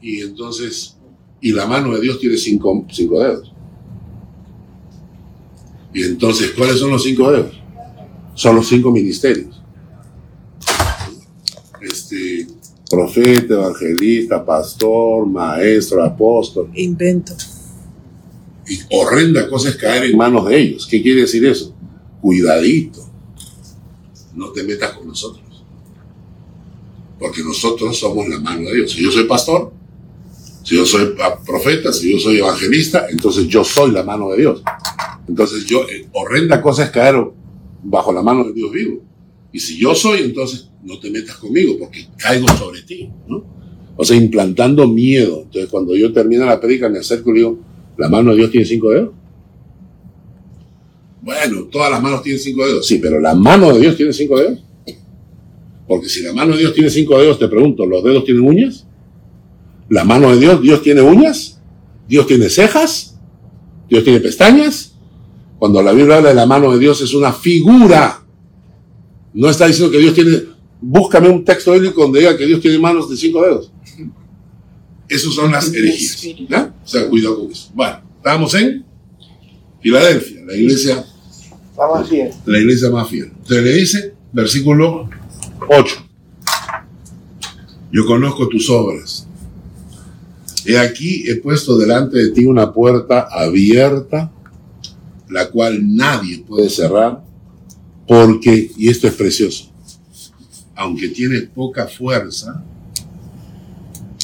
Y 0.00 0.20
entonces, 0.20 0.96
y 1.40 1.52
la 1.52 1.66
mano 1.66 1.94
de 1.94 2.00
Dios 2.00 2.18
tiene 2.18 2.36
cinco, 2.36 2.86
cinco 2.90 3.20
dedos. 3.20 3.52
Y 5.92 6.02
entonces, 6.02 6.52
¿cuáles 6.52 6.78
son 6.78 6.90
los 6.90 7.02
cinco 7.02 7.30
dedos? 7.30 7.60
Son 8.34 8.54
los 8.54 8.68
cinco 8.68 8.90
ministerios. 8.90 9.60
Este, 11.80 12.46
profeta, 12.88 13.54
evangelista, 13.54 14.44
pastor, 14.44 15.26
maestro, 15.26 16.04
apóstol. 16.04 16.70
Invento. 16.74 17.34
Y 18.68 18.78
horrenda 18.90 19.48
cosa 19.48 19.70
es 19.70 19.76
caer 19.76 20.04
en 20.04 20.16
manos 20.16 20.46
de 20.46 20.58
ellos. 20.58 20.86
¿Qué 20.86 21.02
quiere 21.02 21.22
decir 21.22 21.44
eso? 21.46 21.74
Cuidadito. 22.20 23.00
No 24.34 24.50
te 24.50 24.62
metas 24.62 24.92
con 24.92 25.08
nosotros. 25.08 25.47
Porque 27.18 27.42
nosotros 27.42 27.98
somos 27.98 28.28
la 28.28 28.38
mano 28.38 28.68
de 28.68 28.76
Dios. 28.76 28.92
Si 28.92 29.02
yo 29.02 29.10
soy 29.10 29.24
pastor, 29.24 29.72
si 30.62 30.76
yo 30.76 30.84
soy 30.84 31.14
profeta, 31.46 31.92
si 31.92 32.12
yo 32.12 32.18
soy 32.18 32.38
evangelista, 32.38 33.06
entonces 33.10 33.48
yo 33.48 33.64
soy 33.64 33.90
la 33.90 34.02
mano 34.02 34.30
de 34.30 34.38
Dios. 34.38 34.62
Entonces 35.26 35.64
yo, 35.66 35.82
eh, 35.88 36.06
horrenda 36.12 36.60
cosa 36.60 36.84
es 36.84 36.90
caer 36.90 37.16
bajo 37.82 38.12
la 38.12 38.22
mano 38.22 38.44
de 38.44 38.52
Dios 38.52 38.70
vivo. 38.70 39.02
Y 39.52 39.60
si 39.60 39.78
yo 39.78 39.94
soy, 39.94 40.20
entonces 40.20 40.68
no 40.82 40.98
te 41.00 41.10
metas 41.10 41.36
conmigo 41.36 41.76
porque 41.78 42.06
caigo 42.16 42.46
sobre 42.48 42.82
ti, 42.82 43.10
¿no? 43.26 43.44
O 43.96 44.04
sea, 44.04 44.16
implantando 44.16 44.86
miedo. 44.86 45.42
Entonces 45.44 45.70
cuando 45.70 45.96
yo 45.96 46.12
termino 46.12 46.44
la 46.44 46.60
predica 46.60 46.88
me 46.88 46.98
acerco 46.98 47.30
y 47.30 47.38
digo, 47.38 47.58
¿la 47.96 48.08
mano 48.08 48.30
de 48.30 48.36
Dios 48.36 48.50
tiene 48.50 48.66
cinco 48.66 48.90
dedos? 48.90 49.10
Bueno, 51.22 51.64
todas 51.64 51.90
las 51.90 52.00
manos 52.00 52.22
tienen 52.22 52.40
cinco 52.40 52.66
dedos. 52.66 52.86
Sí, 52.86 52.98
pero 52.98 53.20
la 53.20 53.34
mano 53.34 53.72
de 53.72 53.80
Dios 53.80 53.96
tiene 53.96 54.12
cinco 54.12 54.38
dedos. 54.38 54.60
Porque 55.88 56.08
si 56.08 56.22
la 56.22 56.34
mano 56.34 56.52
de 56.52 56.58
Dios 56.58 56.74
tiene 56.74 56.90
cinco 56.90 57.18
dedos, 57.18 57.38
te 57.38 57.48
pregunto, 57.48 57.86
¿los 57.86 58.04
dedos 58.04 58.24
tienen 58.24 58.44
uñas? 58.44 58.86
La 59.88 60.04
mano 60.04 60.30
de 60.30 60.38
Dios, 60.38 60.60
¿Dios 60.60 60.82
tiene 60.82 61.00
uñas? 61.00 61.58
¿Dios 62.06 62.26
tiene 62.26 62.50
cejas? 62.50 63.18
¿Dios 63.88 64.04
tiene 64.04 64.20
pestañas? 64.20 64.92
Cuando 65.58 65.82
la 65.82 65.92
Biblia 65.92 66.18
habla 66.18 66.28
de 66.28 66.34
la 66.34 66.44
mano 66.44 66.70
de 66.72 66.78
Dios 66.78 67.00
es 67.00 67.14
una 67.14 67.32
figura. 67.32 68.22
No 69.32 69.48
está 69.48 69.66
diciendo 69.66 69.90
que 69.90 69.98
Dios 69.98 70.14
tiene... 70.14 70.42
Búscame 70.80 71.30
un 71.30 71.44
texto 71.44 71.72
bíblico 71.72 72.02
donde 72.02 72.20
diga 72.20 72.36
que 72.36 72.46
Dios 72.46 72.60
tiene 72.60 72.78
manos 72.78 73.08
de 73.08 73.16
cinco 73.16 73.42
dedos. 73.42 73.72
Esas 75.08 75.32
son 75.32 75.50
las 75.50 75.72
herejías. 75.72 76.22
¿ya? 76.48 76.74
O 76.84 76.86
sea, 76.86 77.08
cuidado 77.08 77.40
con 77.40 77.50
eso. 77.50 77.70
Bueno, 77.74 78.00
estamos 78.18 78.54
en 78.54 78.84
Filadelfia, 79.80 80.44
la 80.44 80.54
iglesia... 80.54 81.04
más 81.76 82.08
fiel. 82.08 82.30
La 82.44 82.58
iglesia 82.58 82.90
más 82.90 83.08
fiel. 83.08 83.32
Entonces 83.38 83.64
le 83.64 83.72
dice, 83.72 84.14
versículo 84.32 85.08
8. 85.68 85.96
Yo 87.92 88.06
conozco 88.06 88.48
tus 88.48 88.68
obras. 88.70 89.26
He 90.64 90.78
aquí 90.78 91.24
he 91.28 91.36
puesto 91.36 91.78
delante 91.78 92.18
de 92.18 92.30
ti 92.30 92.44
una 92.44 92.72
puerta 92.72 93.28
abierta 93.30 94.32
la 95.28 95.50
cual 95.50 95.94
nadie 95.94 96.38
puede 96.38 96.70
cerrar, 96.70 97.22
porque, 98.06 98.70
y 98.76 98.88
esto 98.88 99.06
es 99.06 99.14
precioso, 99.14 99.70
aunque 100.74 101.08
tienes 101.08 101.48
poca 101.48 101.86
fuerza, 101.86 102.64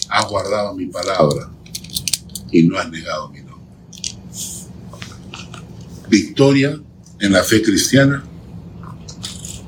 has 0.08 0.28
guardado 0.28 0.74
mi 0.74 0.86
palabra 0.86 1.50
y 2.50 2.62
no 2.62 2.78
has 2.78 2.90
negado 2.90 3.28
mi 3.30 3.40
nombre. 3.40 3.54
Victoria 6.08 6.80
en 7.20 7.32
la 7.32 7.42
fe 7.42 7.62
cristiana 7.62 8.24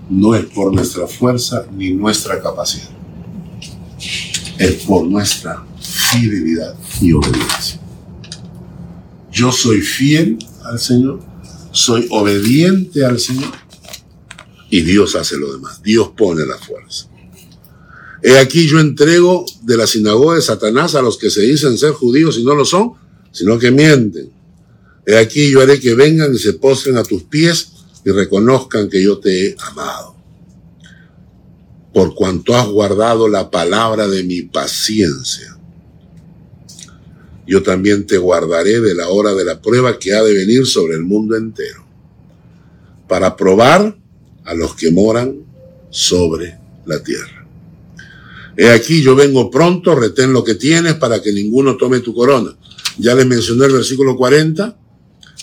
no 0.08 0.34
es 0.34 0.44
por 0.46 0.72
nuestra 0.72 1.06
fuerza 1.06 1.66
ni 1.76 1.90
nuestra 1.90 2.40
capacidad, 2.40 2.90
es 4.58 4.74
por 4.84 5.06
nuestra 5.06 5.64
fidelidad 5.80 6.74
y 7.00 7.12
obediencia. 7.12 7.80
Yo 9.32 9.52
soy 9.52 9.80
fiel 9.80 10.38
al 10.64 10.78
Señor, 10.78 11.20
soy 11.72 12.06
obediente 12.10 13.04
al 13.04 13.18
Señor 13.18 13.52
y 14.70 14.82
Dios 14.82 15.14
hace 15.14 15.36
lo 15.36 15.52
demás. 15.52 15.82
Dios 15.82 16.10
pone 16.16 16.46
la 16.46 16.56
fuerza. 16.56 17.08
He 18.22 18.38
aquí 18.38 18.66
yo 18.66 18.80
entrego 18.80 19.44
de 19.62 19.76
la 19.76 19.86
sinagoga 19.86 20.36
de 20.36 20.42
Satanás 20.42 20.94
a 20.94 21.02
los 21.02 21.18
que 21.18 21.30
se 21.30 21.42
dicen 21.42 21.76
ser 21.78 21.92
judíos 21.92 22.38
y 22.38 22.44
no 22.44 22.54
lo 22.54 22.64
son, 22.64 22.94
sino 23.30 23.58
que 23.58 23.70
mienten. 23.70 24.30
He 25.06 25.16
aquí 25.16 25.50
yo 25.50 25.60
haré 25.60 25.78
que 25.78 25.94
vengan 25.94 26.34
y 26.34 26.38
se 26.38 26.54
postren 26.54 26.96
a 26.96 27.04
tus 27.04 27.22
pies 27.24 27.72
y 28.06 28.10
reconozcan 28.10 28.88
que 28.88 29.02
yo 29.02 29.18
te 29.18 29.48
he 29.48 29.56
amado. 29.58 30.16
Por 31.92 32.14
cuanto 32.14 32.56
has 32.56 32.66
guardado 32.66 33.28
la 33.28 33.50
palabra 33.50 34.08
de 34.08 34.22
mi 34.24 34.40
paciencia 34.42 35.56
yo 37.46 37.62
también 37.62 38.06
te 38.06 38.18
guardaré 38.18 38.80
de 38.80 38.94
la 38.94 39.08
hora 39.08 39.34
de 39.34 39.44
la 39.44 39.62
prueba 39.62 39.98
que 39.98 40.12
ha 40.12 40.22
de 40.22 40.34
venir 40.34 40.66
sobre 40.66 40.96
el 40.96 41.02
mundo 41.02 41.36
entero, 41.36 41.86
para 43.08 43.36
probar 43.36 43.96
a 44.44 44.54
los 44.54 44.74
que 44.74 44.90
moran 44.90 45.44
sobre 45.90 46.58
la 46.84 47.02
tierra. 47.02 47.46
He 48.56 48.70
aquí 48.70 49.02
yo 49.02 49.14
vengo 49.14 49.50
pronto, 49.50 49.94
retén 49.94 50.32
lo 50.32 50.42
que 50.42 50.54
tienes 50.54 50.94
para 50.94 51.22
que 51.22 51.32
ninguno 51.32 51.76
tome 51.76 52.00
tu 52.00 52.14
corona. 52.14 52.56
Ya 52.98 53.14
les 53.14 53.26
mencioné 53.26 53.66
el 53.66 53.72
versículo 53.72 54.16
40, 54.16 54.76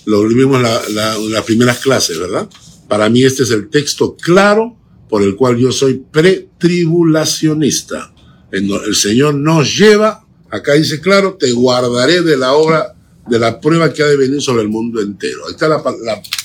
lo 0.06 0.28
vimos 0.28 0.58
en 0.58 1.32
las 1.32 1.44
primeras 1.44 1.80
clases, 1.80 2.20
¿verdad? 2.20 2.50
Para 2.88 3.10
mí 3.10 3.24
este 3.24 3.44
es 3.44 3.52
el 3.52 3.70
texto 3.70 4.16
claro 4.16 4.78
por 5.10 5.24
el 5.24 5.36
cual 5.36 5.58
yo 5.58 5.72
soy 5.72 6.04
pretribulacionista. 6.12 8.14
El 8.52 8.96
Señor 8.96 9.36
nos 9.36 9.78
lleva 9.78 10.24
Acá 10.54 10.74
dice 10.74 11.02
claro, 11.02 11.34
te 11.34 11.52
guardaré 11.52 12.22
de 12.22 12.38
la 12.38 12.54
obra, 12.54 12.94
de 13.28 13.40
la 13.40 13.60
prueba 13.60 13.92
que 13.92 14.04
ha 14.04 14.06
de 14.06 14.18
venir 14.18 14.40
sobre 14.40 14.62
el 14.62 14.70
mundo 14.70 15.02
entero. 15.02 15.48
Ahí 15.48 15.54
está 15.54 15.68
la, 15.68 15.82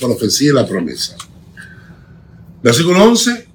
profecía 0.00 0.50
y 0.50 0.54
la 0.54 0.66
promesa. 0.66 1.14
Versículo 2.62 3.04
11. 3.04 3.48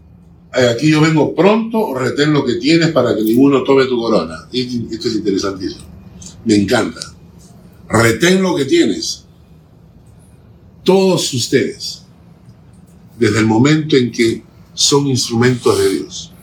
Aquí 0.51 0.91
yo 0.91 1.01
vengo 1.01 1.33
pronto, 1.33 1.95
retén 1.95 2.31
lo 2.31 2.45
que 2.45 2.57
tienes 2.57 2.91
para 2.91 3.15
que 3.15 3.23
ninguno 3.23 3.63
tome 3.63 3.85
tu 3.85 3.99
corona. 3.99 4.47
Esto 4.53 5.07
es 5.07 5.15
interesantísimo. 5.15 5.87
Me 6.45 6.55
encanta. 6.55 7.01
Retén 7.89 8.43
lo 8.43 8.55
que 8.55 8.65
tienes. 8.65 9.22
Todos 10.83 11.33
ustedes, 11.33 12.03
desde 13.17 13.39
el 13.39 13.45
momento 13.45 13.95
en 13.95 14.11
que 14.11 14.43
son 14.73 15.07
instrumentos 15.07 15.77
de 15.79 15.89
Dios, 15.89 16.33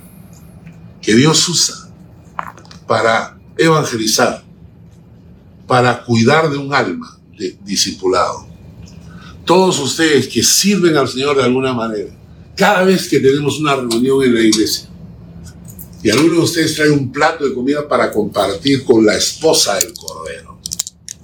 que 1.03 1.15
Dios 1.15 1.49
usa 1.49 1.91
para 2.87 3.39
evangelizar, 3.57 4.45
para 5.67 6.03
cuidar 6.05 6.51
de 6.51 6.59
un 6.59 6.73
alma 6.73 7.19
de 7.37 7.57
discipulado. 7.65 8.47
Todos 9.45 9.79
ustedes 9.79 10.29
que 10.29 10.43
sirven 10.43 10.97
al 10.97 11.09
Señor 11.09 11.37
de 11.37 11.45
alguna 11.45 11.73
manera, 11.73 12.11
cada 12.57 12.83
vez 12.85 13.09
que 13.09 13.21
tenemos 13.21 13.59
una 13.59 13.77
reunión 13.77 14.23
en 14.23 14.35
la 14.35 14.41
iglesia, 14.41 14.89
y 16.03 16.11
alguno 16.11 16.35
de 16.35 16.41
ustedes 16.41 16.75
trae 16.75 16.91
un 16.91 17.13
plato 17.13 17.47
de 17.47 17.55
comida 17.55 17.87
para 17.87 18.11
compartir 18.11 18.85
con 18.85 19.05
la 19.05 19.17
esposa 19.17 19.77
del 19.77 19.93
Cordero, 19.93 20.59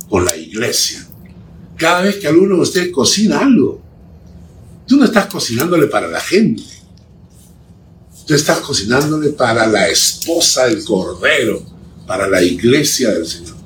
con 0.09 0.25
la 0.25 0.37
iglesia. 0.37 1.06
Cada 1.77 2.03
vez 2.03 2.17
que 2.17 2.27
alguno 2.27 2.57
de 2.57 2.63
ustedes 2.63 2.89
cocina 2.91 3.41
algo, 3.41 3.81
tú 4.87 4.97
no 4.97 5.05
estás 5.05 5.27
cocinándole 5.27 5.87
para 5.87 6.09
la 6.09 6.21
gente. 6.21 6.63
Tú 8.27 8.35
estás 8.35 8.59
cocinándole 8.59 9.31
para 9.31 9.67
la 9.67 9.89
esposa 9.89 10.67
del 10.67 10.85
Cordero, 10.85 11.63
para 12.07 12.27
la 12.29 12.43
iglesia 12.43 13.11
del 13.11 13.27
Señor. 13.27 13.57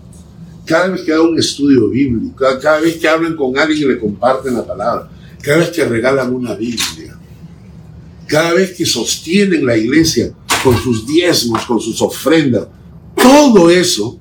Cada 0.66 0.88
vez 0.88 1.02
que 1.02 1.12
hagan 1.12 1.26
un 1.28 1.38
estudio 1.38 1.88
bíblico, 1.88 2.36
cada, 2.36 2.80
vez 2.80 2.98
que 2.98 3.08
hablan 3.08 3.36
con 3.36 3.58
alguien 3.58 3.78
y 3.78 3.92
le 3.92 3.98
comparten 3.98 4.54
la 4.54 4.66
palabra, 4.66 5.08
cada 5.40 5.58
vez 5.58 5.70
que 5.70 5.84
regalan 5.84 6.34
una 6.34 6.54
Biblia, 6.54 7.18
cada 8.26 8.52
vez 8.52 8.76
que 8.76 8.84
sostienen 8.84 9.64
la 9.64 9.76
iglesia 9.76 10.32
con 10.62 10.76
sus 10.76 11.06
diezmos, 11.06 11.64
con 11.64 11.80
sus 11.80 12.00
ofrendas, 12.02 12.68
todo 13.16 13.70
eso 13.70 14.18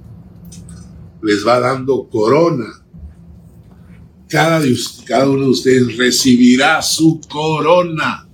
les 1.21 1.45
va 1.45 1.59
dando 1.59 2.07
corona. 2.09 2.78
Cada, 4.29 4.61
cada 5.05 5.27
uno 5.27 5.45
de 5.45 5.49
ustedes 5.49 5.97
recibirá 5.97 6.81
su 6.81 7.19
corona. 7.27 8.27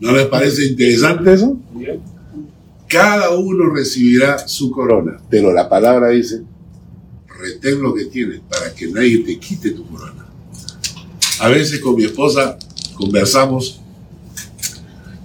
¿No 0.00 0.12
les 0.12 0.26
parece 0.26 0.66
interesante 0.66 1.32
eso? 1.32 1.58
Cada 2.86 3.30
uno 3.30 3.70
recibirá 3.70 4.46
su 4.46 4.70
corona, 4.70 5.20
pero 5.28 5.52
la 5.52 5.68
palabra 5.68 6.08
dice, 6.10 6.42
retén 7.40 7.82
lo 7.82 7.92
que 7.92 8.04
tienes 8.04 8.40
para 8.48 8.72
que 8.74 8.86
nadie 8.86 9.18
te 9.18 9.38
quite 9.38 9.72
tu 9.72 9.86
corona. 9.86 10.26
A 11.40 11.48
veces 11.48 11.80
con 11.80 11.96
mi 11.96 12.04
esposa 12.04 12.56
conversamos 12.94 13.80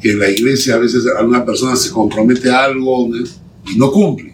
que 0.01 0.11
en 0.11 0.19
la 0.19 0.29
iglesia 0.29 0.75
a 0.75 0.79
veces 0.79 1.03
alguna 1.15 1.45
persona 1.45 1.75
se 1.75 1.91
compromete 1.91 2.49
a 2.49 2.63
algo 2.63 3.07
y 3.65 3.77
no 3.77 3.91
cumple. 3.91 4.26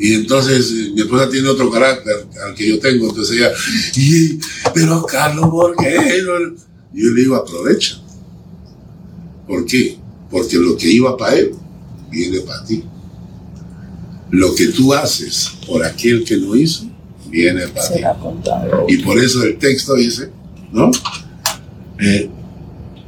Y 0.00 0.14
entonces 0.14 0.72
eh, 0.72 0.92
mi 0.94 1.02
esposa 1.02 1.28
tiene 1.28 1.46
otro 1.46 1.70
carácter 1.70 2.26
al 2.42 2.54
que 2.54 2.66
yo 2.66 2.80
tengo, 2.80 3.10
entonces 3.10 3.36
ella, 3.36 3.52
y, 3.94 4.40
pero 4.72 5.04
Carlos, 5.04 5.50
¿por 5.50 5.76
qué? 5.76 6.22
Yo 6.94 7.10
le 7.10 7.20
digo, 7.20 7.36
aprovecha. 7.36 8.00
¿Por 9.46 9.66
qué? 9.66 9.98
Porque 10.30 10.56
lo 10.56 10.74
que 10.78 10.90
iba 10.90 11.14
para 11.18 11.36
él, 11.36 11.52
viene 12.10 12.40
para 12.40 12.64
ti. 12.64 12.82
Lo 14.30 14.54
que 14.54 14.68
tú 14.68 14.94
haces 14.94 15.50
por 15.66 15.84
aquel 15.84 16.24
que 16.24 16.38
no 16.38 16.56
hizo, 16.56 16.86
viene 17.28 17.68
para 17.68 17.92
ti. 17.92 18.00
Y 18.88 19.02
por 19.02 19.18
eso 19.18 19.42
el 19.42 19.58
texto 19.58 19.96
dice, 19.96 20.30
¿no? 20.72 20.90
Eh, 21.98 22.30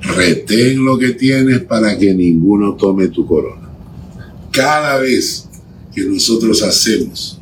retén 0.03 0.85
lo 0.85 0.99
que 0.99 1.13
tienes 1.13 1.61
para 1.61 1.97
que 1.97 2.13
ninguno 2.13 2.75
tome 2.75 3.09
tu 3.09 3.27
corona. 3.27 3.71
Cada 4.51 4.99
vez 4.99 5.49
que 5.95 6.03
nosotros 6.03 6.63
hacemos 6.63 7.39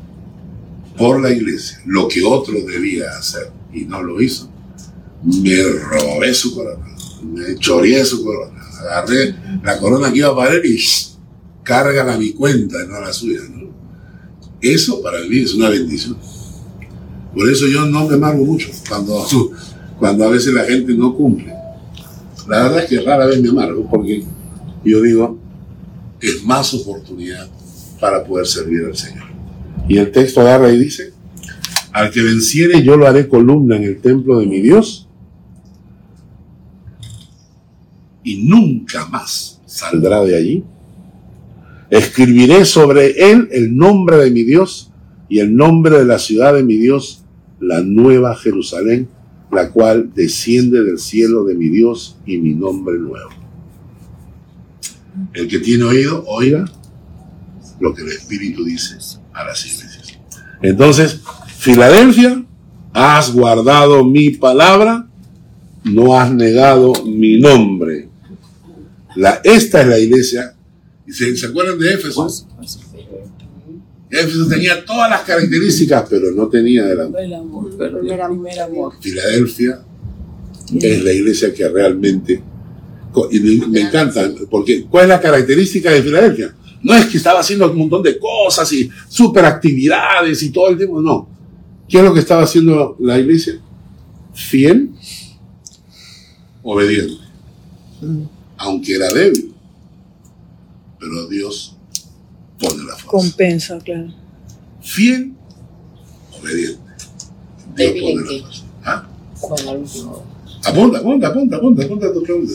por 0.97 1.21
la 1.21 1.33
iglesia 1.33 1.81
lo 1.87 2.09
que 2.09 2.23
otro 2.23 2.55
debía 2.67 3.11
hacer 3.19 3.51
y 3.73 3.85
no 3.85 4.03
lo 4.03 4.21
hizo, 4.21 4.51
me 5.23 5.63
robé 5.63 6.35
su 6.35 6.55
corona, 6.55 6.87
me 7.23 7.57
choreé 7.57 8.05
su 8.05 8.25
corona, 8.25 8.61
agarré 8.81 9.35
la 9.63 9.79
corona 9.79 10.13
que 10.13 10.19
iba 10.19 10.35
para 10.35 10.55
él 10.55 10.63
y 10.67 10.79
carga 11.63 12.13
a 12.13 12.19
mi 12.19 12.33
cuenta, 12.33 12.77
no 12.89 12.97
a 12.97 13.01
la 13.01 13.13
suya. 13.13 13.41
Eso 14.61 15.01
para 15.03 15.21
mí 15.21 15.39
es 15.39 15.55
una 15.55 15.69
bendición. 15.69 16.17
Por 17.35 17.49
eso 17.49 17.67
yo 17.67 17.87
no 17.87 18.09
me 18.09 18.15
amargo 18.15 18.45
mucho 18.45 18.69
cuando, 18.89 19.25
cuando 19.99 20.25
a 20.25 20.31
veces 20.31 20.53
la 20.53 20.65
gente 20.65 20.93
no 20.95 21.15
cumple. 21.15 21.55
La 22.49 22.65
verdad 22.65 22.83
es 22.83 22.91
que 22.91 23.01
rara 23.01 23.27
vez 23.27 23.41
me 23.41 23.51
amargo 23.51 23.89
porque 23.89 24.25
yo 24.85 25.03
digo, 25.03 25.39
es 26.21 26.43
más 26.45 26.75
oportunidad 26.75 27.49
para 28.01 28.25
poder 28.25 28.47
servir 28.47 28.85
al 28.87 28.97
Señor. 28.97 29.27
Y 29.89 29.99
el 29.99 30.11
texto 30.11 30.41
agarra 30.41 30.73
y 30.73 30.79
dice, 30.79 31.13
al 31.93 32.11
que 32.11 32.23
venciere 32.23 32.83
yo 32.83 32.97
lo 32.97 33.07
haré 33.07 33.29
columna 33.29 33.77
en 33.77 33.85
el 33.85 34.01
templo 34.01 34.39
de 34.39 34.47
mi 34.47 34.61
Dios 34.61 35.09
y 38.23 38.45
nunca 38.45 39.07
más 39.07 39.61
saldrá 39.67 40.23
de 40.23 40.37
allí. 40.37 40.65
Escribiré 41.91 42.65
sobre 42.65 43.31
él 43.33 43.49
el 43.51 43.77
nombre 43.77 44.17
de 44.17 44.31
mi 44.31 44.45
Dios 44.45 44.93
y 45.29 45.41
el 45.41 45.55
nombre 45.55 45.99
de 45.99 46.05
la 46.05 46.19
ciudad 46.19 46.55
de 46.55 46.63
mi 46.63 46.77
Dios, 46.77 47.25
la 47.59 47.81
nueva 47.83 48.37
Jerusalén, 48.37 49.09
la 49.51 49.71
cual 49.71 50.13
desciende 50.15 50.85
del 50.85 50.99
cielo 50.99 51.45
de 51.45 51.57
mi 51.57 51.69
Dios 51.69 52.17
y 52.25 52.39
mi 52.39 52.55
nombre 52.55 52.97
nuevo. 52.99 53.31
El 55.35 55.49
que 55.49 55.59
tiene 55.59 55.85
oído, 55.85 56.25
oiga 56.29 56.65
lo 57.81 57.95
que 57.95 58.03
el 58.03 58.09
Espíritu 58.09 58.65
dice 58.65 58.97
a 59.33 59.45
las 59.45 59.65
iglesias. 59.67 60.19
Entonces, 60.63 61.21
Filadelfia, 61.59 62.45
has 62.93 63.33
guardado 63.33 64.05
mi 64.05 64.31
palabra, 64.31 65.09
no 65.85 66.19
has 66.19 66.33
negado 66.33 66.93
mi 67.05 67.39
nombre. 67.39 68.09
La, 69.17 69.41
esta 69.45 69.81
es 69.83 69.87
la 69.89 69.99
iglesia. 69.99 70.55
¿Se, 71.09 71.37
¿Se 71.37 71.47
acuerdan 71.47 71.79
de 71.79 71.95
Éfeso? 71.95 72.29
Éfeso 74.11 74.49
tenía 74.49 74.85
todas 74.85 75.09
las 75.09 75.23
características, 75.23 76.05
pero 76.11 76.33
no 76.33 76.49
tenía 76.49 76.91
el 76.91 77.01
amor. 77.01 77.21
El 77.21 77.35
amor, 77.35 77.75
pero 77.79 78.01
el 78.01 78.07
primer 78.07 78.61
amor. 78.61 78.93
Filadelfia 79.01 79.83
es 80.81 81.05
la 81.05 81.13
iglesia 81.13 81.55
que 81.55 81.69
realmente... 81.69 82.43
Y 83.33 83.41
me, 83.41 83.67
me 83.67 83.81
encanta, 83.81 84.31
porque 84.49 84.85
¿cuál 84.85 85.05
es 85.05 85.09
la 85.09 85.21
característica 85.21 85.91
de 85.91 86.03
Filadelfia? 86.03 86.55
No 86.83 86.95
es 86.95 87.07
que 87.07 87.19
estaba 87.19 87.41
haciendo 87.41 87.71
un 87.71 87.79
montón 87.79 88.03
de 88.03 88.19
cosas 88.19 88.73
y 88.73 88.91
super 89.09 89.45
actividades 89.45 90.43
y 90.43 90.51
todo 90.51 90.69
el 90.69 90.77
tiempo, 90.77 91.01
no. 91.01 91.29
¿Qué 91.89 91.99
es 91.99 92.05
lo 92.05 92.15
que 92.15 92.21
estaba 92.21 92.43
haciendo 92.43 92.97
la 93.01 93.19
iglesia? 93.19 93.61
Fiel, 94.33 94.91
obediente. 96.63 97.23
Aunque 98.57 98.95
era 98.95 99.09
débil. 99.13 99.53
Pero 100.99 101.29
Dios 101.29 101.77
pone 102.59 102.85
la 102.85 102.97
fuerza. 102.97 103.07
Compensa, 103.07 103.79
claro. 103.79 104.15
Fiel, 104.81 105.33
obediente. 106.39 106.79
Dios 107.75 107.77
¿Débil 107.77 108.05
en 108.05 108.17
pone 108.17 108.31
la 108.31 108.43
fuerza. 108.43 108.65
¿Ah? 108.85 109.07
Apunta, 110.65 110.99
apunta, 110.99 111.29
apunta, 111.29 111.57
apunta, 111.57 111.85
apunta 111.85 112.13
tu 112.13 112.23
pregunta. 112.23 112.53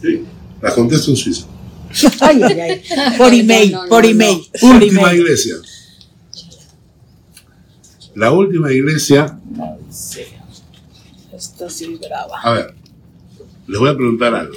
Sí. 0.00 0.24
La 0.62 0.74
contesto 0.74 1.10
en 1.10 1.16
Suiza. 1.16 1.46
Ay, 2.20 2.42
ay, 2.42 2.60
ay. 2.60 2.82
Por 3.18 3.32
email, 3.34 3.72
no, 3.72 3.82
no, 3.82 3.88
por 3.88 4.04
no, 4.04 4.08
email. 4.10 4.38
por 4.60 4.74
Última 4.74 5.00
email. 5.02 5.20
iglesia. 5.20 5.54
La 8.14 8.32
última 8.32 8.72
iglesia, 8.72 9.38
Esta 11.32 11.70
sí 11.70 11.98
brava. 12.00 12.40
a 12.42 12.52
ver, 12.52 12.74
les 13.66 13.78
voy 13.78 13.88
a 13.88 13.96
preguntar 13.96 14.34
algo. 14.34 14.56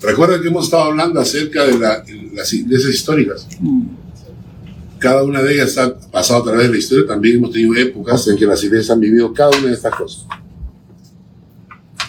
Recuerden 0.00 0.40
que 0.42 0.48
hemos 0.48 0.66
estado 0.66 0.84
hablando 0.84 1.18
acerca 1.20 1.64
de 1.64 1.78
la- 1.78 2.04
las 2.34 2.52
iglesias 2.52 2.94
históricas. 2.94 3.46
Cada 4.98 5.24
una 5.24 5.42
de 5.42 5.54
ellas 5.54 5.76
ha 5.78 5.98
pasado 5.98 6.40
a 6.40 6.44
través 6.44 6.66
de 6.66 6.72
la 6.72 6.78
historia. 6.78 7.06
También 7.06 7.36
hemos 7.36 7.50
tenido 7.52 7.74
épocas 7.76 8.26
en 8.28 8.36
que 8.36 8.46
las 8.46 8.62
iglesias 8.62 8.90
han 8.90 9.00
vivido 9.00 9.32
cada 9.32 9.50
una 9.58 9.68
de 9.68 9.74
estas 9.74 9.94
cosas. 9.94 10.26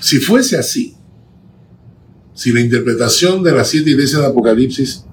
Si 0.01 0.20
fuese 0.20 0.57
así, 0.57 0.95
si 2.39 2.53
la 2.53 2.61
interpretación 2.61 3.43
de 3.43 3.51
las 3.51 3.67
siete 3.67 3.89
iglesias 3.89 4.21
de 4.21 4.27
Apocalipsis 4.27 5.03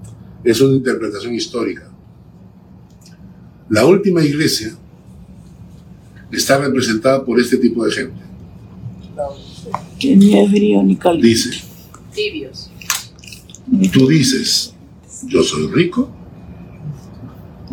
es 0.45 0.61
una 0.61 0.77
interpretación 0.77 1.35
histórica, 1.35 1.91
la 3.69 3.85
última 3.85 4.23
iglesia 4.23 4.73
está 6.31 6.57
representada 6.57 7.25
por 7.25 7.37
este 7.37 7.57
tipo 7.57 7.83
de 7.83 7.91
gente. 7.91 8.21
Que 9.99 10.15
ni 10.15 10.39
es 10.39 10.49
frío 10.49 10.81
ni 10.81 10.95
caliente. 10.95 11.27
Dice, 11.27 11.49
Tibios. 12.15 12.69
Tú 13.91 14.07
dices, 14.07 14.73
yo 15.25 15.43
soy 15.43 15.67
rico, 15.67 16.09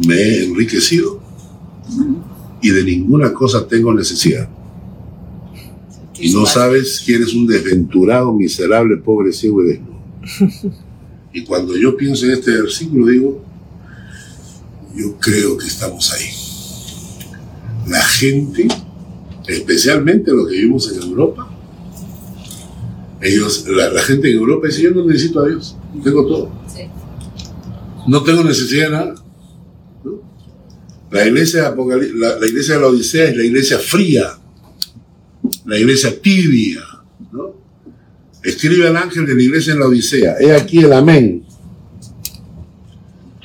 me 0.05 0.17
he 0.17 0.47
enriquecido 0.47 1.23
y 2.61 2.71
de 2.71 2.83
ninguna 2.83 3.33
cosa 3.33 3.69
tengo 3.69 3.95
necesidad. 3.95 4.49
Y 6.19 6.33
no 6.33 6.47
sabes 6.47 7.03
que 7.05 7.15
eres 7.15 7.35
un 7.35 7.47
desventurado, 7.47 8.33
miserable, 8.33 8.97
pobre, 8.97 9.33
ciego 9.33 9.63
y 9.63 9.67
desnudo. 9.69 10.75
Y 11.35 11.43
cuando 11.43 11.77
yo 11.77 11.97
pienso 11.97 12.27
en 12.27 12.31
este 12.31 12.53
versículo 12.53 13.07
digo, 13.07 13.45
yo 14.95 15.19
creo 15.19 15.59
que 15.59 15.67
estamos 15.67 16.13
ahí. 16.13 16.31
La 17.91 18.05
gente, 18.05 18.69
especialmente 19.49 20.31
los 20.31 20.47
que 20.47 20.55
vivimos 20.55 20.93
en 20.93 21.03
Europa, 21.03 21.51
ellos, 23.21 23.67
la, 23.67 23.91
la 23.91 24.01
gente 24.03 24.31
en 24.31 24.37
Europa 24.37 24.69
dice, 24.69 24.83
yo 24.83 24.93
no 24.93 25.05
necesito 25.05 25.41
a 25.41 25.49
Dios, 25.49 25.77
tengo 26.05 26.25
todo. 26.25 26.53
Sí. 26.73 26.83
No 28.07 28.23
tengo 28.23 28.45
necesidad 28.45 28.85
de 28.85 28.91
nada. 28.91 29.15
¿no? 30.05 30.23
La, 31.11 31.27
iglesia 31.27 31.73
de 31.73 32.13
la, 32.15 32.39
la 32.39 32.47
iglesia 32.47 32.75
de 32.75 32.81
la 32.81 32.87
Odisea 32.87 33.31
es 33.31 33.37
la 33.37 33.45
iglesia 33.45 33.79
fría, 33.81 34.39
la 35.65 35.79
iglesia 35.79 36.21
tibia. 36.21 36.83
¿no? 37.33 37.55
Escribe 38.43 38.89
al 38.89 38.97
ángel 38.97 39.27
de 39.27 39.35
la 39.35 39.43
iglesia 39.43 39.73
en 39.73 39.81
la 39.81 39.87
Odisea, 39.87 40.37
he 40.39 40.53
aquí 40.53 40.79
el 40.79 40.93
amén, 40.93 41.45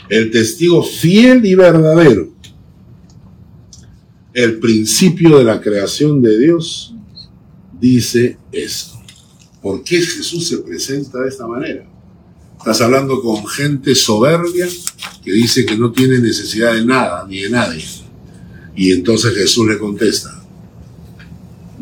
el 0.09 0.31
testigo 0.31 0.83
fiel 0.83 1.45
y 1.45 1.55
verdadero, 1.55 2.33
el 4.33 4.59
principio 4.59 5.37
de 5.37 5.43
la 5.43 5.61
creación 5.61 6.21
de 6.21 6.37
Dios, 6.37 6.93
dice 7.79 8.37
esto. 8.51 8.99
¿Por 9.61 9.83
qué 9.83 10.01
Jesús 10.01 10.47
se 10.47 10.59
presenta 10.59 11.19
de 11.19 11.29
esta 11.29 11.45
manera? 11.47 11.85
Estás 12.57 12.81
hablando 12.81 13.21
con 13.21 13.45
gente 13.47 13.95
soberbia 13.95 14.67
que 15.23 15.31
dice 15.31 15.65
que 15.65 15.77
no 15.77 15.91
tiene 15.91 16.19
necesidad 16.19 16.73
de 16.73 16.85
nada 16.85 17.25
ni 17.27 17.39
de 17.41 17.49
nadie. 17.49 17.85
Y 18.75 18.91
entonces 18.91 19.33
Jesús 19.33 19.67
le 19.67 19.77
contesta, 19.77 20.38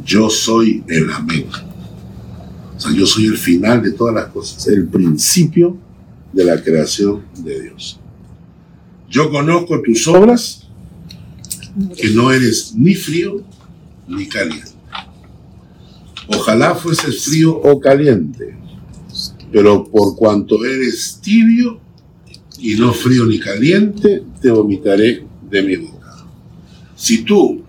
yo 0.08 0.30
soy 0.30 0.84
el 0.88 1.12
amén. 1.12 1.48
O 2.76 2.80
sea, 2.80 2.92
yo 2.94 3.06
soy 3.06 3.26
el 3.26 3.38
final 3.38 3.84
de 3.84 3.92
todas 3.92 4.16
las 4.16 4.28
cosas, 4.28 4.66
el 4.68 4.88
principio 4.88 5.78
de 6.32 6.46
la 6.46 6.64
creación 6.64 7.26
de 7.38 7.62
Dios. 7.62 8.00
Yo 9.10 9.30
conozco 9.30 9.82
tus 9.82 10.08
obras, 10.08 10.64
que 11.96 12.10
no 12.10 12.32
eres 12.32 12.74
ni 12.76 12.96
frío 12.96 13.44
ni 14.08 14.28
caliente. 14.28 14.72
Ojalá 16.28 16.74
fueses 16.74 17.24
frío 17.24 17.56
o 17.56 17.80
caliente, 17.80 18.56
pero 19.52 19.84
por 19.84 20.16
cuanto 20.16 20.64
eres 20.66 21.20
tibio 21.22 21.80
y 22.60 22.76
no 22.76 22.94
frío 22.94 23.26
ni 23.26 23.40
caliente, 23.40 24.24
te 24.42 24.50
vomitaré 24.50 25.26
de 25.50 25.62
mi 25.62 25.76
boca. 25.76 26.26
Si 26.96 27.24
tú 27.24 27.64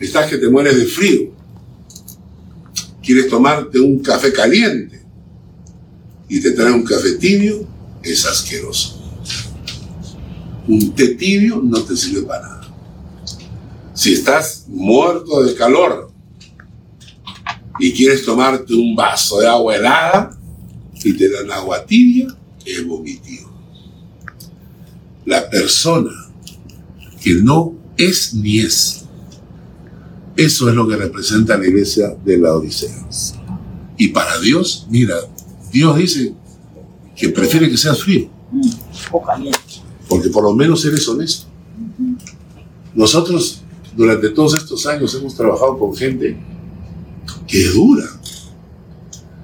estás 0.00 0.30
que 0.30 0.38
te 0.38 0.48
mueres 0.48 0.76
de 0.76 0.86
frío, 0.86 1.32
quieres 3.02 3.28
tomarte 3.28 3.80
un 3.80 4.00
café 4.00 4.32
caliente 4.32 5.00
y 6.28 6.40
te 6.40 6.52
trae 6.52 6.72
un 6.72 6.84
café 6.84 7.14
tibio, 7.14 7.66
es 8.02 8.26
asqueroso. 8.26 8.96
Un 10.66 10.94
té 10.94 11.14
tibio 11.14 11.62
no 11.64 11.82
te 11.82 11.96
sirve 11.96 12.22
para 12.22 12.42
nada. 12.42 12.68
Si 13.94 14.12
estás 14.12 14.66
muerto 14.68 15.42
de 15.42 15.54
calor 15.54 16.12
y 17.80 17.92
quieres 17.92 18.24
tomarte 18.24 18.74
un 18.74 18.94
vaso 18.94 19.40
de 19.40 19.48
agua 19.48 19.76
helada 19.76 20.38
y 21.02 21.14
te 21.14 21.30
dan 21.30 21.50
agua 21.50 21.84
tibia, 21.86 22.28
es 22.64 22.86
vomitivo. 22.86 23.50
La 25.24 25.48
persona 25.48 26.12
que 27.22 27.34
no 27.34 27.74
es 27.96 28.34
ni 28.34 28.60
es. 28.60 29.07
Eso 30.38 30.68
es 30.68 30.74
lo 30.76 30.86
que 30.86 30.94
representa 30.94 31.58
la 31.58 31.66
iglesia 31.66 32.16
de 32.24 32.38
la 32.38 32.54
Odisea. 32.54 33.08
Y 33.96 34.06
para 34.08 34.38
Dios, 34.38 34.86
mira, 34.88 35.16
Dios 35.72 35.96
dice 35.96 36.32
que 37.16 37.28
prefiere 37.30 37.68
que 37.68 37.76
seas 37.76 38.00
frío. 38.00 38.30
O 39.10 39.20
caliente. 39.20 39.58
Porque 40.08 40.28
por 40.28 40.44
lo 40.44 40.54
menos 40.54 40.84
eres 40.84 41.08
honesto. 41.08 41.46
Nosotros 42.94 43.62
durante 43.96 44.28
todos 44.28 44.54
estos 44.54 44.86
años 44.86 45.12
hemos 45.16 45.34
trabajado 45.34 45.76
con 45.76 45.92
gente 45.96 46.38
que 47.48 47.64
es 47.64 47.74
dura. 47.74 48.06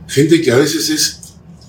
Gente 0.07 0.41
que 0.41 0.53
a 0.53 0.57
veces 0.59 0.89
es, 0.91 1.21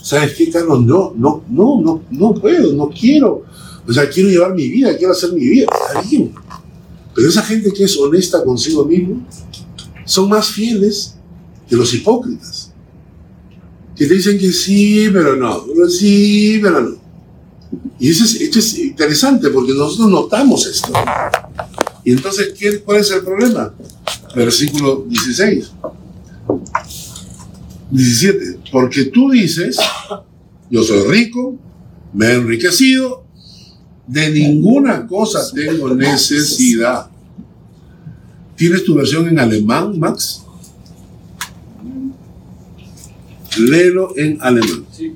¿sabes 0.03 0.35
qué, 0.35 0.51
Carlos? 0.51 0.85
No, 0.85 1.15
no, 1.17 1.43
no, 1.49 1.81
no, 1.81 2.03
no 2.11 2.33
puedo, 2.35 2.73
no 2.73 2.91
quiero. 2.91 3.43
O 3.87 3.91
sea, 3.91 4.07
quiero 4.07 4.29
llevar 4.29 4.53
mi 4.53 4.69
vida, 4.69 4.95
quiero 4.95 5.13
hacer 5.13 5.33
mi 5.33 5.49
vida. 5.49 5.65
Está. 5.95 6.44
Pero 7.15 7.29
esa 7.29 7.41
gente 7.41 7.71
que 7.71 7.85
es 7.85 7.97
honesta 7.97 8.43
consigo 8.43 8.83
mismo 8.83 9.25
son 10.03 10.29
más 10.29 10.49
fieles 10.49 11.15
que 11.67 11.75
los 11.75 11.93
hipócritas. 11.93 12.73
Que 13.95 14.05
te 14.05 14.15
dicen 14.15 14.37
que 14.37 14.51
sí, 14.51 15.09
pero 15.11 15.37
no. 15.37 15.65
Pero 15.65 15.89
sí, 15.89 16.59
pero 16.61 16.81
no. 16.81 16.97
Y 17.97 18.09
eso 18.09 18.25
es, 18.25 18.35
esto 18.35 18.59
es 18.59 18.77
interesante 18.77 19.49
porque 19.49 19.73
nosotros 19.73 20.09
notamos 20.09 20.67
esto. 20.67 20.91
Y 22.03 22.11
entonces, 22.11 22.53
¿qué, 22.57 22.79
¿cuál 22.79 22.99
es 22.99 23.09
el 23.11 23.23
problema? 23.23 23.73
Versículo 24.35 25.05
16. 25.07 25.71
17. 27.91 28.59
Porque 28.71 29.05
tú 29.05 29.31
dices, 29.31 29.77
yo 30.69 30.83
soy 30.83 31.07
rico, 31.07 31.57
me 32.13 32.27
he 32.27 32.33
enriquecido, 32.35 33.24
de 34.07 34.29
ninguna 34.29 35.05
cosa 35.07 35.39
tengo 35.53 35.93
necesidad. 35.93 37.09
¿Tienes 38.55 38.83
tu 38.83 38.95
versión 38.95 39.27
en 39.27 39.39
alemán, 39.39 39.99
Max? 39.99 40.43
Léelo 43.57 44.15
en 44.17 44.41
alemán. 44.41 44.85
Sí. 44.91 45.15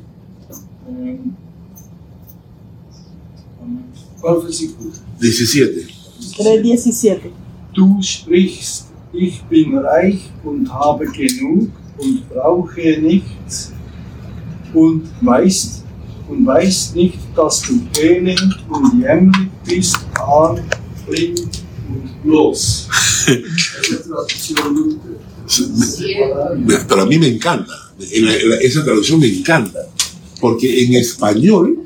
¿Cuál 4.19 4.41
versículo? 4.43 4.91
17. 5.19 5.87
3.17. 6.37 7.31
Du 7.73 8.01
sprichst, 8.01 8.87
ich 9.13 9.41
bin 9.43 9.77
reich 9.77 10.29
und 10.43 10.67
habe 10.71 11.05
genug 11.07 11.69
und 11.97 12.29
brauche 12.29 12.99
nichts 13.01 13.71
und 14.73 15.03
weißt, 15.21 15.83
und 16.29 16.45
weißt 16.45 16.95
nicht, 16.95 17.17
dass 17.35 17.61
du 17.63 17.81
elend 17.99 18.63
und 18.69 19.01
jämmerlich 19.01 19.49
bist, 19.65 19.97
arm, 20.15 20.59
blind 21.07 21.39
und 21.39 22.23
bloß. 22.23 22.87
Esa 23.27 24.03
traducción 24.03 24.75
Luther. 24.75 25.19
Pero 26.87 27.01
a 27.01 27.05
mí 27.05 27.17
me 27.17 27.27
encanta. 27.27 27.73
Esa 28.61 28.83
traducción 28.83 29.19
me 29.19 29.27
encanta. 29.27 29.79
Porque 30.39 30.83
en 30.85 30.93
español, 30.93 31.79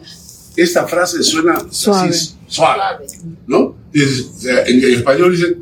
esta 0.55 0.85
frase 0.87 1.23
suena 1.23 1.53
así, 1.55 1.67
Suave. 1.71 2.13
suave. 2.47 3.05
¿no? 3.47 3.75
En, 3.93 4.83
en 4.83 4.93
español 4.93 5.31
dicen, 5.35 5.57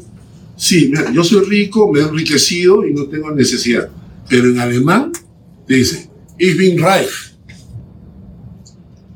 sí, 0.57 0.87
mira, 0.89 1.11
yo 1.13 1.23
soy 1.23 1.45
rico, 1.45 1.89
me 1.91 1.99
he 1.99 2.03
enriquecido 2.03 2.85
y 2.85 2.93
no 2.93 3.05
tengo 3.05 3.31
necesidad. 3.31 3.89
Pero 4.27 4.49
en 4.49 4.59
alemán 4.59 5.11
dice, 5.67 6.09
ich 6.37 6.57
bin 6.57 6.81
reich. 6.81 7.30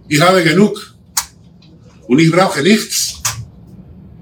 Ich 0.07 0.21
habe 0.21 0.43
genug. 0.43 0.95
Und 2.07 2.19
ich 2.19 2.31
brauche 2.31 2.61
nichts. 2.61 3.21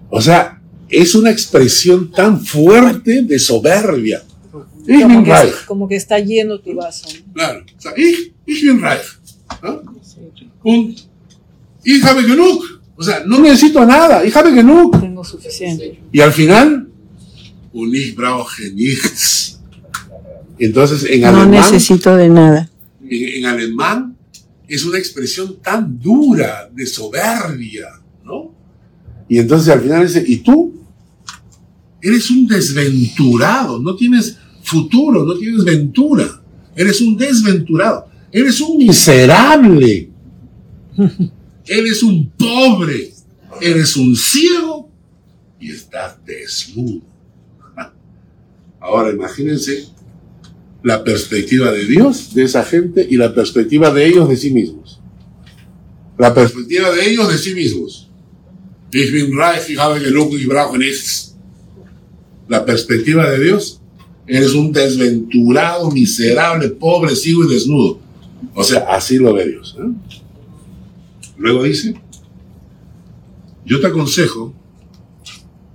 O 0.10 0.22
sea, 0.22 0.60
es 0.90 1.16
una 1.16 1.32
expresión 1.32 2.12
tan 2.12 2.40
fuerte 2.46 3.24
de 3.24 3.40
soberbia. 3.40 4.22
Ich 4.88 5.02
Como 5.02 5.08
bin 5.16 5.24
que, 5.24 5.32
reich. 5.32 5.66
como 5.66 5.88
que 5.88 5.96
está 5.96 6.20
lleno 6.20 6.60
tu 6.60 6.76
vaso. 6.76 7.08
Claro. 7.34 7.64
O 7.78 7.82
sea, 7.82 7.94
ich, 7.98 8.34
ich 8.46 8.62
bin 8.62 8.82
reich. 8.82 9.06
¿no? 9.62 9.82
Und 10.64 10.98
ich 11.84 12.04
habe 12.04 12.24
genug. 12.24 12.64
O 12.96 13.04
sea, 13.04 13.24
no 13.26 13.40
necesito 13.40 13.84
nada. 13.86 14.24
Ich 14.24 14.36
habe 14.36 14.54
genug. 14.54 15.00
Tengo 15.00 15.24
suficiente. 15.24 16.00
Y 16.12 16.22
al 16.22 16.32
final, 16.32 16.88
und 17.74 17.94
ich 17.96 18.16
brauche 18.16 18.72
nichts. 18.72 19.60
Entonces, 20.60 21.04
en 21.10 21.22
No 21.22 21.28
alemán, 21.30 21.52
necesito 21.52 22.16
de 22.16 22.30
nada. 22.30 22.70
en, 23.10 23.38
en 23.40 23.46
alemán, 23.46 24.16
es 24.68 24.86
una 24.86 24.98
expresión 24.98 25.58
tan 25.62 26.00
dura 26.00 26.70
de 26.74 26.86
soberbia, 26.86 27.88
¿no? 28.24 28.54
Y 29.28 29.38
entonces 29.40 29.70
al 29.70 29.82
final 29.82 30.06
dice, 30.06 30.24
¿y 30.26 30.38
tú? 30.38 30.74
Eres 32.02 32.30
un 32.30 32.48
desventurado, 32.48 33.80
no 33.80 33.96
tienes 33.96 34.38
futuro, 34.64 35.26
no 35.26 35.38
tienes 35.38 35.64
ventura. 35.64 36.42
Eres 36.76 37.02
un 37.02 37.18
desventurado. 37.18 38.08
Eres 38.32 38.60
un 38.62 38.78
miserable. 38.78 40.10
Eres 41.66 42.04
un 42.04 42.30
pobre. 42.32 43.14
Eres 43.62 43.96
un 43.96 44.16
ciego 44.16 44.90
y 45.60 45.72
estás 45.72 46.18
desnudo. 46.26 47.02
Ahora 48.80 49.12
imagínense 49.12 49.93
la 50.84 51.04
perspectiva 51.04 51.72
de 51.72 51.86
Dios 51.86 52.34
de 52.34 52.44
esa 52.44 52.64
gente 52.64 53.08
y 53.10 53.16
la 53.16 53.34
perspectiva 53.34 53.92
de 53.92 54.06
ellos 54.06 54.28
de 54.28 54.36
sí 54.36 54.52
mismos. 54.52 55.00
La 56.18 56.34
perspectiva 56.34 56.92
de 56.92 57.10
ellos 57.10 57.32
de 57.32 57.38
sí 57.38 57.56
mismos. 57.56 58.10
La 62.50 62.66
perspectiva 62.66 63.30
de 63.30 63.44
Dios, 63.44 63.80
eres 64.28 64.54
un 64.54 64.72
desventurado, 64.72 65.90
miserable, 65.90 66.70
pobre, 66.70 67.16
ciego 67.16 67.46
y 67.46 67.54
desnudo. 67.54 68.00
O 68.54 68.64
sea, 68.64 68.80
así 68.90 69.18
lo 69.18 69.34
ve 69.34 69.48
Dios. 69.48 69.78
¿eh? 69.80 69.90
Luego 71.38 71.64
dice, 71.64 71.96
yo 73.66 73.80
te 73.80 73.88
aconsejo 73.88 74.54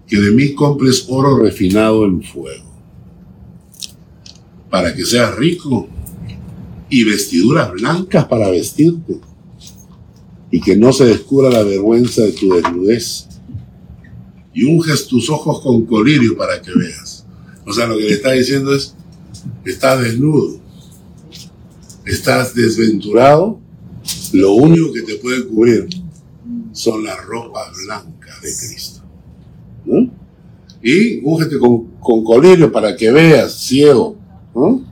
que 0.07 0.19
de 0.19 0.31
mí 0.31 0.55
compres 0.55 1.07
oro 1.09 1.39
refinado 1.39 2.05
en 2.05 2.23
fuego 2.23 2.68
para 4.71 4.95
que 4.95 5.05
seas 5.05 5.35
rico 5.37 5.89
y 6.91 7.05
vestiduras 7.05 7.71
blancas 7.73 8.27
para 8.27 8.51
vestirte 8.51 9.19
y 10.51 10.61
que 10.61 10.77
no 10.77 10.93
se 10.93 11.05
descubra 11.05 11.51
la 11.51 11.63
vergüenza 11.63 12.23
de 12.23 12.33
tu 12.33 12.55
desnudez 12.55 13.29
y 14.55 14.65
unges 14.65 15.07
tus 15.07 15.29
ojos 15.31 15.61
con 15.61 15.85
colirio 15.85 16.37
para 16.37 16.61
que 16.61 16.73
veas. 16.75 17.25
O 17.67 17.73
sea, 17.73 17.87
lo 17.87 17.97
que 17.97 18.05
le 18.05 18.15
está 18.15 18.33
diciendo 18.33 18.75
es, 18.75 18.95
estás 19.65 20.03
desnudo, 20.03 20.59
estás 22.07 22.55
desventurado, 22.55 23.61
lo 24.33 24.53
único 24.53 24.93
que 24.93 25.03
te 25.03 25.17
puede 25.17 25.47
cubrir 25.47 25.89
son 26.73 27.05
las 27.05 27.25
ropas 27.25 27.69
blancas 27.85 28.41
de 28.41 28.49
Cristo. 28.49 29.03
Y 30.83 31.21
úngete 31.25 31.59
con, 31.59 31.87
con 32.01 32.25
colirio 32.25 32.73
para 32.73 32.97
que 32.97 33.11
veas, 33.11 33.55
ciego, 33.61 34.18
¿no? 34.59 34.85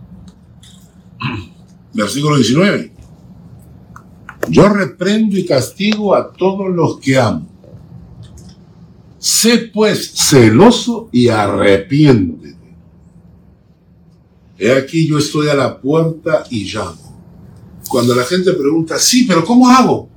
Versículo 1.92 2.36
19. 2.36 2.92
Yo 4.48 4.68
reprendo 4.68 5.36
y 5.36 5.44
castigo 5.44 6.14
a 6.14 6.32
todos 6.32 6.68
los 6.74 6.98
que 7.00 7.18
amo. 7.18 7.46
Sé 9.18 9.70
pues 9.72 10.12
celoso 10.14 11.08
y 11.10 11.28
arrepiéntete. 11.28 12.56
He 14.58 14.72
aquí 14.72 15.06
yo 15.06 15.18
estoy 15.18 15.48
a 15.48 15.54
la 15.54 15.80
puerta 15.80 16.44
y 16.50 16.64
llamo. 16.64 17.06
Cuando 17.88 18.14
la 18.14 18.24
gente 18.24 18.52
pregunta, 18.52 18.98
sí, 18.98 19.24
pero 19.26 19.44
¿cómo 19.44 19.68
hago? 19.68 20.08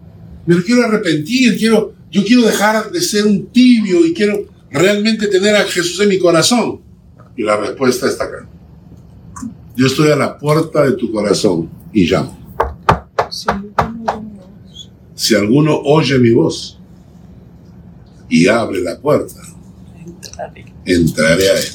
Me 0.46 0.62
quiero 0.64 0.86
arrepentir, 0.86 1.58
quiero, 1.58 1.94
yo 2.10 2.24
quiero 2.24 2.44
dejar 2.44 2.92
de 2.92 3.02
ser 3.02 3.26
un 3.26 3.48
tibio 3.48 4.06
y 4.06 4.14
quiero 4.14 4.46
realmente 4.72 5.28
tener 5.28 5.56
a 5.56 5.64
Jesús 5.64 6.00
en 6.02 6.10
mi 6.10 6.20
corazón. 6.20 6.82
Y 7.36 7.44
la 7.44 7.58
respuesta 7.58 8.08
está 8.08 8.26
acá. 8.26 8.50
Yo 9.80 9.88
estoy 9.88 10.12
a 10.12 10.16
la 10.18 10.38
puerta 10.38 10.84
de 10.84 10.92
tu 10.98 11.10
corazón 11.10 11.70
y 11.94 12.06
llamo. 12.06 12.38
Si 15.16 15.36
alguno 15.36 15.78
oye 15.86 16.20
mi 16.20 16.32
voz 16.32 16.78
y 18.28 18.46
abre 18.50 18.82
la 18.82 19.00
puerta, 19.00 19.40
Entraré, 20.06 20.66
entraré 20.86 21.50
a 21.50 21.60
él 21.60 21.66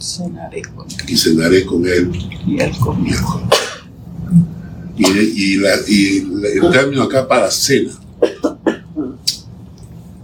cenaré 0.00 0.62
con 0.62 0.86
él 0.90 0.96
y 1.08 1.16
cenaré 1.16 1.64
con 1.64 1.86
él 1.86 2.10
y 2.48 2.60
él 2.60 2.76
conmigo. 2.78 3.42
Y, 4.96 5.06
y 5.06 5.56
la- 5.58 5.76
y 5.86 6.20
la- 6.22 6.48
el 6.48 6.72
término 6.72 7.02
acá 7.04 7.28
para 7.28 7.48
cena. 7.52 7.92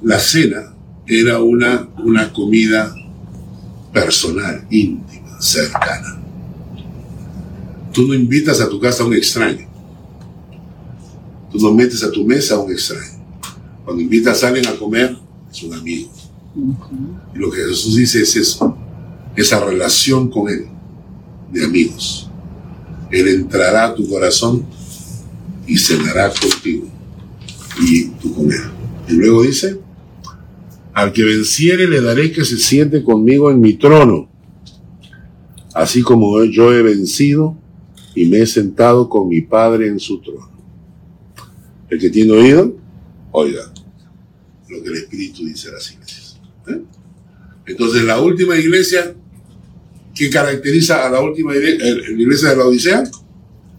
La 0.03 0.19
cena 0.19 0.73
era 1.07 1.41
una, 1.41 1.89
una 2.03 2.33
comida 2.33 2.93
personal, 3.93 4.67
íntima, 4.71 5.41
cercana. 5.41 6.21
Tú 7.93 8.07
no 8.07 8.15
invitas 8.15 8.61
a 8.61 8.69
tu 8.69 8.81
casa 8.81 9.03
a 9.03 9.07
un 9.07 9.15
extraño. 9.15 9.69
Tú 11.53 11.59
no 11.59 11.75
metes 11.75 12.03
a 12.03 12.11
tu 12.11 12.25
mesa 12.25 12.55
a 12.55 12.61
un 12.61 12.73
extraño. 12.73 13.23
Cuando 13.85 14.03
invitas 14.03 14.43
a 14.43 14.49
alguien 14.49 14.67
a 14.67 14.77
comer, 14.77 15.17
es 15.51 15.63
un 15.63 15.75
amigo. 15.75 16.11
Y 17.35 17.39
lo 17.39 17.51
que 17.51 17.59
Jesús 17.59 17.97
dice 17.97 18.23
es 18.23 18.37
eso, 18.37 18.77
esa 19.37 19.65
relación 19.65 20.31
con 20.31 20.49
Él, 20.49 20.67
de 21.53 21.65
amigos. 21.65 22.31
Él 23.11 23.29
entrará 23.29 23.87
a 23.87 23.95
tu 23.95 24.09
corazón 24.09 24.65
y 25.67 25.77
cenará 25.77 26.33
contigo 26.33 26.87
y 27.81 28.07
con 28.07 28.51
Él. 28.51 28.63
Y 29.09 29.13
luego 29.13 29.43
dice, 29.43 29.81
al 30.95 31.13
que 31.13 31.25
venciere 31.25 31.89
le 31.89 32.01
daré 32.01 32.33
que 32.33 32.45
se 32.45 32.57
siente 32.57 33.03
conmigo 33.03 33.51
en 33.51 33.61
mi 33.61 33.75
trono, 33.75 34.31
así 35.75 36.03
como 36.03 36.43
yo 36.45 36.73
he 36.73 36.83
vencido 36.83 37.62
y 38.15 38.27
me 38.27 38.39
he 38.39 38.47
sentado 38.47 39.09
con 39.09 39.29
mi 39.29 39.41
Padre 39.43 39.89
en 39.89 39.99
su 39.99 40.21
trono. 40.21 40.51
El 41.89 41.99
que 41.99 42.11
tiene 42.11 42.33
oído, 42.33 42.75
oiga 43.33 43.73
lo 44.69 44.83
que 44.83 44.89
el 44.89 44.97
Espíritu 44.97 45.45
dice 45.45 45.69
a 45.69 45.73
las 45.73 45.93
iglesias. 45.93 46.41
¿eh? 46.67 46.81
Entonces, 47.67 48.05
la 48.05 48.21
última 48.21 48.57
iglesia, 48.57 49.15
¿qué 50.15 50.31
caracteriza 50.31 51.07
a 51.07 51.11
la 51.11 51.21
última 51.21 51.55
iglesia, 51.55 51.87
eh, 51.87 51.95
la 51.95 52.23
iglesia 52.23 52.51
de 52.51 52.57
la 52.57 52.67
Odisea? 52.67 53.03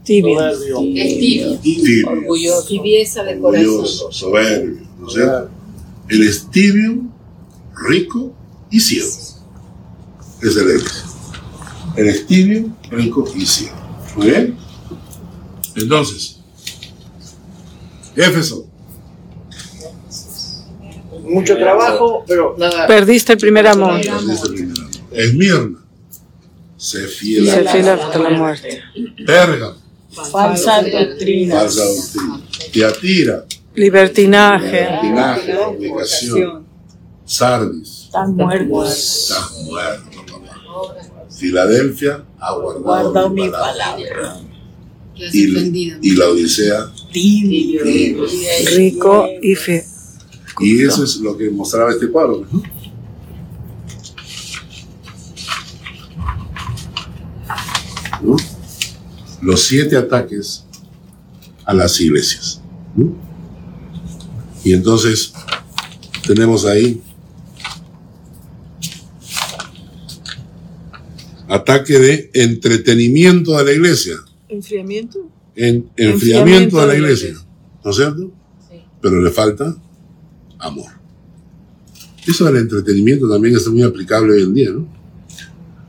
Tibio. 0.03 0.37
Tibio, 0.77 1.57
Tibio, 1.59 2.09
Orgulloso. 2.09 2.67
tibieza 2.67 3.23
de 3.23 3.39
corazón. 3.39 3.69
orgulloso, 3.69 4.11
soberbio, 4.11 4.81
¿no 4.99 5.07
es 5.07 5.13
cierto? 5.13 5.49
Él 6.09 6.23
es 6.23 6.51
tibio, 6.51 7.01
rico 7.87 8.35
y 8.69 8.79
ciego. 8.79 9.07
Es 10.41 10.55
la 10.55 10.61
iglesia. 10.63 11.03
Él 11.95 12.07
es 12.07 12.27
tibio, 12.27 12.69
rico 12.91 13.25
y 13.35 13.45
ciego. 13.45 13.82
¿Muy 14.15 14.27
bien? 14.29 14.57
Entonces, 15.75 16.39
Éfeso, 18.15 18.67
Mucho 21.23 21.55
trabajo, 21.57 22.23
pero 22.27 22.55
nada. 22.57 22.85
Perdiste 22.85 23.33
el 23.33 23.39
primer 23.39 23.65
amor. 23.67 23.95
dice 23.97 24.49
primero. 24.49 24.83
Esmirna, 25.11 25.79
sé 26.75 27.07
fiel 27.07 27.47
Se 27.47 27.63
fiel 27.63 27.89
hasta 27.89 28.19
la 28.19 28.29
muerte. 28.31 28.81
Pérgamo, 29.25 29.75
Falsa 30.11 30.81
doctrina. 30.83 31.59
falsa 31.61 31.85
doctrina. 31.85 32.41
Tiatira, 32.71 33.45
Libertinaje. 33.73 34.87
libertinaje. 35.01 35.55
Sardis, 37.25 38.03
Están 38.05 38.35
muertos. 38.35 39.29
estás 39.29 39.51
muerto. 39.63 40.12
Filadelfia, 41.43 42.23
ha 42.39 42.53
guardado, 42.55 42.83
Guardado 42.85 43.29
mi 43.31 43.41
mi 43.41 43.49
palabra. 43.49 43.95
palabra. 43.97 44.39
Y, 45.13 45.43
entendido. 45.43 45.97
y 46.01 46.15
la 46.15 46.29
Odisea, 46.29 46.89
Tibio. 47.11 47.83
Tibio. 47.83 48.25
Rico 48.77 49.27
y 49.41 49.53
fe. 49.55 49.85
y 50.61 50.83
eso 50.83 51.03
es 51.03 51.17
lo 51.17 51.35
que 51.37 51.49
mostraba 51.49 51.91
este 51.91 52.07
cuadro. 52.09 52.45
¿no? 52.49 52.63
¿No? 58.21 58.37
Los 59.41 59.63
siete 59.63 59.97
ataques 59.97 60.63
a 61.65 61.73
las 61.73 61.99
iglesias. 61.99 62.61
¿no? 62.95 63.13
Y 64.63 64.71
entonces 64.71 65.33
tenemos 66.25 66.63
ahí 66.65 67.01
ataque 71.53 71.99
de 71.99 72.31
entretenimiento 72.33 73.57
de 73.57 73.63
la 73.63 73.71
iglesia, 73.71 74.15
¿Enfriamiento? 74.49 75.29
en, 75.55 75.89
enfriamiento 75.95 76.01
Enfriamiento 76.13 76.79
de 76.79 76.87
la 76.87 76.93
de 76.93 76.99
la 76.99 77.05
iglesia, 77.05 77.27
iglesia. 77.29 77.47
¿no 77.83 77.91
es 77.91 77.97
cierto? 77.97 78.31
Sí. 78.69 78.77
Pero 79.01 79.21
le 79.21 79.29
falta 79.29 79.75
amor. 80.59 80.91
Eso 82.25 82.45
del 82.45 82.57
entretenimiento 82.57 83.29
también 83.29 83.55
es 83.55 83.67
muy 83.67 83.83
aplicable 83.83 84.33
hoy 84.33 84.43
en 84.43 84.53
día, 84.53 84.71
¿no? 84.71 84.87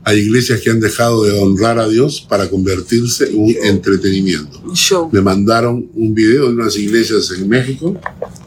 Hay 0.03 0.19
iglesias 0.19 0.61
que 0.61 0.69
han 0.69 0.79
dejado 0.79 1.23
de 1.23 1.31
honrar 1.31 1.79
a 1.79 1.87
Dios 1.87 2.23
para 2.29 2.47
convertirse 2.47 3.27
en 3.29 3.39
un 3.39 3.55
entretenimiento. 3.63 4.61
Un 4.63 4.75
show. 4.75 5.09
Me 5.11 5.19
mandaron 5.19 5.89
un 5.95 6.13
video 6.13 6.43
de 6.43 6.53
unas 6.53 6.77
iglesias 6.77 7.31
en 7.31 7.49
México 7.49 7.99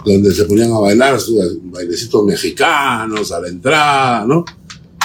donde 0.04 0.32
se 0.32 0.44
ponían 0.44 0.70
a 0.70 0.78
bailar 0.78 1.18
sus 1.18 1.36
bailecitos 1.64 2.24
mexicanos 2.24 3.32
a 3.32 3.40
la 3.40 3.48
entrada, 3.48 4.24
¿no? 4.24 4.44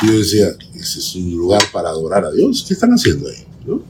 Y 0.04 0.08
yo 0.08 0.20
decía, 0.20 0.56
ese 0.84 1.00
es 1.00 1.16
un 1.16 1.32
lugar 1.32 1.64
para 1.72 1.90
adorar 1.90 2.26
a 2.26 2.32
Dios. 2.32 2.64
¿Qué 2.68 2.74
están 2.74 2.92
haciendo 2.92 3.28
ahí? 3.30 3.44
¿no? 3.66 3.82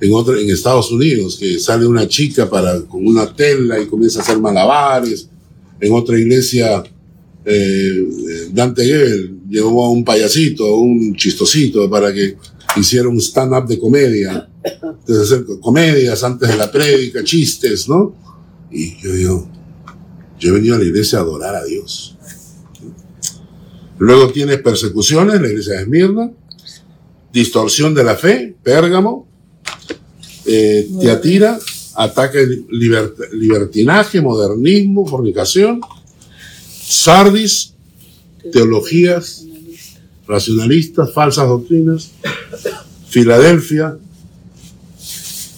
En, 0.00 0.12
otro, 0.12 0.36
en 0.36 0.50
Estados 0.50 0.90
Unidos, 0.90 1.36
que 1.36 1.58
sale 1.58 1.86
una 1.86 2.08
chica 2.08 2.48
para, 2.48 2.80
con 2.82 3.06
una 3.06 3.34
tela 3.34 3.78
y 3.80 3.86
comienza 3.86 4.20
a 4.20 4.22
hacer 4.22 4.38
malabares. 4.38 5.28
En 5.80 5.92
otra 5.92 6.18
iglesia, 6.18 6.82
eh, 7.44 8.48
Dante 8.52 8.84
Gebel 8.84 9.40
llevó 9.48 9.84
a 9.84 9.90
un 9.90 10.04
payasito, 10.04 10.76
un 10.76 11.14
chistosito, 11.14 11.88
para 11.90 12.12
que 12.12 12.36
hiciera 12.76 13.08
un 13.08 13.20
stand-up 13.20 13.66
de 13.66 13.78
comedia. 13.78 14.48
Entonces, 14.64 15.32
hacer 15.32 15.44
comedias 15.60 16.22
antes 16.24 16.48
de 16.48 16.56
la 16.56 16.70
prédica, 16.70 17.22
chistes, 17.22 17.88
¿no? 17.88 18.14
Y 18.70 19.00
yo 19.00 19.12
digo, 19.12 19.48
yo 20.38 20.50
he 20.50 20.52
venido 20.52 20.74
a 20.74 20.78
la 20.78 20.84
iglesia 20.84 21.18
a 21.18 21.22
adorar 21.22 21.54
a 21.54 21.64
Dios. 21.64 22.13
Luego 23.98 24.30
tienes 24.32 24.60
persecuciones, 24.60 25.40
la 25.40 25.48
iglesia 25.48 25.74
de 25.74 25.82
Esmirna, 25.82 26.30
distorsión 27.32 27.94
de 27.94 28.04
la 28.04 28.16
fe, 28.16 28.54
Pérgamo, 28.62 29.26
eh, 30.46 30.88
Teatira, 31.00 31.58
ataque 31.94 32.44
libert- 32.70 33.30
libertinaje, 33.32 34.20
modernismo, 34.20 35.06
fornicación, 35.06 35.80
Sardis, 36.86 37.72
teologías 38.52 39.44
racionalistas, 40.26 41.12
falsas 41.12 41.48
doctrinas, 41.48 42.10
Filadelfia, 43.08 43.96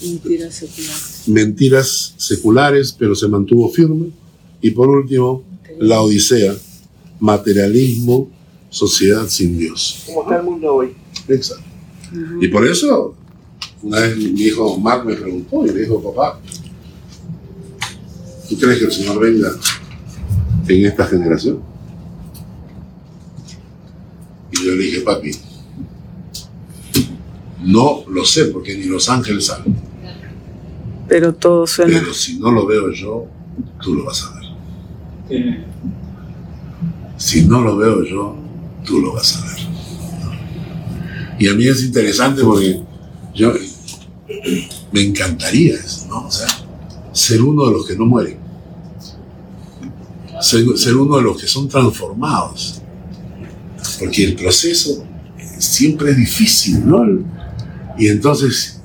Mentira 0.03 0.51
secular. 0.53 0.95
mentiras 1.27 2.15
seculares, 2.17 2.95
pero 2.97 3.15
se 3.15 3.29
mantuvo 3.29 3.71
firme, 3.73 4.11
y 4.61 4.71
por 4.71 4.89
último, 4.89 5.43
la 5.81 6.01
Odisea, 6.01 6.55
materialismo, 7.21 8.29
sociedad 8.69 9.27
sin 9.29 9.59
Dios. 9.59 10.05
Como 10.07 10.23
está 10.23 10.37
el 10.37 10.43
mundo 10.45 10.75
hoy. 10.75 10.95
Exacto. 11.29 11.65
Y 12.41 12.49
por 12.49 12.67
eso, 12.67 13.15
una 13.83 14.01
vez 14.01 14.17
mi 14.17 14.41
hijo 14.43 14.79
Mark 14.79 15.05
me 15.05 15.15
preguntó 15.15 15.65
y 15.67 15.71
le 15.71 15.81
dijo, 15.81 16.01
papá, 16.03 16.39
¿tú 18.49 18.57
crees 18.59 18.79
que 18.79 18.85
el 18.87 18.93
Señor 18.93 19.19
venga 19.21 19.49
en 20.69 20.87
esta 20.87 21.07
generación? 21.07 21.61
Y 24.53 24.65
yo 24.65 24.75
le 24.75 24.83
dije, 24.85 25.01
papi, 25.01 25.31
no 27.65 28.05
lo 28.09 28.25
sé 28.25 28.47
porque 28.47 28.77
ni 28.77 28.85
los 28.85 29.09
ángeles 29.09 29.47
saben, 29.47 29.75
Pero 31.09 31.35
todo 31.35 31.67
suena. 31.67 31.99
pero 32.01 32.13
si 32.15 32.39
no 32.39 32.51
lo 32.53 32.67
veo 32.67 32.91
yo, 32.93 33.27
tú 33.83 33.95
lo 33.95 34.05
vas 34.05 34.25
a 34.25 34.35
ver. 34.35 34.45
Eh, 35.31 35.65
Si 37.17 37.45
no 37.45 37.61
lo 37.63 37.77
veo 37.77 38.05
yo, 38.05 38.37
tú 38.85 39.01
lo 39.01 39.13
vas 39.15 39.37
a 39.37 39.47
ver. 39.47 39.57
Y 41.39 41.49
a 41.49 41.55
mí 41.55 41.67
es 41.69 41.83
interesante 41.85 42.43
porque 42.43 42.81
yo 43.35 43.53
me 44.93 45.03
encantaría 45.03 45.75
eso, 45.75 46.07
¿no? 46.09 46.27
O 46.27 46.31
sea, 46.31 46.47
ser 47.13 47.43
uno 47.43 47.67
de 47.67 47.73
los 47.73 47.87
que 47.87 47.97
no 47.97 48.07
mueren. 48.07 48.39
Ser, 50.41 50.97
uno 50.97 51.17
de 51.17 51.23
los 51.23 51.41
que 51.41 51.47
son 51.47 51.69
transformados. 51.69 52.83
Porque 53.99 54.25
el 54.25 54.35
proceso 54.37 55.05
siempre 55.59 56.11
es 56.11 56.17
difícil, 56.19 56.87
¿no? 56.87 57.03
Y 57.99 58.09
entonces, 58.09 58.81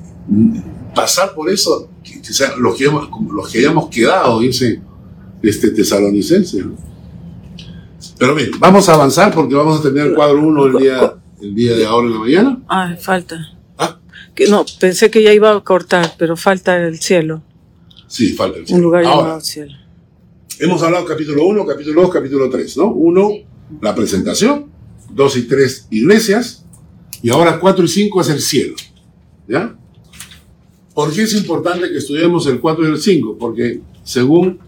pasar 0.94 1.34
por 1.34 1.50
eso, 1.50 1.90
que- 2.02 2.20
que 2.22 2.32
sea, 2.32 2.56
los, 2.56 2.76
que 2.76 2.84
los 2.84 3.48
que 3.50 3.58
hayamos 3.58 3.88
quedado, 3.90 4.40
dice 4.40 4.80
este 5.42 5.70
tesalonicense. 5.70 6.64
Pero 8.22 8.36
bien, 8.36 8.52
vamos 8.60 8.88
a 8.88 8.94
avanzar 8.94 9.34
porque 9.34 9.52
vamos 9.56 9.80
a 9.80 9.82
tener 9.82 10.06
el 10.06 10.14
cuadro 10.14 10.40
1 10.40 10.66
el 10.66 10.76
día, 10.76 11.14
el 11.40 11.54
día 11.56 11.74
de 11.76 11.84
ahora 11.84 12.06
en 12.06 12.12
la 12.12 12.18
mañana. 12.20 12.62
Ah, 12.68 12.94
falta. 12.96 13.34
Ah. 13.76 13.98
Que 14.32 14.46
no, 14.46 14.64
pensé 14.78 15.10
que 15.10 15.24
ya 15.24 15.32
iba 15.32 15.50
a 15.50 15.60
cortar, 15.64 16.14
pero 16.16 16.36
falta 16.36 16.76
el 16.76 17.00
cielo. 17.00 17.42
Sí, 18.06 18.28
falta 18.34 18.58
el 18.58 18.62
Un 18.62 18.66
cielo. 18.68 18.82
lugar 18.82 19.04
Ahora, 19.06 19.22
llamado 19.22 19.40
cielo. 19.40 19.72
hemos 20.60 20.80
hablado 20.84 21.04
capítulo 21.04 21.44
1, 21.46 21.66
capítulo 21.66 22.02
2, 22.02 22.10
capítulo 22.12 22.48
3, 22.48 22.76
¿no? 22.76 22.92
1, 22.92 23.30
la 23.80 23.92
presentación, 23.92 24.66
2 25.10 25.36
y 25.38 25.42
3, 25.48 25.88
iglesias, 25.90 26.64
y 27.24 27.30
ahora 27.30 27.58
4 27.58 27.84
y 27.84 27.88
5 27.88 28.20
es 28.20 28.28
el 28.28 28.40
cielo. 28.40 28.76
¿Ya? 29.48 29.74
¿Por 30.94 31.12
qué 31.12 31.22
es 31.22 31.34
importante 31.34 31.90
que 31.90 31.98
estudiemos 31.98 32.46
el 32.46 32.60
4 32.60 32.84
y 32.86 32.90
el 32.92 32.98
5? 32.98 33.36
Porque 33.36 33.80
según 34.04 34.60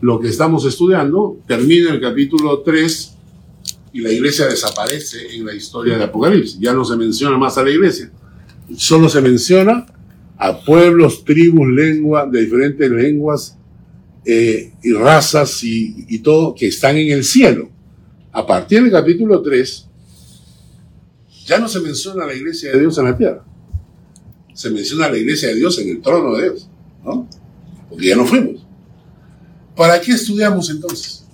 lo 0.00 0.18
que 0.18 0.28
estamos 0.28 0.64
estudiando, 0.64 1.38
termina 1.46 1.92
el 1.92 2.00
capítulo 2.00 2.60
3 2.60 3.16
y 3.92 4.00
la 4.00 4.10
iglesia 4.10 4.46
desaparece 4.46 5.34
en 5.34 5.44
la 5.44 5.54
historia 5.54 5.98
de 5.98 6.04
Apocalipsis. 6.04 6.58
Ya 6.58 6.72
no 6.72 6.84
se 6.84 6.96
menciona 6.96 7.36
más 7.36 7.58
a 7.58 7.64
la 7.64 7.70
iglesia. 7.70 8.10
Solo 8.76 9.08
se 9.08 9.20
menciona 9.20 9.86
a 10.38 10.60
pueblos, 10.60 11.24
tribus, 11.24 11.68
lenguas, 11.68 12.30
de 12.30 12.40
diferentes 12.40 12.90
lenguas 12.90 13.58
eh, 14.24 14.72
y 14.82 14.92
razas 14.92 15.62
y, 15.64 16.18
todo 16.20 16.54
que 16.54 16.68
están 16.68 16.96
en 16.96 17.10
el 17.10 17.24
cielo. 17.24 17.68
A 18.32 18.46
partir 18.46 18.82
del 18.82 18.92
capítulo 18.92 19.42
3, 19.42 19.86
ya 21.46 21.58
no 21.58 21.68
se 21.68 21.80
menciona 21.80 22.24
a 22.24 22.26
la 22.28 22.34
iglesia 22.34 22.72
de 22.72 22.80
Dios 22.80 22.96
en 22.96 23.04
la 23.04 23.18
tierra. 23.18 23.44
Se 24.54 24.70
menciona 24.70 25.06
a 25.06 25.10
la 25.10 25.18
iglesia 25.18 25.48
de 25.48 25.56
Dios 25.56 25.78
en 25.78 25.88
el 25.88 26.00
trono 26.00 26.36
de 26.36 26.44
Dios, 26.44 26.70
¿no? 27.04 27.28
Porque 27.88 28.06
ya 28.06 28.16
no 28.16 28.24
fuimos. 28.24 28.69
¿Para 29.80 29.98
qué 29.98 30.12
estudiamos 30.12 30.68
entonces? 30.68 31.24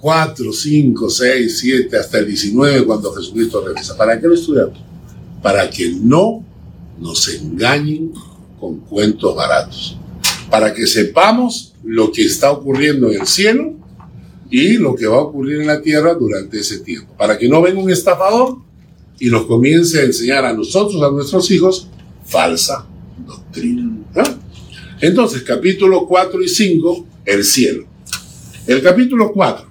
4, 0.00 0.50
5, 0.50 1.10
6, 1.10 1.58
7, 1.58 1.98
hasta 1.98 2.18
el 2.20 2.26
19 2.26 2.86
cuando 2.86 3.12
Jesucristo 3.12 3.62
regresa. 3.62 3.98
¿Para 3.98 4.18
qué 4.18 4.26
lo 4.26 4.32
estudiamos? 4.32 4.78
Para 5.42 5.68
que 5.68 5.90
no 5.90 6.42
nos 6.98 7.28
engañen 7.28 8.14
con 8.58 8.78
cuentos 8.78 9.36
baratos. 9.36 9.98
Para 10.50 10.72
que 10.72 10.86
sepamos 10.86 11.74
lo 11.84 12.10
que 12.10 12.24
está 12.24 12.50
ocurriendo 12.50 13.10
en 13.10 13.20
el 13.20 13.26
cielo 13.26 13.74
y 14.48 14.78
lo 14.78 14.94
que 14.94 15.06
va 15.06 15.16
a 15.16 15.24
ocurrir 15.24 15.60
en 15.60 15.66
la 15.66 15.82
tierra 15.82 16.14
durante 16.14 16.60
ese 16.60 16.78
tiempo. 16.78 17.12
Para 17.18 17.36
que 17.36 17.46
no 17.46 17.60
venga 17.60 17.82
un 17.82 17.90
estafador 17.90 18.56
y 19.20 19.28
nos 19.28 19.44
comience 19.44 20.00
a 20.00 20.04
enseñar 20.04 20.46
a 20.46 20.54
nosotros, 20.54 21.02
a 21.02 21.10
nuestros 21.10 21.50
hijos, 21.50 21.88
falsa 22.24 22.86
doctrina. 23.26 23.91
Entonces, 25.02 25.42
capítulo 25.42 26.06
4 26.06 26.40
y 26.44 26.48
5, 26.48 27.06
el 27.24 27.42
cielo. 27.42 27.86
El 28.68 28.80
capítulo 28.80 29.32
4. 29.32 29.66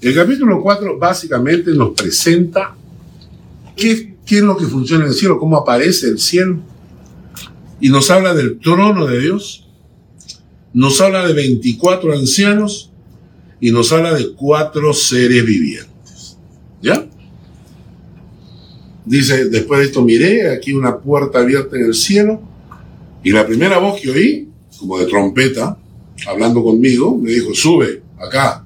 El 0.00 0.14
capítulo 0.14 0.62
4 0.62 0.98
básicamente 0.98 1.72
nos 1.72 1.90
presenta 1.90 2.74
qué, 3.76 4.14
qué 4.24 4.36
es 4.38 4.42
lo 4.42 4.56
que 4.56 4.64
funciona 4.64 5.04
en 5.04 5.10
el 5.10 5.14
cielo, 5.14 5.38
cómo 5.38 5.58
aparece 5.58 6.08
el 6.08 6.18
cielo. 6.18 6.58
Y 7.82 7.90
nos 7.90 8.10
habla 8.10 8.32
del 8.32 8.58
trono 8.58 9.06
de 9.06 9.20
Dios, 9.20 9.68
nos 10.72 11.02
habla 11.02 11.26
de 11.26 11.34
24 11.34 12.14
ancianos 12.14 12.90
y 13.60 13.72
nos 13.72 13.92
habla 13.92 14.14
de 14.14 14.32
cuatro 14.32 14.94
seres 14.94 15.44
vivientes. 15.44 16.38
¿Ya? 16.80 17.06
Dice, 19.04 19.50
después 19.50 19.80
de 19.80 19.86
esto 19.86 20.02
miré, 20.02 20.50
aquí 20.50 20.72
una 20.72 20.96
puerta 20.96 21.40
abierta 21.40 21.76
en 21.76 21.84
el 21.84 21.94
cielo, 21.94 22.48
y 23.22 23.30
la 23.32 23.46
primera 23.46 23.78
voz 23.78 24.00
que 24.00 24.10
oí, 24.10 24.48
como 24.78 24.98
de 24.98 25.06
trompeta, 25.06 25.76
hablando 26.26 26.62
conmigo, 26.62 27.16
me 27.16 27.30
dijo, 27.30 27.54
sube 27.54 28.02
acá, 28.18 28.64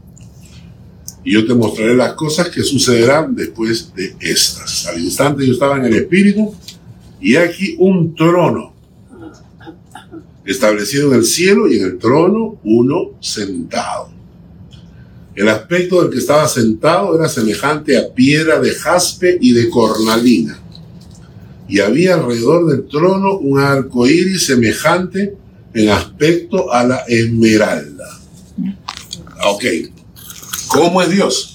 y 1.25 1.33
yo 1.33 1.47
te 1.47 1.55
mostraré 1.55 1.95
las 1.95 2.13
cosas 2.15 2.51
que 2.51 2.63
sucederán 2.63 3.35
después 3.35 3.93
de 3.95 4.15
estas. 4.21 4.87
Al 4.87 5.03
instante 5.03 5.47
yo 5.47 5.55
estaba 5.55 5.79
en 5.79 5.87
el 5.87 5.95
Espíritu, 5.95 6.55
y 7.21 7.37
aquí 7.37 7.77
un 7.79 8.15
trono 8.15 8.75
establecido 10.45 11.11
en 11.11 11.21
el 11.21 11.25
cielo 11.25 11.67
y 11.69 11.79
en 11.79 11.85
el 11.85 11.99
trono 11.99 12.61
uno 12.65 13.13
sentado. 13.21 14.13
El 15.35 15.49
aspecto 15.49 16.03
del 16.03 16.13
que 16.13 16.19
estaba 16.19 16.47
sentado 16.47 17.19
era 17.19 17.29
semejante 17.29 17.99
a 17.99 18.13
piedra 18.13 18.61
de 18.61 18.73
jaspe 18.73 19.37
y 19.41 19.53
de 19.53 19.69
cornalina. 19.69 20.61
Y 21.69 21.81
había 21.81 22.15
alrededor 22.15 22.67
del 22.67 22.89
trono 22.89 23.39
un 23.39 23.59
arco 23.59 24.07
iris 24.07 24.47
semejante 24.47 25.37
en 25.73 25.89
aspecto 25.91 26.73
a 26.73 26.85
la 26.85 26.99
esmeralda. 27.09 28.21
Ok. 29.47 29.65
¿Cómo 30.69 31.03
es 31.03 31.11
Dios? 31.11 31.55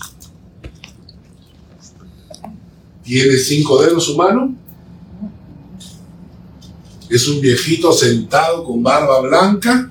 ¿Tiene 3.03 3.37
cinco 3.37 3.81
dedos 3.81 4.05
su 4.05 4.15
mano? 4.15 4.55
¿Es 7.09 7.27
un 7.27 7.41
viejito 7.41 7.91
sentado 7.91 8.63
con 8.63 8.83
barba 8.83 9.21
blanca? 9.21 9.89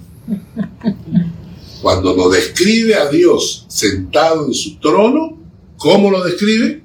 Cuando 1.83 2.15
lo 2.15 2.29
describe 2.29 2.95
a 2.95 3.09
Dios 3.09 3.67
sentado 3.69 4.47
en 4.47 4.55
su 4.55 4.79
trono, 4.79 5.37
¿cómo 5.77 6.11
lo 6.11 6.23
describe? 6.23 6.83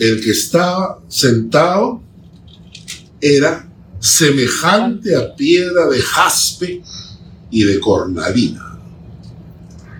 El 0.00 0.20
que 0.22 0.30
estaba 0.30 0.98
sentado 1.08 2.00
era 3.20 3.68
semejante 4.00 5.14
a 5.14 5.34
piedra 5.36 5.86
de 5.88 6.00
jaspe 6.00 6.82
y 7.50 7.64
de 7.64 7.78
cornalina. 7.78 8.78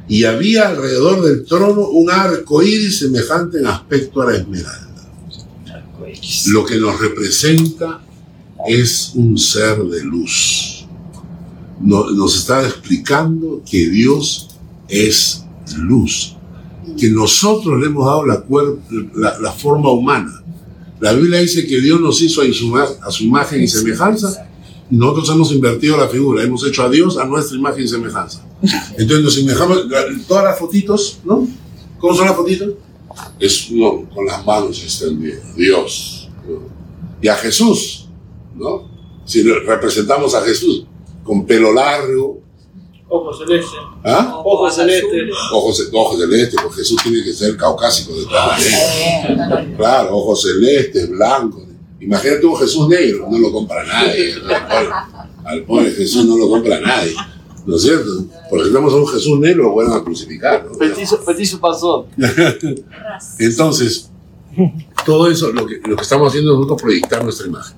Y 0.09 0.25
había 0.25 0.69
alrededor 0.69 1.23
del 1.23 1.45
trono 1.45 1.89
un 1.89 2.11
arco 2.11 2.63
iris 2.63 2.99
semejante 3.01 3.59
en 3.59 3.67
aspecto 3.67 4.23
a 4.23 4.33
la 4.33 4.39
esmeralda. 4.39 4.89
Lo 6.49 6.65
que 6.65 6.79
nos 6.79 6.99
representa 6.99 8.01
es 8.67 9.13
un 9.15 9.39
ser 9.39 9.79
de 9.85 10.03
luz. 10.03 10.87
No- 11.81 12.11
nos 12.11 12.37
está 12.39 12.67
explicando 12.67 13.63
que 13.71 13.89
Dios 13.91 14.49
es 14.89 15.45
luz, 15.77 16.37
que 17.01 17.09
nosotros 17.11 17.81
le 17.81 17.87
hemos 17.87 18.05
dado 18.05 18.27
la, 18.27 19.53
forma 19.53 19.91
humana. 19.91 20.45
La 21.01 21.15
Biblia 21.15 21.41
dice 21.41 21.67
que 21.67 21.81
Dios 21.81 21.99
nos 21.99 22.21
hizo 22.21 22.43
a 22.43 23.11
su, 23.11 23.25
imagen 23.25 23.63
y 23.63 23.69
semejanza, 23.69 24.47
nosotros 24.91 25.31
hemos 25.31 25.51
invertido 25.53 25.97
la 25.97 26.09
figura, 26.09 26.43
hemos 26.43 26.67
hecho 26.67 26.83
a 26.83 26.91
Dios 26.91 27.17
a 27.17 27.25
nuestra 27.25 27.57
imagen 27.57 27.85
y 27.85 27.89
semejanza. 27.89 28.45
Entonces 28.99 29.25
nos 29.25 29.35
semejamos, 29.35 29.87
todas 30.29 30.45
las 30.45 30.59
fotitos, 30.59 31.21
¿no? 31.25 31.49
¿Cómo 31.99 32.15
son 32.15 32.27
las 32.27 32.37
fotitos? 32.37 32.75
Es 33.39 33.71
no, 33.71 34.09
con 34.15 34.27
las 34.27 34.45
manos 34.45 34.83
extendidas, 34.83 35.57
Dios. 35.57 36.29
Y 37.23 37.29
a 37.29 37.37
Jesús, 37.37 38.09
¿no? 38.57 38.91
Si 39.25 39.43
representamos 39.43 40.35
a 40.35 40.43
Jesús 40.43 40.85
con 41.25 41.47
pelo 41.47 41.73
largo, 41.73 42.43
Ojo 43.13 43.35
celeste. 43.35 43.77
¿ah? 44.05 44.41
Ojo 44.45 44.71
celeste. 44.71 45.29
Ojos, 45.53 45.89
ojos 45.93 46.19
celestes, 46.21 46.61
porque 46.63 46.77
Jesús 46.79 47.03
tiene 47.03 47.23
que 47.25 47.33
ser 47.33 47.57
caucásico 47.57 48.15
de 48.15 48.25
todas 48.25 48.59
maneras. 48.59 49.77
Claro, 49.77 50.17
ojos 50.17 50.43
celestes, 50.43 51.11
blancos. 51.11 51.63
Imagínate 52.01 52.47
un 52.47 52.57
Jesús 52.57 52.89
negro, 52.89 53.27
no 53.31 53.39
lo 53.39 53.53
compra 53.53 53.85
nadie. 53.85 54.35
Al 54.35 54.41
pobre- 54.43 54.89
Al 55.45 55.63
pobre 55.65 55.91
Jesús 55.91 56.25
no 56.25 56.39
lo 56.39 56.49
compra 56.49 56.81
nadie. 56.81 57.15
¿No 57.67 57.77
es 57.77 57.83
cierto? 57.83 58.11
Porque 58.49 58.65
si 58.67 58.71
tenemos 58.71 58.93
a 58.95 58.97
un 58.97 59.07
Jesús 59.09 59.39
negro, 59.39 59.65
lo 59.65 59.71
vuelven 59.73 59.95
a 59.97 60.03
crucificar. 60.03 60.65
¿no? 60.65 60.79
Petizo, 60.79 61.23
petizo 61.25 61.61
pasó. 61.61 62.07
Entonces, 63.39 64.11
todo 65.05 65.31
eso, 65.31 65.53
lo 65.53 65.67
que, 65.67 65.81
lo 65.85 65.97
que 65.97 66.03
estamos 66.03 66.29
haciendo 66.29 66.53
es 66.53 66.57
nosotros 66.57 66.83
proyectar 66.83 67.23
nuestra 67.25 67.47
imagen. 67.47 67.77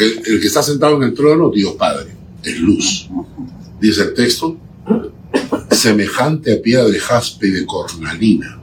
El 0.00 0.40
que 0.40 0.46
está 0.46 0.62
sentado 0.62 0.96
en 0.96 1.02
el 1.02 1.14
trono, 1.14 1.50
Dios 1.50 1.74
Padre, 1.74 2.14
es 2.42 2.58
luz. 2.60 3.08
Dice 3.80 4.02
el 4.02 4.14
texto, 4.14 4.56
semejante 5.70 6.54
a 6.54 6.62
piedra 6.62 6.86
de 6.88 6.98
jaspe 6.98 7.50
de 7.50 7.66
cornalina. 7.66 8.60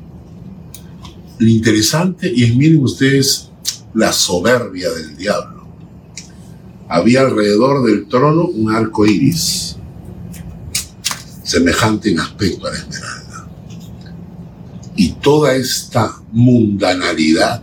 Lo 1.37 1.47
interesante, 1.47 2.31
y 2.33 2.43
es, 2.43 2.55
miren 2.55 2.83
ustedes, 2.83 3.49
la 3.93 4.11
soberbia 4.11 4.89
del 4.91 5.15
diablo. 5.17 5.67
Había 6.87 7.21
alrededor 7.21 7.85
del 7.85 8.07
trono 8.07 8.45
un 8.45 8.73
arco 8.73 9.05
iris, 9.05 9.77
semejante 11.43 12.11
en 12.11 12.19
aspecto 12.19 12.67
a 12.67 12.71
la 12.71 12.77
esmeralda 12.77 13.25
y 14.95 15.11
toda 15.13 15.55
esta 15.55 16.21
mundanalidad, 16.31 17.61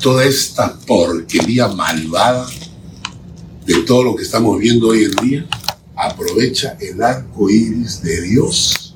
toda 0.00 0.24
esta 0.24 0.78
porquería 0.86 1.68
malvada 1.68 2.46
de 3.66 3.74
todo 3.82 4.04
lo 4.04 4.16
que 4.16 4.24
estamos 4.24 4.58
viendo 4.58 4.88
hoy 4.88 5.04
en 5.04 5.28
día, 5.28 5.46
aprovecha 6.06 6.76
el 6.80 7.02
arco 7.02 7.50
iris 7.50 8.02
de 8.02 8.22
Dios 8.22 8.94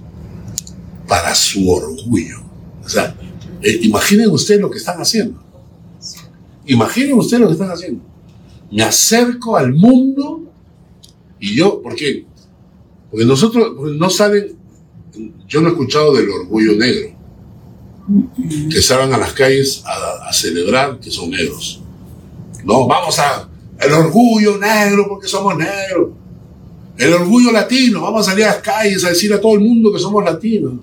para 1.07 1.35
su 1.35 1.71
orgullo. 1.71 2.43
O 2.85 2.89
sea, 2.89 3.17
eh, 3.63 3.79
imaginen 3.83 4.31
ustedes 4.31 4.61
lo 4.61 4.71
que 4.71 4.79
están 4.79 5.01
haciendo. 5.01 5.43
Imaginen 6.67 7.15
ustedes 7.15 7.41
lo 7.41 7.49
que 7.49 7.55
están 7.55 7.71
haciendo. 7.71 8.05
Me 8.71 8.83
acerco 8.83 9.57
al 9.57 9.73
mundo 9.73 10.43
y 11.41 11.55
yo, 11.55 11.81
¿por 11.83 11.95
qué? 11.95 12.27
Porque 13.11 13.25
nosotros 13.25 13.73
no 13.97 14.11
saben, 14.11 14.57
yo 15.47 15.61
no 15.61 15.69
he 15.69 15.73
escuchado 15.73 16.15
del 16.15 16.29
orgullo 16.31 16.77
negro. 16.77 17.17
que 18.71 18.83
salen 18.83 19.13
a 19.13 19.19
las 19.19 19.33
calles 19.33 19.83
a, 19.85 20.29
a 20.29 20.33
celebrar 20.33 20.99
que 21.01 21.11
son 21.11 21.31
negros. 21.31 21.83
No, 22.65 22.87
vamos 22.87 23.19
a 23.19 23.49
el 23.81 23.93
orgullo 23.93 24.59
negro 24.59 25.07
porque 25.09 25.29
somos 25.29 25.57
negros. 25.57 26.11
El 26.99 27.13
orgullo 27.13 27.53
latino, 27.53 28.01
vamos 28.01 28.27
a 28.27 28.33
salir 28.33 28.45
a 28.45 28.49
las 28.49 28.57
calles 28.59 29.05
a 29.05 29.11
decir 29.11 29.33
a 29.33 29.41
todo 29.41 29.55
el 29.55 29.61
mundo 29.61 29.93
que 29.93 30.01
somos 30.01 30.25
latinos. 30.25 30.75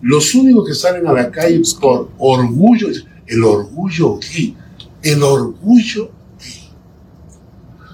Los 0.00 0.34
únicos 0.34 0.66
que 0.66 0.74
salen 0.74 1.06
a 1.06 1.12
la 1.12 1.30
calle 1.30 1.60
por 1.78 2.10
orgullo, 2.18 2.88
el 3.26 3.44
orgullo 3.44 4.18
gay, 4.18 4.56
el 5.02 5.22
orgullo 5.22 6.10
gay. 6.40 6.70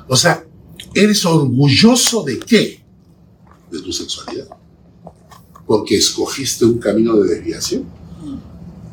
O 0.07 0.15
sea, 0.15 0.45
¿eres 0.95 1.27
orgulloso 1.27 2.23
de 2.23 2.39
qué? 2.39 2.81
De 3.73 3.83
tu 3.83 3.93
sexualidad. 3.93 4.49
Porque 5.67 5.97
escogiste 5.97 6.65
un 6.65 6.79
camino 6.79 7.17
de 7.17 7.35
desviación. 7.35 7.85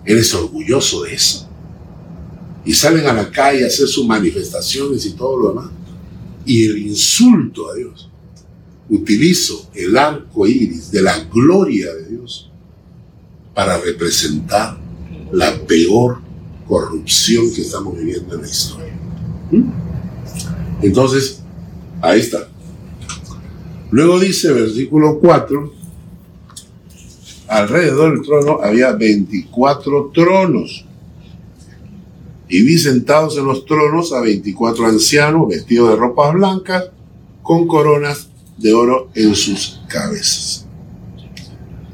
¿Eres 0.04 0.34
orgulloso 0.34 1.04
de 1.04 1.14
eso? 1.14 1.48
Y 2.66 2.74
salen 2.74 3.06
a 3.06 3.14
la 3.14 3.30
calle 3.30 3.64
a 3.64 3.68
hacer 3.68 3.88
sus 3.88 4.08
manifestaciones 4.08 5.06
y 5.06 5.12
todo 5.12 5.38
lo 5.38 5.50
demás. 5.50 5.70
Y 6.48 6.66
el 6.66 6.78
insulto 6.80 7.70
a 7.70 7.76
Dios. 7.76 8.10
Utilizo 8.90 9.70
el 9.74 9.98
arco 9.98 10.46
iris 10.46 10.92
de 10.92 11.02
la 11.02 11.20
gloria 11.26 11.94
de 11.94 12.10
Dios 12.10 12.52
para 13.54 13.78
representar 13.80 14.78
la 15.32 15.58
peor 15.66 16.20
corrupción 16.68 17.52
que 17.54 17.62
estamos 17.62 17.98
viviendo 17.98 18.36
en 18.36 18.42
la 18.42 18.48
historia. 18.48 18.94
¿Mm? 19.52 19.86
Entonces, 20.82 21.42
ahí 22.02 22.20
está. 22.20 22.48
Luego 23.92 24.20
dice 24.20 24.52
versículo 24.52 25.20
4, 25.20 25.74
alrededor 27.48 28.14
del 28.14 28.26
trono 28.26 28.60
había 28.62 28.92
24 28.92 30.12
tronos. 30.14 30.86
Y 32.48 32.62
vi 32.64 32.78
sentados 32.78 33.38
en 33.38 33.46
los 33.46 33.66
tronos 33.66 34.14
a 34.14 34.22
24 34.22 34.86
ancianos 34.86 35.48
vestidos 35.48 35.90
de 35.90 35.96
ropas 35.96 36.34
blancas 36.34 36.86
con 37.42 37.68
coronas 37.68 38.30
de 38.58 38.74
oro 38.74 39.10
en 39.14 39.36
sus 39.36 39.82
cabezas. 39.88 40.66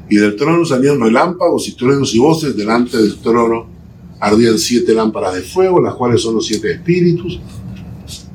Y 0.08 0.16
del 0.16 0.36
trono 0.36 0.64
salían 0.64 1.00
relámpagos 1.00 1.68
y 1.68 1.72
truenos 1.72 2.14
y 2.14 2.18
voces. 2.18 2.56
Delante 2.56 2.98
del 2.98 3.16
trono 3.18 3.66
ardían 4.20 4.58
siete 4.58 4.94
lámparas 4.94 5.34
de 5.34 5.42
fuego, 5.42 5.80
las 5.80 5.94
cuales 5.94 6.20
son 6.20 6.34
los 6.34 6.46
siete 6.46 6.72
espíritus. 6.72 7.40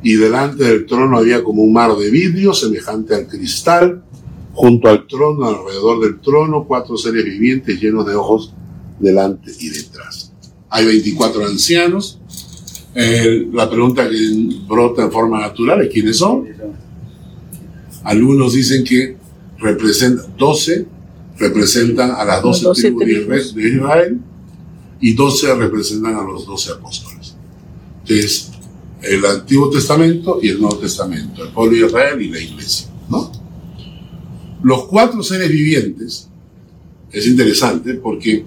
Y 0.02 0.14
delante 0.16 0.64
del 0.64 0.86
trono 0.86 1.18
había 1.18 1.44
como 1.44 1.62
un 1.62 1.74
mar 1.74 1.96
de 1.96 2.10
vidrio 2.10 2.54
semejante 2.54 3.14
al 3.14 3.28
cristal. 3.28 4.04
Junto 4.54 4.90
al 4.90 5.06
trono, 5.06 5.46
alrededor 5.46 6.02
del 6.02 6.20
trono, 6.20 6.66
cuatro 6.68 6.98
seres 6.98 7.24
vivientes 7.24 7.80
llenos 7.80 8.08
de 8.08 8.16
ojos 8.16 8.56
delante 9.00 9.52
y 9.60 9.70
detrás. 9.70 10.34
Hay 10.70 10.86
24 10.86 11.46
ancianos. 11.46 12.20
Eh, 12.96 13.48
la 13.54 13.70
pregunta 13.70 14.10
que 14.10 14.18
brota 14.68 15.04
en 15.04 15.12
forma 15.12 15.40
natural 15.40 15.82
es 15.82 15.94
quiénes 15.94 16.18
son. 16.18 16.48
Algunos 18.08 18.54
dicen 18.54 18.86
que 18.86 19.18
representan 19.60 20.38
12 20.38 20.86
representan 21.38 22.12
a 22.12 22.24
las 22.24 22.42
12, 22.42 22.64
12 22.64 22.92
tribus 22.94 23.54
de 23.54 23.70
Israel 23.70 24.20
y 25.02 25.14
12 25.14 25.56
representan 25.56 26.16
a 26.16 26.24
los 26.24 26.46
12 26.46 26.72
apóstoles. 26.72 27.36
Es 28.08 28.52
el 29.02 29.26
Antiguo 29.26 29.70
Testamento 29.70 30.40
y 30.42 30.48
el 30.48 30.62
Nuevo 30.62 30.78
Testamento, 30.78 31.44
el 31.44 31.50
pueblo 31.50 31.78
de 31.78 31.86
Israel 31.86 32.22
y 32.22 32.30
la 32.30 32.40
iglesia. 32.40 32.88
¿no? 33.10 33.30
Los 34.64 34.86
cuatro 34.86 35.22
seres 35.22 35.50
vivientes 35.50 36.30
es 37.12 37.28
interesante 37.28 37.96
porque 37.96 38.46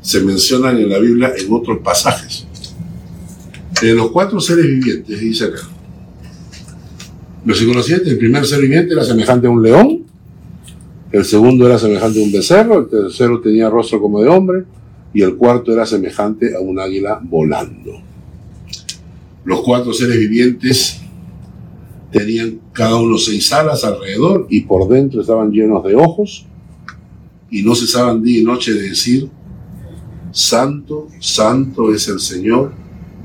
se 0.00 0.20
mencionan 0.20 0.78
en 0.78 0.88
la 0.88 0.98
Biblia 0.98 1.34
en 1.36 1.52
otros 1.52 1.80
pasajes. 1.84 2.46
De 3.82 3.92
los 3.92 4.10
cuatro 4.10 4.40
seres 4.40 4.64
vivientes, 4.64 5.20
dice 5.20 5.44
acá. 5.44 5.68
Versículo 7.44 7.82
7, 7.82 8.08
el 8.08 8.18
primer 8.18 8.46
ser 8.46 8.60
viviente 8.60 8.94
era 8.94 9.04
semejante 9.04 9.46
a 9.46 9.50
un 9.50 9.62
león, 9.62 10.04
el 11.10 11.24
segundo 11.24 11.66
era 11.66 11.78
semejante 11.78 12.20
a 12.20 12.24
un 12.24 12.32
becerro, 12.32 12.80
el 12.80 12.88
tercero 12.88 13.40
tenía 13.40 13.68
rostro 13.68 14.00
como 14.00 14.22
de 14.22 14.28
hombre, 14.28 14.64
y 15.12 15.22
el 15.22 15.36
cuarto 15.36 15.72
era 15.72 15.84
semejante 15.84 16.54
a 16.56 16.60
un 16.60 16.78
águila 16.78 17.20
volando. 17.22 18.00
Los 19.44 19.60
cuatro 19.62 19.92
seres 19.92 20.18
vivientes 20.18 21.00
tenían 22.12 22.60
cada 22.72 22.96
uno 22.96 23.18
seis 23.18 23.52
alas 23.52 23.84
alrededor 23.84 24.46
y 24.48 24.60
por 24.62 24.88
dentro 24.88 25.20
estaban 25.20 25.50
llenos 25.50 25.82
de 25.84 25.94
ojos 25.94 26.46
y 27.50 27.62
no 27.62 27.74
cesaban 27.74 28.22
día 28.22 28.40
y 28.40 28.44
noche 28.44 28.72
de 28.72 28.88
decir, 28.88 29.28
Santo, 30.30 31.08
Santo 31.20 31.92
es 31.92 32.08
el 32.08 32.20
Señor, 32.20 32.72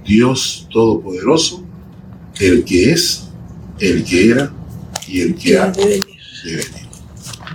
Dios 0.06 0.68
Todopoderoso, 0.72 1.64
el 2.40 2.66
que 2.66 2.92
es, 2.92 3.27
el 3.80 4.04
que 4.04 4.32
era 4.32 4.52
y 5.08 5.22
el 5.22 5.36
que 5.36 5.58
ha 5.58 5.72
de 5.72 5.86
venir. 5.86 6.66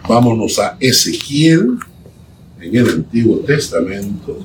Vámonos 0.09 0.59
a 0.59 0.77
Ezequiel 0.81 1.79
en 2.61 2.77
el 2.77 2.89
Antiguo 2.89 3.39
Testamento. 3.39 4.45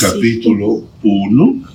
Capítulo 0.00 0.88
1. 1.02 1.69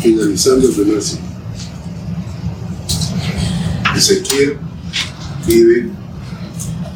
finalizando 0.00 0.68
el 0.68 0.74
renace. 0.74 1.18
Ezequiel 3.96 4.58
vive 5.46 5.88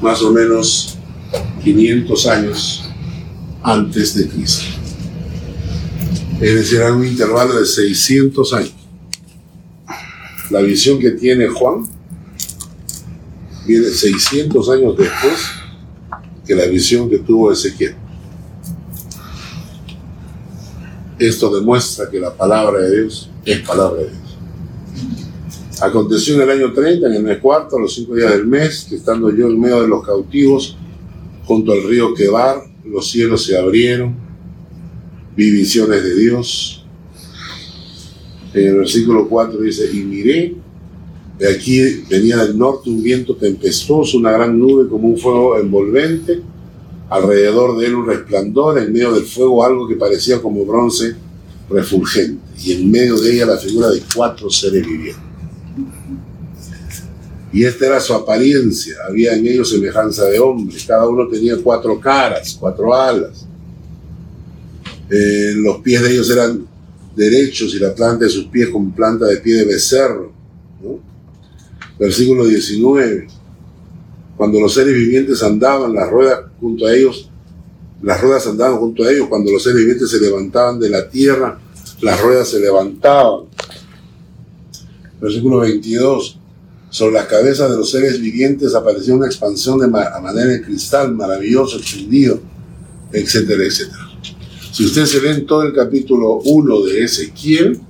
más 0.02 0.20
o 0.22 0.32
menos 0.32 0.98
500 1.62 2.26
años 2.26 2.84
antes 3.62 4.14
de 4.14 4.28
Cristo. 4.28 4.64
Es 6.40 6.54
decir, 6.54 6.82
hay 6.82 6.92
un 6.92 7.06
intervalo 7.06 7.58
de 7.58 7.66
600 7.66 8.52
años. 8.52 8.74
La 10.50 10.60
visión 10.60 10.98
que 10.98 11.10
tiene 11.12 11.48
Juan 11.48 11.86
viene 13.66 13.88
600 13.88 14.70
años 14.70 14.96
después 14.96 15.34
que 16.46 16.54
la 16.54 16.64
visión 16.66 17.10
que 17.10 17.18
tuvo 17.18 17.52
Ezequiel. 17.52 17.94
Esto 21.18 21.52
demuestra 21.54 22.08
que 22.08 22.20
la 22.20 22.32
palabra 22.32 22.80
de 22.80 23.00
Dios 23.00 23.28
es 23.44 23.58
palabra 23.60 24.02
de 24.02 24.10
Dios. 24.10 24.38
Aconteció 25.80 26.36
en 26.36 26.42
el 26.42 26.50
año 26.50 26.72
30, 26.72 27.06
en 27.08 27.14
el 27.14 27.22
mes 27.22 27.38
cuarto, 27.38 27.76
a 27.76 27.80
los 27.80 27.94
cinco 27.94 28.14
días 28.14 28.30
del 28.30 28.46
mes, 28.46 28.86
que 28.88 28.96
estando 28.96 29.34
yo 29.34 29.46
en 29.48 29.60
medio 29.60 29.82
de 29.82 29.88
los 29.88 30.04
cautivos, 30.04 30.76
junto 31.44 31.72
al 31.72 31.82
río 31.82 32.14
Quebar, 32.14 32.62
los 32.84 33.10
cielos 33.10 33.44
se 33.44 33.56
abrieron, 33.56 34.14
vi 35.36 35.50
visiones 35.50 36.02
de 36.04 36.14
Dios. 36.14 36.84
En 38.54 38.68
el 38.68 38.76
versículo 38.76 39.28
4 39.28 39.60
dice, 39.60 39.90
y 39.92 39.98
miré, 39.98 40.54
de 41.38 41.52
aquí 41.52 42.04
venía 42.08 42.38
del 42.38 42.58
norte 42.58 42.90
un 42.90 43.02
viento 43.02 43.36
tempestuoso, 43.36 44.18
una 44.18 44.32
gran 44.32 44.58
nube 44.58 44.88
como 44.88 45.08
un 45.08 45.18
fuego 45.18 45.58
envolvente, 45.58 46.40
alrededor 47.08 47.78
de 47.78 47.86
él 47.86 47.94
un 47.94 48.06
resplandor, 48.06 48.78
en 48.78 48.92
medio 48.92 49.12
del 49.12 49.24
fuego 49.24 49.64
algo 49.64 49.88
que 49.88 49.96
parecía 49.96 50.40
como 50.40 50.64
bronce 50.64 51.14
refulgente, 51.70 52.40
y 52.62 52.72
en 52.72 52.90
medio 52.90 53.18
de 53.18 53.34
ella 53.34 53.46
la 53.46 53.58
figura 53.58 53.90
de 53.90 54.02
cuatro 54.14 54.50
seres 54.50 54.86
vivientes. 54.86 55.22
Y 57.50 57.64
esta 57.64 57.86
era 57.86 58.00
su 58.00 58.12
apariencia, 58.12 58.96
había 59.08 59.34
en 59.34 59.46
ellos 59.46 59.70
semejanza 59.70 60.26
de 60.26 60.38
hombre, 60.38 60.76
cada 60.86 61.08
uno 61.08 61.26
tenía 61.28 61.56
cuatro 61.62 61.98
caras, 61.98 62.56
cuatro 62.60 62.94
alas. 62.94 63.46
Eh, 65.10 65.54
los 65.56 65.78
pies 65.78 66.02
de 66.02 66.12
ellos 66.12 66.30
eran 66.30 66.66
derechos 67.16 67.74
y 67.74 67.78
la 67.78 67.94
planta 67.94 68.26
de 68.26 68.30
sus 68.30 68.46
pies 68.46 68.68
con 68.68 68.92
planta 68.92 69.24
de 69.24 69.38
pie 69.38 69.56
de 69.56 69.64
becerro. 69.64 70.30
Versículo 71.98 72.46
19. 72.46 73.26
Cuando 74.36 74.60
los 74.60 74.74
seres 74.74 74.94
vivientes 74.94 75.42
andaban, 75.42 75.94
las 75.94 76.08
ruedas 76.08 76.47
junto 76.60 76.86
a 76.86 76.94
ellos 76.94 77.30
las 78.02 78.20
ruedas 78.20 78.46
andaban 78.46 78.78
junto 78.78 79.02
a 79.04 79.10
ellos, 79.10 79.28
cuando 79.28 79.50
los 79.50 79.62
seres 79.62 79.78
vivientes 79.78 80.10
se 80.10 80.20
levantaban 80.20 80.78
de 80.78 80.88
la 80.88 81.08
tierra, 81.08 81.58
las 82.00 82.20
ruedas 82.20 82.48
se 82.48 82.60
levantaban. 82.60 83.46
Versículo 85.20 85.58
22. 85.58 86.38
Sobre 86.90 87.14
las 87.14 87.26
cabezas 87.26 87.70
de 87.70 87.76
los 87.76 87.90
seres 87.90 88.20
vivientes 88.20 88.74
apareció 88.74 89.14
una 89.14 89.26
expansión 89.26 89.78
de 89.78 89.86
a 89.86 90.20
manera 90.20 90.46
de 90.46 90.62
cristal 90.62 91.12
maravilloso, 91.12 91.76
extendido, 91.76 92.40
etcétera, 93.12 93.64
etcétera. 93.64 94.08
Si 94.72 94.84
ustedes 94.84 95.10
se 95.10 95.20
leen 95.20 95.44
todo 95.44 95.64
el 95.64 95.74
capítulo 95.74 96.36
1 96.44 96.82
de 96.84 97.02
Ezequiel, 97.04 97.80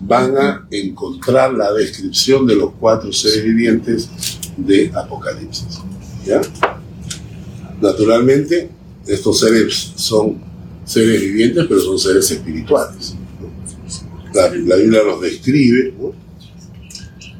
van 0.00 0.36
a 0.38 0.66
encontrar 0.70 1.52
la 1.54 1.72
descripción 1.72 2.46
de 2.46 2.54
los 2.54 2.70
cuatro 2.78 3.12
seres 3.12 3.44
vivientes 3.44 4.08
de 4.56 4.90
Apocalipsis. 4.94 5.80
¿Ya? 6.24 6.40
Naturalmente, 7.80 8.70
estos 9.06 9.40
seres 9.40 9.92
son 9.96 10.38
seres 10.84 11.20
vivientes, 11.20 11.66
pero 11.68 11.80
son 11.80 11.98
seres 11.98 12.30
espirituales. 12.30 13.14
¿no? 13.40 14.32
La, 14.34 14.48
la 14.48 14.76
Biblia 14.76 15.02
los 15.02 15.20
describe. 15.20 15.94
¿no? 15.98 16.12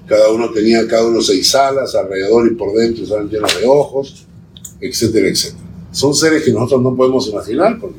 Cada 0.07 0.30
uno 0.30 0.51
tenía 0.51 0.86
cada 0.86 1.07
uno 1.07 1.20
seis 1.20 1.55
alas, 1.55 1.95
alrededor 1.95 2.51
y 2.51 2.55
por 2.55 2.74
dentro 2.74 3.05
estaban 3.05 3.28
llenos 3.28 3.59
de 3.61 3.66
ojos, 3.66 4.26
etcétera, 4.80 5.28
etcétera. 5.28 5.64
Son 5.91 6.14
seres 6.14 6.43
que 6.43 6.53
nosotros 6.53 6.82
no 6.82 6.97
podemos 6.97 7.28
imaginar 7.28 7.78
porque 7.78 7.99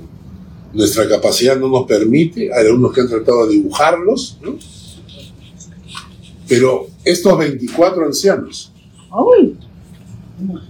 nuestra 0.73 1.07
capacidad 1.07 1.57
no 1.59 1.67
nos 1.67 1.85
permite. 1.85 2.51
Hay 2.53 2.67
algunos 2.67 2.93
que 2.93 3.01
han 3.01 3.09
tratado 3.09 3.45
de 3.45 3.53
dibujarlos, 3.53 4.37
¿no? 4.41 4.57
Pero 6.47 6.87
estos 7.03 7.37
24 7.37 8.05
ancianos, 8.05 8.71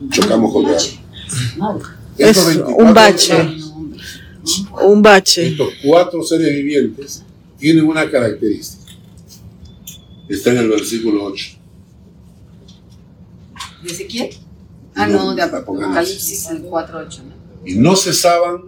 chocamos 0.10 0.52
con 0.52 0.66
es 2.18 2.38
Estos 2.38 2.46
24 2.48 2.86
un 2.86 2.94
bache, 2.94 3.58
un 4.84 5.02
bache. 5.02 5.48
Estos 5.48 5.70
cuatro 5.84 6.24
seres 6.24 6.50
vivientes 6.54 7.24
tienen 7.58 7.86
una 7.86 8.10
característica. 8.10 8.92
Está 10.28 10.52
en 10.52 10.58
el 10.60 10.70
versículo 10.70 11.24
8. 11.26 11.58
¿De 13.84 13.92
Ezequiel? 13.92 14.30
Ah, 14.96 15.08
No, 15.08 15.26
no, 15.26 15.36
de 15.36 15.42
Apocalipsis. 15.42 16.48
El 16.48 16.64
4.8, 16.64 17.24
¿no? 17.24 17.34
Y 17.66 17.76
no 17.76 17.96
cesaban 17.96 18.64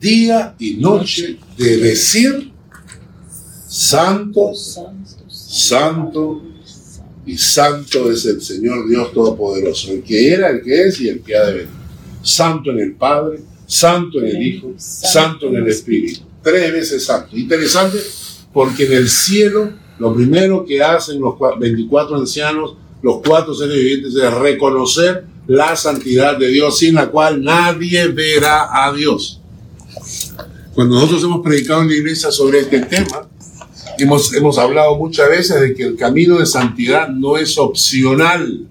día 0.00 0.54
y 0.58 0.74
noche 0.74 1.38
de 1.56 1.76
decir, 1.78 2.52
Santo, 3.68 4.52
Santo 5.28 6.42
y 7.26 7.36
Santo 7.38 8.10
es 8.10 8.24
el 8.26 8.40
Señor 8.42 8.88
Dios 8.88 9.12
Todopoderoso, 9.12 9.92
el 9.92 10.02
que 10.02 10.32
era, 10.32 10.50
el 10.50 10.62
que 10.62 10.82
es 10.88 11.00
y 11.00 11.08
el 11.08 11.20
que 11.22 11.36
ha 11.36 11.44
de 11.46 11.52
venir. 11.52 11.68
Santo 12.22 12.70
en 12.70 12.80
el 12.80 12.92
Padre, 12.94 13.40
Santo 13.66 14.18
en 14.20 14.26
el 14.36 14.42
Hijo, 14.42 14.74
Santo 14.76 15.46
en 15.48 15.56
el 15.56 15.68
Espíritu. 15.68 16.20
Tres 16.42 16.72
veces 16.72 17.04
santo. 17.04 17.36
Interesante 17.36 17.98
porque 18.52 18.86
en 18.86 18.92
el 18.94 19.08
cielo 19.08 19.72
lo 19.98 20.14
primero 20.14 20.64
que 20.64 20.82
hacen 20.82 21.20
los 21.20 21.34
cua- 21.34 21.58
24 21.58 22.16
ancianos, 22.16 22.76
los 23.02 23.20
cuatro 23.24 23.54
seres 23.54 23.76
vivientes, 23.76 24.14
es 24.16 24.34
reconocer 24.34 25.24
la 25.46 25.74
santidad 25.76 26.36
de 26.38 26.48
Dios 26.48 26.78
sin 26.78 26.94
la 26.94 27.08
cual 27.10 27.42
nadie 27.42 28.08
verá 28.08 28.84
a 28.86 28.92
Dios. 28.92 29.40
Cuando 30.74 30.94
nosotros 30.96 31.22
hemos 31.24 31.42
predicado 31.42 31.82
en 31.82 31.88
la 31.88 31.94
iglesia 31.96 32.30
sobre 32.30 32.60
este 32.60 32.80
tema, 32.80 33.28
hemos, 33.98 34.32
hemos 34.34 34.58
hablado 34.58 34.96
muchas 34.96 35.28
veces 35.28 35.60
de 35.60 35.74
que 35.74 35.84
el 35.84 35.96
camino 35.96 36.38
de 36.38 36.46
santidad 36.46 37.08
no 37.08 37.36
es 37.36 37.58
opcional. 37.58 38.68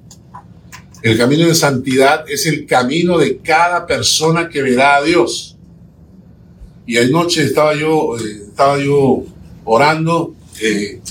El 1.01 1.17
camino 1.17 1.47
de 1.47 1.55
santidad 1.55 2.25
es 2.29 2.45
el 2.45 2.65
camino 2.65 3.17
de 3.17 3.37
cada 3.37 3.85
persona 3.87 4.49
que 4.49 4.61
verá 4.61 4.97
a 4.97 5.01
Dios. 5.01 5.57
Y 6.85 6.97
anoche 6.97 7.43
estaba 7.43 7.75
yo, 7.75 8.17
eh, 8.17 8.43
estaba 8.49 8.77
yo 8.77 9.23
orando, 9.63 10.35
eh, 10.61 11.01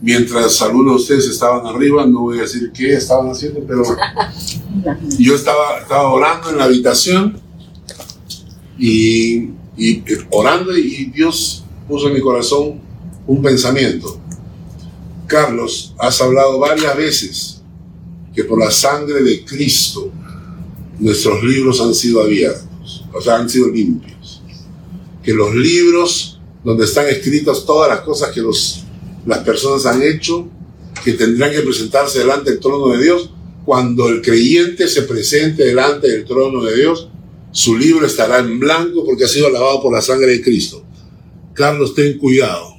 mientras 0.00 0.60
algunos 0.62 0.94
de 0.94 1.02
ustedes 1.02 1.26
estaban 1.28 1.66
arriba, 1.66 2.06
no 2.06 2.22
voy 2.22 2.38
a 2.38 2.42
decir 2.42 2.72
qué 2.72 2.94
estaban 2.94 3.30
haciendo, 3.30 3.60
pero 3.66 3.82
yo 5.18 5.34
estaba, 5.34 5.80
estaba 5.80 6.08
orando 6.10 6.50
en 6.50 6.58
la 6.58 6.64
habitación 6.64 7.40
y, 8.78 9.50
y, 9.76 9.98
eh, 10.06 10.26
orando 10.30 10.76
y 10.76 11.06
Dios 11.06 11.64
puso 11.86 12.08
en 12.08 12.14
mi 12.14 12.20
corazón 12.20 12.87
un 13.28 13.42
pensamiento. 13.42 14.18
Carlos, 15.26 15.94
has 15.98 16.20
hablado 16.20 16.58
varias 16.58 16.96
veces 16.96 17.60
que 18.34 18.42
por 18.42 18.58
la 18.58 18.70
sangre 18.70 19.22
de 19.22 19.44
Cristo 19.44 20.10
nuestros 20.98 21.44
libros 21.44 21.80
han 21.80 21.94
sido 21.94 22.22
abiertos, 22.22 23.04
o 23.12 23.20
sea, 23.20 23.36
han 23.36 23.48
sido 23.48 23.68
limpios. 23.68 24.42
Que 25.22 25.34
los 25.34 25.54
libros 25.54 26.40
donde 26.64 26.86
están 26.86 27.06
escritas 27.06 27.64
todas 27.66 27.90
las 27.90 28.00
cosas 28.00 28.30
que 28.30 28.40
los, 28.40 28.84
las 29.26 29.40
personas 29.40 29.84
han 29.84 30.02
hecho, 30.02 30.48
que 31.04 31.12
tendrán 31.12 31.52
que 31.52 31.60
presentarse 31.60 32.20
delante 32.20 32.50
del 32.50 32.60
trono 32.60 32.88
de 32.88 33.02
Dios, 33.02 33.30
cuando 33.66 34.08
el 34.08 34.22
creyente 34.22 34.88
se 34.88 35.02
presente 35.02 35.66
delante 35.66 36.08
del 36.08 36.24
trono 36.24 36.64
de 36.64 36.74
Dios, 36.76 37.08
su 37.52 37.76
libro 37.76 38.06
estará 38.06 38.38
en 38.38 38.58
blanco 38.58 39.04
porque 39.04 39.24
ha 39.24 39.28
sido 39.28 39.50
lavado 39.50 39.82
por 39.82 39.92
la 39.92 40.00
sangre 40.00 40.32
de 40.32 40.42
Cristo. 40.42 40.82
Carlos, 41.52 41.94
ten 41.94 42.16
cuidado. 42.16 42.77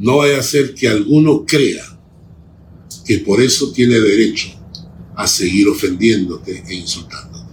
No 0.00 0.16
vaya 0.16 0.38
a 0.38 0.42
ser 0.42 0.74
que 0.74 0.88
alguno 0.88 1.44
crea 1.46 1.84
que 3.04 3.18
por 3.18 3.42
eso 3.42 3.70
tiene 3.70 4.00
derecho 4.00 4.48
a 5.14 5.26
seguir 5.26 5.68
ofendiéndote 5.68 6.64
e 6.66 6.74
insultándote. 6.74 7.52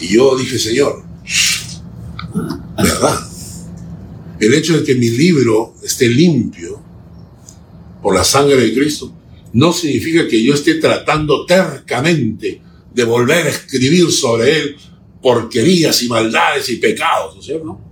Y 0.00 0.08
yo 0.08 0.36
dije, 0.36 0.58
Señor, 0.58 1.02
¿verdad? 2.76 3.18
El 4.38 4.52
hecho 4.52 4.78
de 4.78 4.84
que 4.84 4.94
mi 4.94 5.08
libro 5.08 5.74
esté 5.82 6.06
limpio 6.08 6.82
por 8.02 8.14
la 8.14 8.24
sangre 8.24 8.56
de 8.56 8.74
Cristo 8.74 9.12
no 9.54 9.72
significa 9.72 10.28
que 10.28 10.42
yo 10.42 10.52
esté 10.52 10.74
tratando 10.74 11.46
tercamente 11.46 12.60
de 12.94 13.04
volver 13.04 13.46
a 13.46 13.50
escribir 13.50 14.12
sobre 14.12 14.58
él 14.58 14.76
porquerías 15.22 16.02
y 16.02 16.08
maldades 16.08 16.68
y 16.68 16.76
pecados, 16.76 17.34
¿no 17.34 17.40
es 17.40 17.46
cierto? 17.46 17.87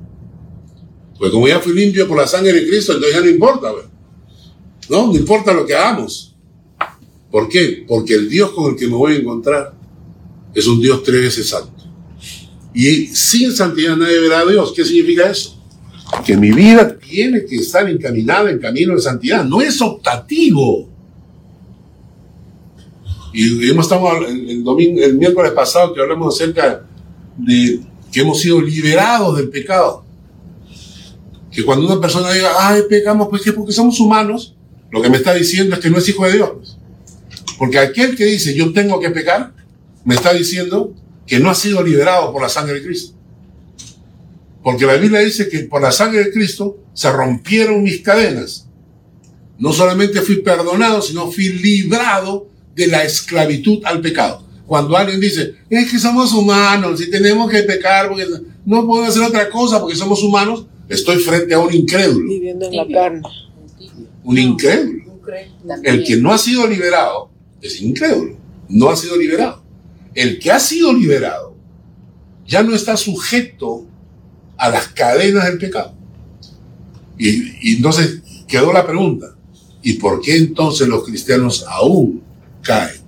Pues 1.18 1.30
como 1.30 1.48
ya 1.48 1.60
fui 1.60 1.72
limpio 1.72 2.06
por 2.06 2.18
la 2.18 2.26
sangre 2.26 2.52
de 2.52 2.68
Cristo, 2.68 2.92
entonces 2.92 3.16
ya 3.16 3.24
no 3.24 3.30
importa, 3.30 3.72
¿verdad? 3.72 3.90
¿no? 4.88 5.06
No 5.08 5.14
importa 5.14 5.52
lo 5.52 5.66
que 5.66 5.74
hagamos. 5.74 6.34
¿Por 7.30 7.48
qué? 7.48 7.84
Porque 7.86 8.14
el 8.14 8.28
Dios 8.28 8.50
con 8.52 8.72
el 8.72 8.76
que 8.76 8.86
me 8.86 8.94
voy 8.94 9.14
a 9.14 9.16
encontrar 9.16 9.74
es 10.54 10.66
un 10.66 10.80
Dios 10.80 11.02
tres 11.02 11.20
veces 11.20 11.48
santo. 11.48 11.72
Y 12.72 13.06
sin 13.06 13.52
santidad 13.52 13.96
nadie 13.96 14.20
verá 14.20 14.40
a 14.40 14.46
Dios. 14.46 14.72
¿Qué 14.74 14.84
significa 14.84 15.30
eso? 15.30 15.58
Que 16.24 16.36
mi 16.36 16.52
vida 16.52 16.96
tiene 16.96 17.44
que 17.44 17.56
estar 17.56 17.88
encaminada 17.88 18.50
en 18.50 18.58
camino 18.58 18.94
de 18.94 19.00
santidad. 19.00 19.44
No 19.44 19.60
es 19.60 19.80
optativo. 19.80 20.88
Y 23.32 23.68
hemos 23.68 23.86
estado 23.86 24.26
el 24.26 24.62
domingo, 24.62 25.02
el 25.02 25.14
miércoles 25.18 25.52
pasado 25.52 25.92
que 25.92 26.00
hablamos 26.00 26.34
acerca 26.34 26.86
de 27.36 27.80
que 28.10 28.20
hemos 28.20 28.40
sido 28.40 28.60
liberados 28.60 29.36
del 29.36 29.50
pecado. 29.50 30.05
Que 31.56 31.64
cuando 31.64 31.86
una 31.86 31.98
persona 31.98 32.30
diga, 32.32 32.50
ay, 32.58 32.82
pecamos, 32.86 33.28
pues 33.30 33.40
que 33.40 33.50
porque 33.54 33.72
somos 33.72 33.98
humanos, 33.98 34.54
lo 34.90 35.00
que 35.00 35.08
me 35.08 35.16
está 35.16 35.32
diciendo 35.32 35.74
es 35.74 35.80
que 35.80 35.88
no 35.88 35.96
es 35.96 36.06
hijo 36.06 36.26
de 36.26 36.34
Dios. 36.34 36.76
Porque 37.56 37.78
aquel 37.78 38.14
que 38.14 38.26
dice, 38.26 38.54
yo 38.54 38.74
tengo 38.74 39.00
que 39.00 39.08
pecar, 39.08 39.54
me 40.04 40.14
está 40.14 40.34
diciendo 40.34 40.92
que 41.26 41.40
no 41.40 41.48
ha 41.48 41.54
sido 41.54 41.82
liberado 41.82 42.30
por 42.30 42.42
la 42.42 42.50
sangre 42.50 42.74
de 42.74 42.84
Cristo. 42.84 43.14
Porque 44.62 44.84
la 44.84 44.96
Biblia 44.96 45.20
dice 45.20 45.48
que 45.48 45.60
por 45.60 45.80
la 45.80 45.92
sangre 45.92 46.24
de 46.24 46.30
Cristo 46.30 46.76
se 46.92 47.10
rompieron 47.10 47.82
mis 47.82 48.02
cadenas. 48.02 48.66
No 49.58 49.72
solamente 49.72 50.20
fui 50.20 50.42
perdonado, 50.42 51.00
sino 51.00 51.32
fui 51.32 51.54
librado 51.54 52.50
de 52.74 52.88
la 52.88 53.02
esclavitud 53.02 53.82
al 53.86 54.02
pecado. 54.02 54.46
Cuando 54.66 54.94
alguien 54.94 55.20
dice, 55.20 55.54
es 55.70 55.90
que 55.90 55.98
somos 55.98 56.34
humanos 56.34 57.00
y 57.00 57.08
tenemos 57.08 57.50
que 57.50 57.62
pecar 57.62 58.10
porque 58.10 58.26
no 58.66 58.86
puedo 58.86 59.04
hacer 59.04 59.22
otra 59.22 59.48
cosa 59.48 59.80
porque 59.80 59.96
somos 59.96 60.22
humanos, 60.22 60.66
estoy 60.88 61.16
frente 61.18 61.54
a 61.54 61.58
un 61.58 61.72
incrédulo. 61.72 62.28
Viviendo 62.28 62.66
en 62.66 62.76
la 62.76 62.86
carne. 62.88 63.22
Un 64.24 64.38
incrédulo. 64.38 65.04
El 65.82 66.04
que 66.04 66.16
no 66.16 66.32
ha 66.32 66.38
sido 66.38 66.66
liberado 66.66 67.30
es 67.60 67.80
incrédulo. 67.80 68.36
No 68.68 68.90
ha 68.90 68.96
sido 68.96 69.16
liberado. 69.16 69.62
El 70.14 70.38
que 70.38 70.50
ha 70.50 70.60
sido 70.60 70.92
liberado 70.92 71.54
ya 72.46 72.62
no 72.62 72.74
está 72.74 72.96
sujeto 72.96 73.86
a 74.56 74.70
las 74.70 74.88
cadenas 74.88 75.44
del 75.46 75.58
pecado. 75.58 75.94
Y, 77.18 77.70
y 77.70 77.76
entonces 77.76 78.20
quedó 78.46 78.72
la 78.72 78.86
pregunta, 78.86 79.34
¿y 79.82 79.94
por 79.94 80.20
qué 80.20 80.36
entonces 80.36 80.88
los 80.88 81.04
cristianos 81.04 81.64
aún 81.68 82.22
caen? 82.62 83.00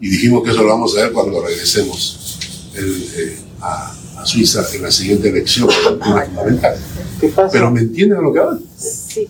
Y 0.00 0.08
dijimos 0.08 0.42
que 0.42 0.50
eso 0.50 0.62
lo 0.62 0.68
vamos 0.68 0.96
a 0.96 1.02
ver 1.02 1.12
cuando 1.12 1.40
regresemos 1.40 2.38
el, 2.74 3.02
eh, 3.16 3.38
a, 3.60 3.96
a 4.18 4.26
Suiza 4.26 4.64
en 4.74 4.82
la 4.82 4.90
siguiente 4.90 5.28
elección, 5.28 5.68
fundamental. 5.70 6.76
¿Qué 7.20 7.28
pasa? 7.28 7.50
Pero 7.52 7.70
¿me 7.70 7.80
entienden 7.80 8.18
a 8.18 8.22
lo 8.22 8.32
que 8.32 8.38
hablan? 8.38 8.60
Sí. 8.76 9.28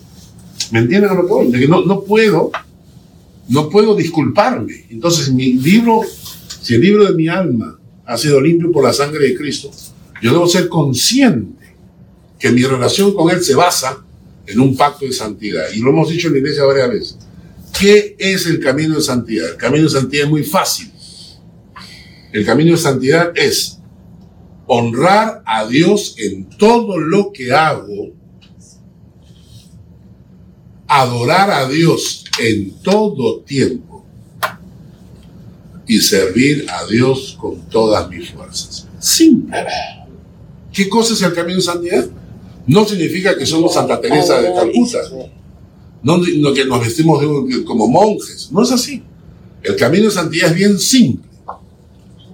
¿Me 0.71 0.79
entienden 0.79 1.09
a 1.11 1.13
lo 1.13 1.25
que 1.25 1.33
voy? 1.33 1.51
De 1.51 1.59
que 1.59 1.67
no, 1.67 1.85
no 1.85 2.03
puedo, 2.03 2.51
no 3.47 3.69
puedo 3.69 3.95
disculparme. 3.95 4.85
Entonces 4.89 5.31
mi 5.31 5.53
libro 5.53 6.01
Si 6.61 6.75
el 6.75 6.81
libro 6.81 7.05
de 7.05 7.13
mi 7.13 7.27
alma 7.27 7.79
ha 8.05 8.17
sido 8.17 8.41
limpio 8.41 8.71
por 8.71 8.83
la 8.83 8.93
sangre 8.93 9.29
de 9.29 9.35
Cristo, 9.35 9.71
yo 10.21 10.31
debo 10.31 10.47
ser 10.47 10.67
consciente 10.67 11.75
que 12.37 12.51
mi 12.51 12.63
relación 12.63 13.13
con 13.13 13.29
Él 13.29 13.43
se 13.43 13.55
basa 13.55 14.03
en 14.45 14.59
un 14.59 14.75
pacto 14.75 15.05
de 15.05 15.13
santidad. 15.13 15.65
Y 15.73 15.79
lo 15.79 15.91
hemos 15.91 16.09
dicho 16.09 16.27
en 16.27 16.33
la 16.33 16.39
iglesia 16.39 16.63
varias 16.63 16.89
veces. 16.89 17.17
¿Qué 17.79 18.15
es 18.17 18.45
el 18.47 18.59
camino 18.59 18.95
de 18.95 19.01
santidad? 19.01 19.51
El 19.51 19.57
camino 19.57 19.83
de 19.83 19.89
santidad 19.89 20.25
es 20.25 20.29
muy 20.29 20.43
fácil. 20.43 20.91
El 22.31 22.45
camino 22.45 22.71
de 22.71 22.77
santidad 22.77 23.31
es 23.35 23.78
honrar 24.71 25.41
a 25.47 25.65
Dios 25.65 26.13
en 26.19 26.47
todo 26.47 26.99
lo 26.99 27.31
que 27.31 27.51
hago, 27.51 28.11
adorar 30.87 31.49
a 31.49 31.67
Dios 31.67 32.23
en 32.39 32.79
todo 32.83 33.39
tiempo 33.39 34.05
y 35.87 35.99
servir 35.99 36.67
a 36.69 36.85
Dios 36.85 37.35
con 37.41 37.61
todas 37.61 38.07
mis 38.09 38.29
fuerzas. 38.29 38.87
Simple. 38.99 39.57
¿Qué 40.71 40.87
cosa 40.87 41.13
es 41.13 41.21
el 41.23 41.33
camino 41.33 41.55
de 41.55 41.63
santidad? 41.63 42.07
No 42.67 42.85
significa 42.85 43.35
que 43.35 43.47
somos 43.47 43.73
Santa 43.73 43.99
Teresa 43.99 44.39
de 44.39 44.53
Calcuta. 44.53 44.99
No, 46.03 46.17
no 46.17 46.53
que 46.53 46.65
nos 46.65 46.79
vestimos 46.81 47.19
como 47.65 47.87
monjes. 47.87 48.51
No 48.51 48.61
es 48.61 48.71
así. 48.71 49.01
El 49.63 49.75
camino 49.75 50.05
de 50.05 50.11
santidad 50.11 50.51
es 50.51 50.55
bien 50.55 50.77
simple. 50.77 51.27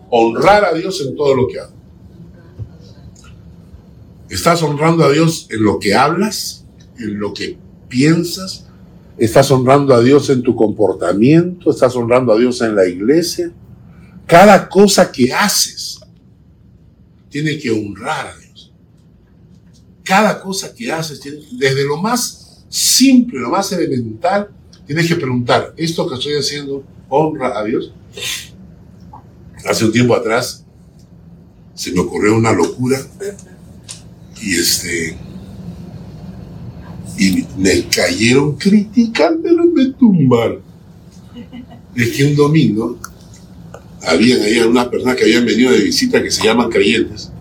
Honrar 0.10 0.66
a 0.66 0.74
Dios 0.74 1.00
en 1.00 1.16
todo 1.16 1.34
lo 1.34 1.48
que 1.48 1.62
hago. 1.62 1.75
¿Estás 4.30 4.64
honrando 4.64 5.04
a 5.04 5.12
Dios 5.12 5.48
en 5.52 5.64
lo 5.64 5.80
que 5.80 5.94
hablas? 5.94 6.66
¿En 6.98 7.20
lo 7.20 7.34
que 7.34 7.58
piensas? 7.88 8.66
¿Estás 9.18 9.52
honrando 9.52 9.94
a 9.94 10.02
Dios 10.02 10.30
en 10.30 10.42
tu 10.42 10.56
comportamiento? 10.56 11.70
¿Estás 11.70 11.96
honrando 11.96 12.34
a 12.34 12.38
Dios 12.38 12.62
en 12.62 12.76
la 12.76 12.88
iglesia? 12.88 13.52
Cada 14.26 14.68
cosa 14.68 15.12
que 15.12 15.32
haces 15.32 16.00
tiene 17.30 17.58
que 17.60 17.70
honrar 17.70 18.28
a 18.28 18.38
Dios. 18.38 18.74
Cada 20.04 20.42
cosa 20.42 20.74
que 20.74 20.92
haces, 20.92 21.22
desde 21.52 21.86
lo 21.86 21.98
más 21.98 22.66
simple, 22.70 23.40
lo 23.40 23.50
más 23.50 23.72
elemental, 23.72 24.50
tienes 24.86 25.08
que 25.08 25.16
preguntar, 25.16 25.74
¿esto 25.78 26.08
que 26.08 26.16
estoy 26.16 26.34
haciendo 26.34 26.84
honra 27.10 27.58
a 27.58 27.64
Dios? 27.64 27.94
Hace 29.66 29.86
un 29.86 29.92
tiempo 29.92 30.16
atrás 30.16 30.66
se 31.74 31.92
me 31.92 32.00
ocurrió 32.00 32.36
una 32.36 32.54
locura 32.54 33.00
y 34.46 34.56
este 34.56 35.18
y 37.18 37.46
me 37.58 37.84
cayeron 37.88 38.56
críticas, 38.56 39.34
pero 39.42 39.66
me 39.66 39.86
tumbaron. 39.92 40.60
Es 41.96 42.12
que 42.12 42.26
un 42.26 42.36
domingo 42.36 43.00
habían 44.02 44.42
ahí 44.42 44.60
unas 44.60 44.88
personas 44.88 45.16
que 45.16 45.24
habían 45.24 45.46
venido 45.46 45.72
de 45.72 45.80
visita 45.80 46.22
que 46.22 46.30
se 46.30 46.44
llaman 46.44 46.70
creyentes. 46.70 47.32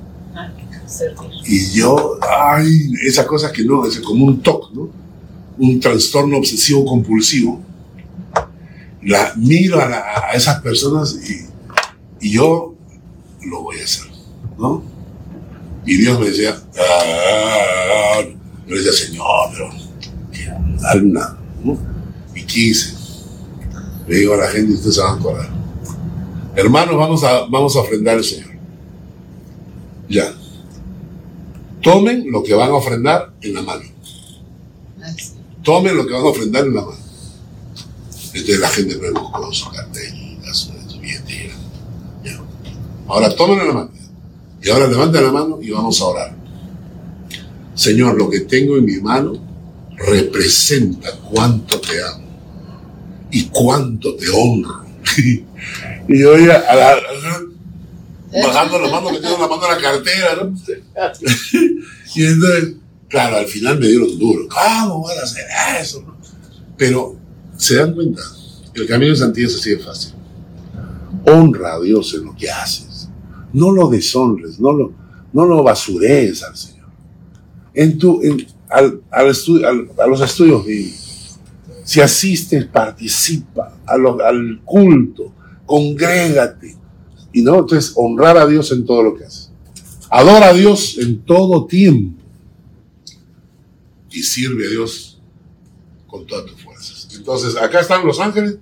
Y 1.45 1.73
yo, 1.73 2.19
ay, 2.23 2.93
esas 3.05 3.27
cosas 3.27 3.51
que 3.51 3.65
no, 3.65 3.85
es 3.85 3.99
como 4.01 4.27
un 4.27 4.41
TOC, 4.41 4.73
¿no? 4.73 4.91
Un 5.59 5.81
trastorno 5.81 6.39
obsesivo 6.39 6.85
compulsivo. 6.85 7.61
La, 9.03 9.35
miro 9.37 9.81
a, 9.81 10.31
a 10.31 10.33
esas 10.35 10.61
personas 10.63 11.19
y, 11.29 12.27
y 12.29 12.31
yo 12.31 12.75
lo 13.45 13.63
voy 13.63 13.81
a 13.81 13.85
hacer, 13.85 14.07
¿no? 14.57 14.94
Y 15.87 15.97
Dios 15.97 16.19
me 16.19 16.27
decía, 16.27 16.57
ah, 16.79 18.21
yo 18.67 18.75
le 18.75 18.83
decía, 18.83 19.07
Señor, 19.07 19.51
pero 19.53 19.71
una, 21.03 21.39
¿no? 21.63 21.79
Y 22.35 22.43
quise. 22.45 22.95
Le 24.07 24.17
digo 24.17 24.35
a 24.35 24.39
la 24.39 24.49
gente, 24.49 24.75
ustedes 24.75 24.97
se 24.97 25.01
van 25.01 25.17
a 25.17 25.19
acordar. 25.19 25.49
Hermanos, 26.57 26.97
vamos 26.97 27.25
a, 27.25 27.47
vamos 27.47 27.75
a 27.77 27.81
ofrendar 27.81 28.17
al 28.17 28.25
Señor. 28.25 28.51
Ya. 30.09 30.35
Tomen 31.83 32.31
lo 32.31 32.43
que 32.43 32.55
van 32.55 32.71
a 32.71 32.75
ofrendar 32.75 33.35
en 33.41 33.55
la 33.55 33.63
mano. 33.63 33.83
Tomen 35.63 35.97
lo 35.97 36.07
que 36.07 36.13
van 36.13 36.23
a 36.23 36.29
ofrendar 36.29 36.65
en 36.65 36.75
la 36.75 36.83
mano. 36.83 36.99
Entonces 38.35 38.61
la 38.61 38.69
gente 38.69 38.97
me 38.97 39.11
buscó 39.11 39.53
su 39.53 39.71
carterita, 39.71 40.53
su, 40.53 40.73
billetera. 41.01 41.55
Ahora 43.07 43.35
tomen 43.35 43.61
en 43.61 43.69
la 43.69 43.75
mano. 43.75 43.91
Y 44.65 44.71
ahora 44.71 44.87
levanten 44.89 45.23
la 45.23 45.31
mano 45.31 45.59
y 45.61 45.71
vamos 45.71 46.01
a 46.01 46.05
orar. 46.07 46.35
Señor, 47.75 48.17
lo 48.17 48.31
que 48.31 48.41
tengo 48.41 48.77
en 48.79 48.87
mi 48.87 48.97
mano 48.97 49.35
representa 49.97 51.11
cuánto 51.31 51.81
te 51.81 52.03
amo 52.03 52.25
y 53.31 53.45
cuánto 53.47 54.17
te 54.17 54.31
honro. 54.31 54.85
y 56.09 56.19
yo 56.21 56.39
ya 56.39 56.65
a 56.67 56.75
la- 56.75 56.97
bajando 58.43 58.79
la 58.81 58.89
mano, 58.91 59.11
metiendo 59.13 59.39
la 59.39 59.49
mano 59.49 59.63
en 59.65 59.71
la 59.71 59.81
cartera, 59.83 60.37
¿no? 60.37 60.57
y 62.15 62.25
entonces, 62.25 62.75
claro, 63.09 63.37
al 63.37 63.47
final 63.47 63.79
me 63.79 63.87
dieron 63.87 64.19
duro. 64.19 64.49
¿Cómo 64.49 65.05
van 65.05 65.19
a 65.19 65.23
hacer 65.23 65.45
eso? 65.79 66.05
Pero, 66.79 67.17
¿se 67.57 67.77
dan 67.77 67.93
cuenta? 67.93 68.23
El 68.75 68.87
camino 68.87 69.11
de 69.13 69.17
santidad 69.19 69.51
es 69.51 69.57
así 69.57 69.71
de 69.71 69.79
fácil. 69.79 70.15
Honra 71.27 71.75
a 71.75 71.81
Dios 71.81 72.15
en 72.15 72.25
lo 72.25 72.35
que 72.35 72.51
haces. 72.51 72.94
No 73.55 73.73
lo 73.73 73.89
deshonres, 73.89 74.61
no 74.61 74.73
lo, 74.73 74.93
no 75.33 75.47
lo 75.47 75.63
basurees 75.63 76.43
al 76.43 76.57
Señor. 76.57 76.89
En 77.73 77.99
tu, 77.99 78.21
en- 78.23 78.47
al, 78.69 79.01
al 79.11 79.33
a 79.99 80.07
los 80.07 80.21
estudios 80.21 80.65
bíblicos. 80.67 81.39
Si 81.85 82.01
asistes, 82.01 82.65
participa 82.67 83.79
al 83.87 84.61
culto, 84.65 85.33
congrégate. 85.67 86.77
Y 87.33 87.43
no, 87.43 87.61
entonces 87.61 87.93
honrar 87.97 88.37
a 88.39 88.47
Dios 88.47 88.71
en 88.73 88.85
todo 88.85 89.03
lo 89.03 89.15
que 89.17 89.25
haces. 89.25 89.51
Adora 90.11 90.49
a 90.49 90.53
Dios 90.53 90.99
en 90.99 91.21
todo 91.23 91.67
tiempo. 91.67 92.21
Y 94.11 94.23
sirve 94.23 94.67
a 94.67 94.71
Dios 94.71 95.21
con 96.07 96.25
todas 96.27 96.47
tus 96.47 96.63
fuerzas. 96.63 97.09
Entonces, 97.17 97.57
acá 97.57 97.81
están 97.81 98.07
los 98.07 98.21
ángeles. 98.21 98.59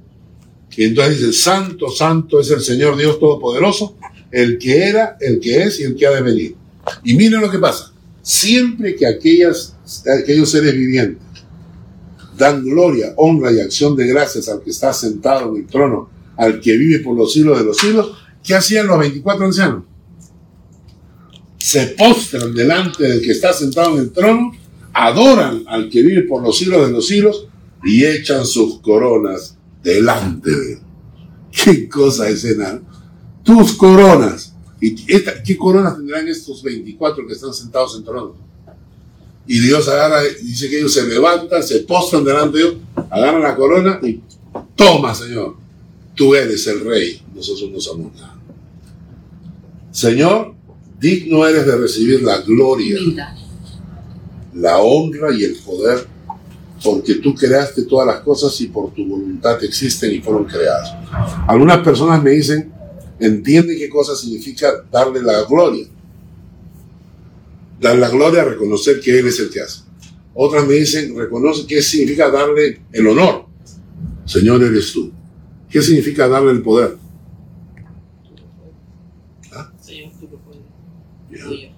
Y 0.74 0.85
entonces 0.85 1.19
dice, 1.20 1.32
Santo, 1.35 1.90
Santo 1.90 2.40
es 2.40 2.51
el 2.51 2.60
Señor 2.62 2.97
Dios 2.97 3.19
Todopoderoso, 3.20 3.94
el 4.33 4.59
que 4.59 4.89
era, 4.89 5.17
el 5.21 5.39
que 5.39 5.63
es 5.63 5.79
y 5.79 5.85
el 5.85 5.95
que 5.95 6.07
ha 6.07 6.11
de 6.11 6.23
venir. 6.23 6.57
Y 7.05 7.15
miren 7.15 7.41
lo 7.41 7.51
que 7.51 7.59
pasa. 7.59 7.93
Siempre 8.23 8.97
que 8.97 9.07
aquellas, 9.07 9.77
aquellos 10.21 10.51
seres 10.51 10.75
vivientes 10.75 11.23
dan 12.37 12.65
gloria, 12.65 13.13
honra 13.17 13.53
y 13.53 13.61
acción 13.61 13.95
de 13.95 14.07
gracias 14.07 14.49
al 14.49 14.63
que 14.63 14.71
está 14.71 14.93
sentado 14.93 15.51
en 15.51 15.63
el 15.63 15.67
trono, 15.67 16.11
al 16.37 16.61
que 16.61 16.77
vive 16.77 17.01
por 17.01 17.17
los 17.17 17.33
siglos 17.33 17.59
de 17.59 17.65
los 17.65 17.77
siglos, 17.77 18.17
¿qué 18.43 18.55
hacían 18.55 18.87
los 18.87 18.99
24 18.99 19.45
ancianos? 19.45 19.85
Se 21.59 21.89
postran 21.89 22.55
delante 22.55 23.05
del 23.05 23.21
que 23.21 23.33
está 23.33 23.53
sentado 23.53 23.95
en 23.95 24.01
el 24.01 24.13
trono, 24.13 24.53
adoran 24.93 25.63
al 25.69 25.89
que 25.89 26.03
vive 26.03 26.23
por 26.23 26.43
los 26.43 26.59
siglos 26.59 26.87
de 26.87 26.93
los 26.93 27.07
siglos 27.07 27.47
y 27.85 28.05
echan 28.05 28.47
sus 28.47 28.81
coronas 28.81 29.57
delante 29.83 30.51
de 30.51 30.73
él. 30.73 30.79
¿Qué 31.53 31.89
cosa 31.89 32.29
escena? 32.29 32.81
Tus 33.44 33.73
coronas. 33.74 34.52
¿Y 34.81 35.12
esta- 35.12 35.43
qué 35.43 35.56
coronas 35.56 35.97
tendrán 35.97 36.27
estos 36.28 36.62
24 36.62 37.27
que 37.27 37.32
están 37.35 37.52
sentados 37.55 37.97
en 37.97 38.05
trono? 38.05 38.35
Y 39.47 39.59
Dios 39.60 39.89
agarra, 39.89 40.23
dice 40.43 40.69
que 40.70 40.78
ellos 40.78 40.94
se 40.94 41.05
levantan, 41.06 41.62
se 41.62 41.81
postran 41.81 42.24
delante 42.24 42.59
de 42.59 42.64
Dios, 42.64 42.74
agarran 43.10 43.43
la 43.43 43.56
corona 43.56 43.98
y 44.02 44.20
toma, 44.77 45.14
Señor. 45.14 45.56
Tú 46.14 46.35
eres 46.35 46.66
el 46.66 46.81
rey, 46.85 47.23
nosotros 47.35 47.70
no 47.73 47.81
somos 47.81 48.14
nada. 48.14 48.36
Señor, 49.90 50.55
digno 51.01 51.47
eres 51.47 51.66
de 51.66 51.77
recibir 51.77 52.23
la 52.23 52.39
gloria, 52.43 52.98
la 54.55 54.78
honra 54.78 55.35
y 55.35 55.44
el 55.44 55.56
poder, 55.56 56.06
porque 56.82 57.14
tú 57.16 57.35
creaste 57.35 57.82
todas 57.85 58.06
las 58.06 58.20
cosas 58.20 58.59
y 58.60 58.66
por 58.69 58.93
tu 58.93 59.05
voluntad 59.06 59.62
existen 59.64 60.12
y 60.14 60.20
fueron 60.20 60.44
creadas. 60.44 60.94
Algunas 61.48 61.78
personas 61.78 62.23
me 62.23 62.31
dicen, 62.31 62.73
entiende 63.24 63.77
qué 63.77 63.89
cosa 63.89 64.15
significa 64.16 64.85
darle 64.90 65.23
la 65.23 65.43
gloria. 65.44 65.86
Dar 67.81 67.97
la 67.97 68.09
gloria, 68.09 68.44
reconocer 68.44 69.01
que 69.01 69.19
Él 69.19 69.27
es 69.27 69.40
el 69.40 69.51
que 69.51 69.61
hace. 69.61 69.82
Otras 70.35 70.66
me 70.66 70.74
dicen, 70.74 71.16
reconoce 71.16 71.66
qué 71.66 71.82
significa 71.82 72.31
darle 72.31 72.81
el 72.93 73.07
honor. 73.09 73.47
Señor, 74.24 74.62
eres 74.62 74.93
tú. 74.93 75.11
¿Qué 75.69 75.82
significa 75.82 76.28
darle 76.28 76.53
el 76.53 76.62
poder? 76.62 76.97
Señor, 79.81 80.12
tú 80.19 80.28
lo 80.31 80.39
puedes. 80.39 81.44
Tuyo. 81.44 81.69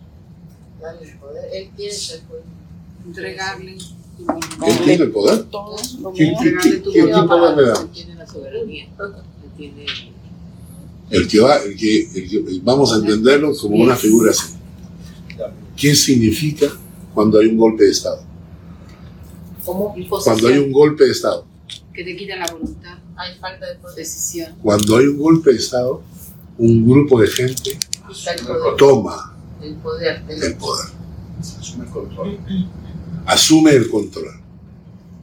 Dale 0.80 1.10
el 1.10 1.18
poder. 1.18 1.44
Él 1.54 1.70
tiene 1.76 1.92
el 1.94 2.20
poder. 2.22 2.44
Entregarle 3.06 3.76
tu 4.16 4.64
¿Él 4.66 4.78
tiene 4.84 5.04
el 5.04 5.10
poder? 5.10 5.42
Todos 5.44 5.94
lo 6.00 6.12
¿Quién, 6.12 6.34
quién- 6.34 6.54
Entregarle 6.54 6.80
tu 6.80 6.92
quién- 6.92 7.06
vida 7.06 7.14
quién 7.16 7.28
poder 7.28 7.56
me 7.56 7.62
da? 7.62 7.80
Él 7.80 7.88
tiene 7.90 8.14
la 8.14 8.26
soberanía. 8.26 8.84
Él 8.84 9.50
tiene 9.56 9.86
El 11.10 11.28
que 11.28 11.40
va, 11.40 11.56
el 11.56 11.76
que, 11.76 12.08
el 12.14 12.28
que- 12.30 12.60
vamos 12.62 12.92
a 12.92 12.96
entenderlo 12.96 13.54
como 13.56 13.76
una 13.76 13.94
figura 13.96 14.30
así. 14.30 14.54
¿Qué 15.76 15.94
significa 15.94 16.66
cuando 17.12 17.38
hay 17.38 17.46
un 17.48 17.56
golpe 17.56 17.84
de 17.84 17.90
Estado? 17.90 18.22
¿Cómo? 19.64 19.94
Cuando 20.22 20.48
hay 20.48 20.58
un 20.58 20.72
golpe 20.72 21.04
de 21.04 21.10
Estado. 21.12 21.46
Que 21.92 22.04
te 22.04 22.16
quita 22.16 22.36
la 22.36 22.46
voluntad, 22.52 22.98
Hay 23.16 23.38
falta 23.38 23.66
de 23.66 23.76
poder. 23.76 23.96
decisión. 23.96 24.54
Cuando 24.62 24.96
hay 24.96 25.06
un 25.06 25.18
golpe 25.18 25.52
de 25.52 25.58
Estado, 25.58 26.02
un 26.58 26.84
grupo 26.88 27.20
de 27.20 27.26
gente 27.28 27.70
el 27.70 28.46
poder. 28.46 28.76
toma 28.76 29.36
El 29.62 29.74
poder. 29.76 30.22
el 30.28 30.42
El 30.42 30.54
poder, 30.56 30.86
asume 33.26 33.70
el 33.72 33.88
control. 33.88 34.40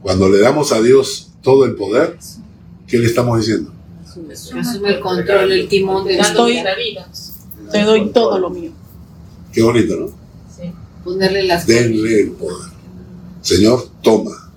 Cuando 0.02 0.28
le 0.28 0.38
damos 0.40 0.72
a 0.72 0.80
Dios 0.80 1.30
todo 1.42 1.64
el 1.64 1.74
poder, 1.74 2.18
¿qué 2.86 2.98
le 2.98 3.06
estamos 3.06 3.38
diciendo? 3.38 3.71
Asume 4.12 4.88
el 4.88 5.00
control, 5.00 5.52
el 5.52 5.68
timón 5.68 6.06
de 6.06 6.18
Estoy-. 6.18 6.62
Te 7.70 7.82
doy 7.82 8.10
todo 8.10 8.38
lo 8.38 8.50
mío. 8.50 8.70
Qué 9.52 9.62
bonito, 9.62 9.96
¿no? 9.96 10.06
Sí. 10.54 10.70
ponerle 11.04 11.44
las 11.44 11.66
Denle 11.66 12.20
el 12.20 12.30
poder. 12.32 12.70
Señor, 13.40 13.88
toma 14.02 14.52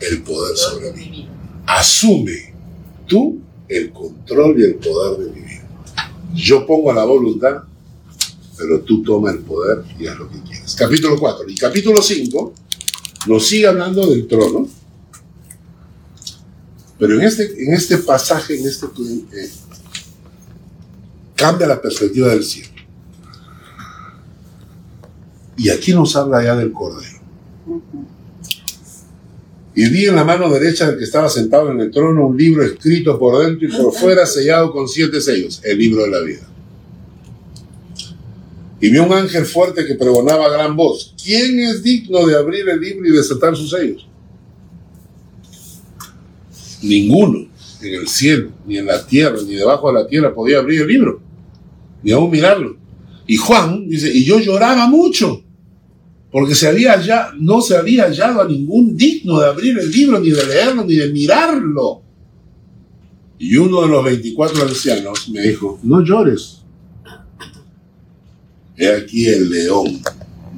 el 0.00 0.22
poder 0.22 0.56
sobre 0.56 0.92
mí. 0.92 1.28
Asume 1.66 2.54
tú 3.06 3.40
el 3.68 3.92
control 3.92 4.60
y 4.60 4.64
el 4.64 4.74
poder 4.76 5.18
de 5.18 5.32
mi 5.32 5.40
vida. 5.40 5.64
Yo 6.34 6.66
pongo 6.66 6.92
la 6.92 7.04
voluntad, 7.04 7.62
pero 8.58 8.80
tú 8.80 9.02
toma 9.02 9.30
el 9.30 9.38
poder 9.38 9.84
y 9.98 10.06
haz 10.06 10.18
lo 10.18 10.28
que 10.28 10.40
quieras. 10.42 10.74
Capítulo 10.74 11.18
4. 11.18 11.48
Y 11.48 11.56
capítulo 11.56 12.02
5 12.02 12.52
nos 13.26 13.46
sigue 13.46 13.66
hablando 13.66 14.06
del 14.06 14.26
trono. 14.26 14.68
Pero 16.98 17.14
en 17.14 17.22
este, 17.22 17.64
en 17.64 17.74
este 17.74 17.98
pasaje, 17.98 18.58
en 18.58 18.66
este 18.66 18.86
eh, 18.86 19.50
cambia 21.34 21.66
la 21.66 21.80
perspectiva 21.80 22.28
del 22.28 22.42
cielo. 22.42 22.70
Y 25.58 25.70
aquí 25.70 25.92
nos 25.92 26.16
habla 26.16 26.42
ya 26.42 26.56
del 26.56 26.72
Cordero. 26.72 27.16
Y 29.74 29.90
vi 29.90 30.06
en 30.06 30.16
la 30.16 30.24
mano 30.24 30.50
derecha 30.50 30.86
del 30.86 30.98
que 30.98 31.04
estaba 31.04 31.28
sentado 31.28 31.70
en 31.70 31.80
el 31.80 31.90
trono 31.90 32.26
un 32.26 32.36
libro 32.36 32.64
escrito 32.64 33.18
por 33.18 33.44
dentro 33.44 33.68
y 33.68 33.70
por 33.70 33.92
fuera 33.92 34.24
sellado 34.24 34.72
con 34.72 34.88
siete 34.88 35.20
sellos, 35.20 35.60
el 35.64 35.78
libro 35.78 36.02
de 36.04 36.10
la 36.10 36.20
vida. 36.20 36.48
Y 38.80 38.90
vi 38.90 38.98
un 38.98 39.12
ángel 39.12 39.44
fuerte 39.44 39.84
que 39.84 39.94
pregonaba 39.94 40.46
a 40.46 40.50
gran 40.50 40.76
voz, 40.76 41.14
¿quién 41.22 41.58
es 41.60 41.82
digno 41.82 42.26
de 42.26 42.36
abrir 42.36 42.66
el 42.68 42.80
libro 42.80 43.06
y 43.06 43.12
desatar 43.12 43.54
sus 43.54 43.70
sellos? 43.70 44.06
Ninguno 46.82 47.48
en 47.80 47.94
el 47.94 48.08
cielo, 48.08 48.50
ni 48.66 48.78
en 48.78 48.86
la 48.86 49.06
tierra, 49.06 49.38
ni 49.46 49.54
debajo 49.54 49.88
de 49.88 49.94
la 49.94 50.06
tierra 50.06 50.34
podía 50.34 50.58
abrir 50.58 50.82
el 50.82 50.88
libro, 50.88 51.20
ni 52.02 52.12
aún 52.12 52.30
mirarlo. 52.30 52.76
Y 53.26 53.36
Juan 53.36 53.88
dice, 53.88 54.10
y 54.12 54.24
yo 54.24 54.38
lloraba 54.38 54.86
mucho, 54.86 55.42
porque 56.30 56.54
se 56.54 56.68
había 56.68 56.96
no 57.38 57.60
se 57.60 57.76
había 57.76 58.04
hallado 58.04 58.42
a 58.42 58.48
ningún 58.48 58.96
digno 58.96 59.40
de 59.40 59.46
abrir 59.46 59.78
el 59.78 59.90
libro, 59.90 60.20
ni 60.20 60.30
de 60.30 60.46
leerlo, 60.46 60.84
ni 60.84 60.96
de 60.96 61.10
mirarlo. 61.10 62.02
Y 63.38 63.56
uno 63.56 63.82
de 63.82 63.88
los 63.88 64.04
24 64.04 64.62
ancianos 64.62 65.28
me 65.28 65.42
dijo, 65.42 65.78
no 65.82 66.02
llores. 66.02 66.62
He 68.76 68.88
aquí 68.88 69.26
el 69.26 69.48
león 69.48 70.00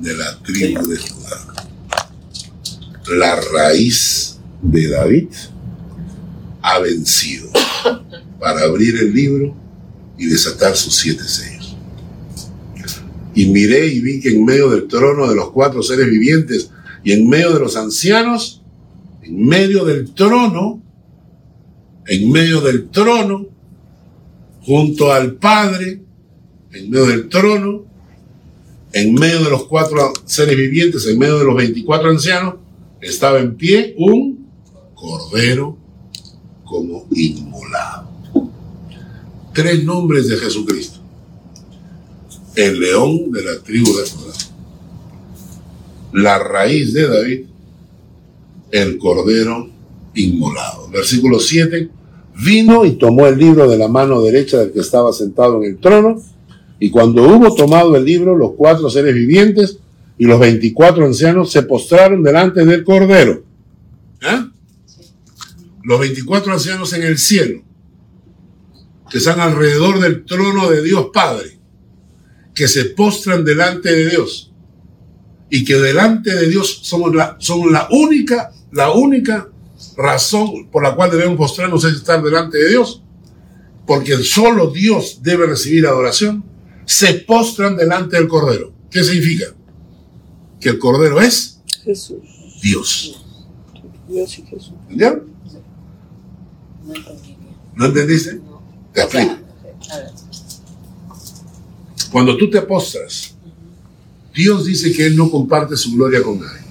de 0.00 0.16
la 0.16 0.38
tribu 0.40 0.86
de 0.86 0.96
Judá, 0.96 1.66
la 3.16 3.40
raíz 3.52 4.38
de 4.60 4.88
David, 4.88 5.28
ha 6.68 6.78
vencido 6.80 7.48
para 8.38 8.62
abrir 8.64 8.96
el 8.96 9.14
libro 9.14 9.54
y 10.18 10.26
desatar 10.26 10.76
sus 10.76 10.94
siete 10.96 11.24
sellos. 11.24 11.76
Y 13.34 13.46
miré 13.46 13.86
y 13.86 14.00
vi 14.00 14.20
que 14.20 14.30
en 14.30 14.44
medio 14.44 14.68
del 14.68 14.86
trono 14.86 15.28
de 15.28 15.34
los 15.34 15.50
cuatro 15.50 15.82
seres 15.82 16.10
vivientes 16.10 16.70
y 17.04 17.12
en 17.12 17.28
medio 17.28 17.52
de 17.52 17.60
los 17.60 17.76
ancianos, 17.76 18.62
en 19.22 19.46
medio 19.46 19.84
del 19.84 20.12
trono, 20.12 20.82
en 22.06 22.30
medio 22.30 22.60
del 22.60 22.90
trono, 22.90 23.46
junto 24.62 25.12
al 25.12 25.36
Padre, 25.36 26.02
en 26.72 26.90
medio 26.90 27.06
del 27.06 27.28
trono, 27.28 27.86
en 28.92 29.14
medio 29.14 29.42
de 29.42 29.50
los 29.50 29.66
cuatro 29.66 30.12
seres 30.26 30.56
vivientes, 30.56 31.06
en 31.06 31.18
medio 31.18 31.38
de 31.38 31.44
los 31.44 31.56
24 31.56 32.10
ancianos, 32.10 32.54
estaba 33.00 33.38
en 33.38 33.54
pie 33.56 33.94
un 33.96 34.48
cordero 34.94 35.77
como 36.68 37.06
inmolado. 37.10 38.08
Tres 39.52 39.84
nombres 39.84 40.28
de 40.28 40.36
Jesucristo 40.36 40.98
el 42.58 42.80
león 42.80 43.30
de 43.30 43.44
la 43.44 43.58
tribu 43.60 43.86
de 43.86 44.10
Judá, 44.10 44.34
la 46.12 46.38
raíz 46.40 46.92
de 46.92 47.06
David, 47.06 47.40
el 48.72 48.98
cordero 48.98 49.68
inmolado. 50.14 50.88
Versículo 50.90 51.38
7, 51.38 51.88
vino 52.44 52.84
y 52.84 52.92
tomó 52.92 53.28
el 53.28 53.38
libro 53.38 53.68
de 53.68 53.78
la 53.78 53.86
mano 53.86 54.20
derecha 54.22 54.58
del 54.58 54.72
que 54.72 54.80
estaba 54.80 55.12
sentado 55.12 55.62
en 55.62 55.70
el 55.70 55.78
trono, 55.78 56.20
y 56.80 56.90
cuando 56.90 57.22
hubo 57.22 57.54
tomado 57.54 57.94
el 57.96 58.04
libro, 58.04 58.36
los 58.36 58.52
cuatro 58.56 58.90
seres 58.90 59.14
vivientes 59.14 59.78
y 60.16 60.24
los 60.24 60.40
veinticuatro 60.40 61.04
ancianos 61.04 61.52
se 61.52 61.62
postraron 61.62 62.24
delante 62.24 62.64
del 62.64 62.82
cordero. 62.82 63.44
¿Eh? 64.20 64.46
Los 65.82 66.00
veinticuatro 66.00 66.52
ancianos 66.52 66.92
en 66.92 67.02
el 67.02 67.18
cielo, 67.18 67.62
que 69.10 69.18
están 69.18 69.40
alrededor 69.40 70.00
del 70.00 70.24
trono 70.24 70.68
de 70.68 70.82
Dios 70.82 71.10
Padre 71.12 71.58
que 72.58 72.66
se 72.66 72.86
postran 72.86 73.44
delante 73.44 73.88
de 73.94 74.10
Dios 74.10 74.52
y 75.48 75.64
que 75.64 75.76
delante 75.76 76.34
de 76.34 76.48
Dios 76.48 76.80
somos 76.82 77.14
la, 77.14 77.36
son 77.38 77.72
la 77.72 77.86
única, 77.92 78.50
la 78.72 78.90
única 78.90 79.48
razón 79.96 80.68
por 80.68 80.82
la 80.82 80.96
cual 80.96 81.12
debemos 81.12 81.36
postrarnos 81.36 81.84
es 81.84 81.94
estar 81.94 82.20
delante 82.20 82.58
de 82.58 82.70
Dios, 82.70 83.00
porque 83.86 84.16
solo 84.24 84.72
Dios 84.72 85.20
debe 85.22 85.46
recibir 85.46 85.86
adoración, 85.86 86.44
se 86.84 87.14
postran 87.14 87.76
delante 87.76 88.16
del 88.16 88.26
Cordero. 88.26 88.72
¿Qué 88.90 89.04
significa? 89.04 89.54
Que 90.60 90.70
el 90.70 90.80
Cordero 90.80 91.20
es 91.20 91.60
Jesús. 91.84 92.18
Dios. 92.60 93.24
Dios 94.08 94.36
y 94.36 94.42
Jesús. 94.42 94.72
¿Entendieron? 94.82 95.26
No 96.88 96.94
entendí 96.94 97.36
bien. 97.36 97.56
¿No 97.74 97.86
entendiste? 97.86 98.40
Te 98.92 99.02
explico. 99.02 99.34
Ver. 99.34 100.06
Cuando 102.10 102.36
tú 102.36 102.50
te 102.50 102.62
postras, 102.62 103.34
Dios 104.34 104.64
dice 104.64 104.92
que 104.92 105.06
Él 105.06 105.16
no 105.16 105.30
comparte 105.30 105.76
su 105.76 105.92
gloria 105.92 106.22
con 106.22 106.40
nadie. 106.40 106.62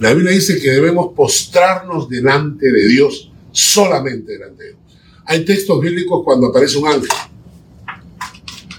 La 0.00 0.12
Biblia 0.12 0.32
dice 0.32 0.60
que 0.60 0.70
debemos 0.70 1.12
postrarnos 1.14 2.08
delante 2.08 2.70
de 2.70 2.88
Dios, 2.88 3.30
solamente 3.52 4.32
delante 4.32 4.62
de 4.62 4.68
Dios. 4.70 4.80
Hay 5.24 5.44
textos 5.44 5.80
bíblicos 5.80 6.22
cuando 6.24 6.48
aparece 6.48 6.78
un 6.78 6.88
ángel. 6.88 7.08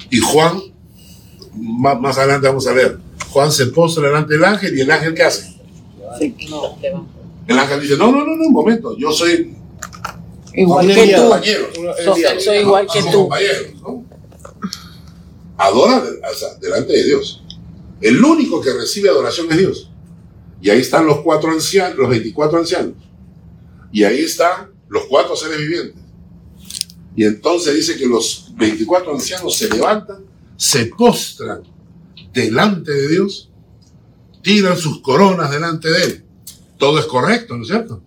Y 0.09 0.19
Juan, 0.19 0.59
más, 1.55 1.99
más 1.99 2.17
adelante 2.17 2.47
vamos 2.47 2.67
a 2.67 2.73
leer, 2.73 2.97
Juan 3.29 3.51
se 3.51 3.67
postra 3.67 4.07
delante 4.07 4.33
del 4.33 4.43
ángel 4.43 4.75
y 4.75 4.81
el 4.81 4.89
ángel 4.89 5.13
¿qué 5.13 5.23
hace? 5.23 5.55
No. 6.49 6.77
El 7.47 7.59
ángel 7.59 7.81
dice, 7.81 7.97
no, 7.97 8.11
no, 8.11 8.25
no, 8.25 8.35
no, 8.35 8.47
un 8.47 8.53
momento, 8.53 8.97
yo 8.97 9.11
soy 9.11 9.55
Igual 10.61 10.87
que 10.87 11.13
tú. 11.15 11.21
compañeros. 11.21 11.69
Soy, 12.03 12.23
soy 12.41 12.57
igual 12.57 12.87
que 12.91 12.99
Somos 12.99 13.11
tú. 13.13 13.19
compañeros, 13.21 13.67
¿no? 13.81 14.05
Adora 15.57 15.99
de- 16.01 16.19
o 16.19 16.33
sea, 16.33 16.55
delante 16.61 16.93
de 16.93 17.03
Dios. 17.03 17.43
El 18.01 18.23
único 18.23 18.61
que 18.61 18.71
recibe 18.73 19.09
adoración 19.09 19.47
es 19.51 19.57
Dios. 19.57 19.91
Y 20.61 20.69
ahí 20.69 20.79
están 20.79 21.05
los 21.05 21.19
cuatro 21.21 21.51
ancianos, 21.51 21.97
los 21.97 22.09
24 22.09 22.59
ancianos. 22.59 22.93
Y 23.91 24.03
ahí 24.03 24.19
están 24.21 24.71
los 24.87 25.05
cuatro 25.05 25.35
seres 25.35 25.57
vivientes. 25.57 26.01
Y 27.15 27.25
entonces 27.25 27.75
dice 27.75 27.97
que 27.97 28.05
los 28.05 28.51
24 28.55 29.13
ancianos 29.13 29.55
se 29.57 29.69
levantan, 29.69 30.23
se 30.55 30.85
postran 30.87 31.63
delante 32.33 32.91
de 32.93 33.07
Dios, 33.09 33.49
tiran 34.41 34.77
sus 34.77 35.01
coronas 35.01 35.51
delante 35.51 35.89
de 35.89 36.03
Él. 36.03 36.25
Todo 36.77 36.99
es 36.99 37.05
correcto, 37.05 37.57
¿no 37.57 37.63
es 37.63 37.67
cierto? 37.69 38.01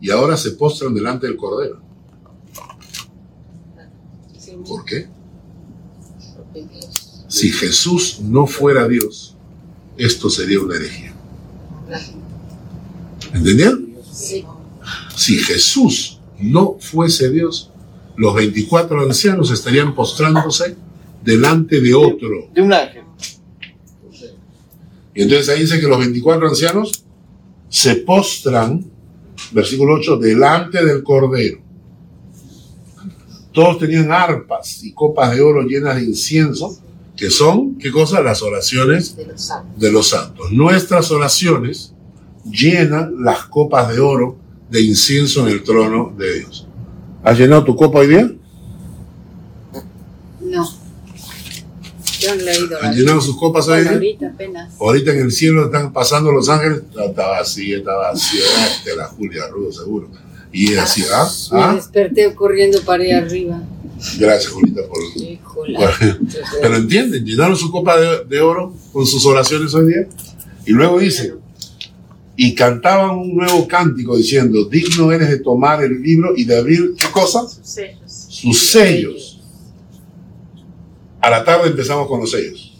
Y 0.00 0.10
ahora 0.10 0.36
se 0.36 0.52
postran 0.52 0.94
delante 0.94 1.26
del 1.26 1.36
Cordero. 1.36 1.80
¿Por 4.66 4.84
qué? 4.84 5.08
Si 7.28 7.50
Jesús 7.50 8.20
no 8.20 8.46
fuera 8.46 8.88
Dios, 8.88 9.36
esto 9.96 10.30
sería 10.30 10.60
una 10.60 10.76
herejía. 10.76 11.14
¿Entendieron? 13.32 13.94
Sí. 14.12 14.44
Si 15.14 15.38
Jesús 15.38 16.20
no 16.38 16.76
fuese 16.80 17.30
Dios, 17.30 17.70
los 18.16 18.34
24 18.34 19.00
ancianos 19.02 19.50
estarían 19.50 19.94
postrándose 19.94 20.76
delante 21.22 21.80
de 21.80 21.94
otro. 21.94 22.48
De 22.54 22.62
un 22.62 22.72
ángel. 22.72 23.02
Y 25.14 25.22
entonces 25.22 25.48
ahí 25.48 25.60
dice 25.60 25.80
que 25.80 25.88
los 25.88 25.98
24 25.98 26.48
ancianos 26.48 27.04
se 27.68 27.96
postran, 27.96 28.84
versículo 29.52 29.94
8, 29.94 30.16
delante 30.18 30.84
del 30.84 31.02
Cordero. 31.02 31.60
Todos 33.52 33.78
tenían 33.78 34.12
arpas 34.12 34.82
y 34.84 34.92
copas 34.92 35.34
de 35.34 35.40
oro 35.40 35.62
llenas 35.62 35.96
de 35.96 36.04
incienso, 36.04 36.78
que 37.16 37.30
son, 37.30 37.78
¿qué 37.78 37.90
cosa? 37.90 38.20
Las 38.20 38.42
oraciones 38.42 39.16
De 39.16 39.26
los 39.26 39.40
santos. 39.40 39.80
de 39.80 39.92
los 39.92 40.08
santos. 40.08 40.52
Nuestras 40.52 41.10
oraciones 41.10 41.94
llenan 42.44 43.24
las 43.24 43.44
copas 43.44 43.88
de 43.92 44.00
oro 44.00 44.36
de 44.70 44.82
incienso 44.82 45.46
en 45.46 45.54
el 45.54 45.62
trono 45.62 46.12
de 46.16 46.40
Dios. 46.40 46.66
¿Has 47.22 47.38
llenado 47.38 47.64
tu 47.64 47.74
copa 47.74 48.00
hoy 48.00 48.08
día? 48.08 48.30
han 52.28 52.34
leído 52.46 52.78
¿Han 52.82 52.94
llenado 52.94 53.20
sus 53.20 53.36
copas 53.36 53.66
día? 53.66 53.90
ahorita 53.92 54.28
apenas. 54.28 54.74
Ahorita 54.80 55.12
en 55.12 55.18
el 55.20 55.32
cielo 55.32 55.66
están 55.66 55.92
pasando 55.92 56.32
los 56.32 56.48
ángeles. 56.48 56.82
Está 56.98 57.26
vacío, 57.28 57.78
está 57.78 57.94
vacío. 57.94 58.40
Este, 58.70 58.96
la 58.96 59.06
Julia 59.08 59.46
Rudo, 59.48 59.70
seguro. 59.72 60.08
Y 60.52 60.74
así, 60.76 61.02
¿ah? 61.12 61.28
Me 61.52 61.60
¿Ah? 61.60 61.74
desperté 61.74 62.34
corriendo 62.34 62.80
para 62.82 63.04
ir 63.04 63.14
arriba. 63.14 63.62
Gracias, 64.18 64.52
Julita, 64.52 64.82
por. 64.88 64.98
Híjole. 65.22 65.78
por- 65.78 66.18
Pero 66.62 66.76
entienden, 66.76 67.24
llenaron 67.24 67.56
su 67.56 67.70
copa 67.70 67.98
de, 67.98 68.24
de 68.24 68.40
oro 68.40 68.74
con 68.92 69.06
sus 69.06 69.24
oraciones 69.26 69.74
hoy 69.74 69.88
día. 69.88 70.08
Y 70.66 70.72
luego 70.72 70.98
dice, 70.98 71.34
y 72.36 72.54
cantaban 72.54 73.16
un 73.16 73.34
nuevo 73.36 73.66
cántico 73.66 74.16
diciendo, 74.16 74.64
digno 74.66 75.10
eres 75.12 75.30
de 75.30 75.38
tomar 75.38 75.82
el 75.82 76.02
libro 76.02 76.34
y 76.36 76.44
de 76.44 76.58
abrir, 76.58 76.94
¿qué 76.98 77.06
cosa? 77.10 77.44
Sus 77.48 78.58
sellos. 78.70 79.25
A 81.26 81.30
la 81.30 81.44
tarde 81.44 81.70
empezamos 81.70 82.06
con 82.06 82.20
los 82.20 82.30
sellos. 82.30 82.72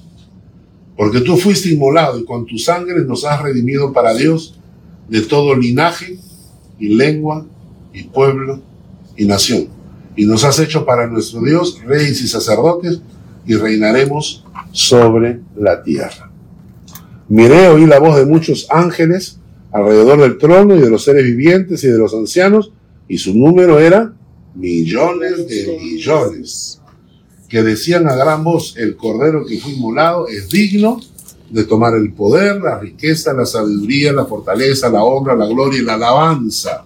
Porque 0.96 1.20
tú 1.20 1.36
fuiste 1.36 1.68
inmolado 1.68 2.16
y 2.16 2.24
con 2.24 2.46
tu 2.46 2.58
sangre 2.58 3.04
nos 3.04 3.24
has 3.24 3.42
redimido 3.42 3.92
para 3.92 4.14
Dios 4.14 4.56
de 5.08 5.22
todo 5.22 5.56
linaje 5.56 6.16
y 6.78 6.94
lengua 6.94 7.44
y 7.92 8.04
pueblo 8.04 8.62
y 9.16 9.24
nación. 9.24 9.66
Y 10.14 10.26
nos 10.26 10.44
has 10.44 10.60
hecho 10.60 10.86
para 10.86 11.08
nuestro 11.08 11.40
Dios 11.40 11.82
reyes 11.84 12.22
y 12.22 12.28
sacerdotes 12.28 13.00
y 13.48 13.56
reinaremos 13.56 14.44
sobre 14.70 15.40
la 15.56 15.82
tierra. 15.82 16.30
Miré, 17.28 17.66
oí 17.66 17.84
la 17.84 17.98
voz 17.98 18.14
de 18.14 18.26
muchos 18.26 18.68
ángeles 18.70 19.40
alrededor 19.72 20.20
del 20.20 20.38
trono 20.38 20.76
y 20.76 20.80
de 20.80 20.88
los 20.88 21.02
seres 21.02 21.24
vivientes 21.24 21.82
y 21.82 21.88
de 21.88 21.98
los 21.98 22.14
ancianos, 22.14 22.72
y 23.08 23.18
su 23.18 23.34
número 23.34 23.80
era 23.80 24.14
millones 24.54 25.48
de 25.48 25.78
millones, 25.82 26.75
que 27.56 27.62
decían 27.62 28.06
a 28.06 28.14
gran 28.14 28.44
voz, 28.44 28.76
el 28.76 28.96
cordero 28.96 29.46
que 29.46 29.58
fue 29.58 29.72
inmolado 29.72 30.28
es 30.28 30.50
digno 30.50 31.00
de 31.48 31.64
tomar 31.64 31.94
el 31.94 32.12
poder, 32.12 32.60
la 32.60 32.78
riqueza, 32.78 33.32
la 33.32 33.46
sabiduría, 33.46 34.12
la 34.12 34.26
fortaleza, 34.26 34.90
la 34.90 35.02
honra, 35.02 35.34
la 35.34 35.46
gloria 35.46 35.80
y 35.80 35.82
la 35.82 35.94
alabanza. 35.94 36.84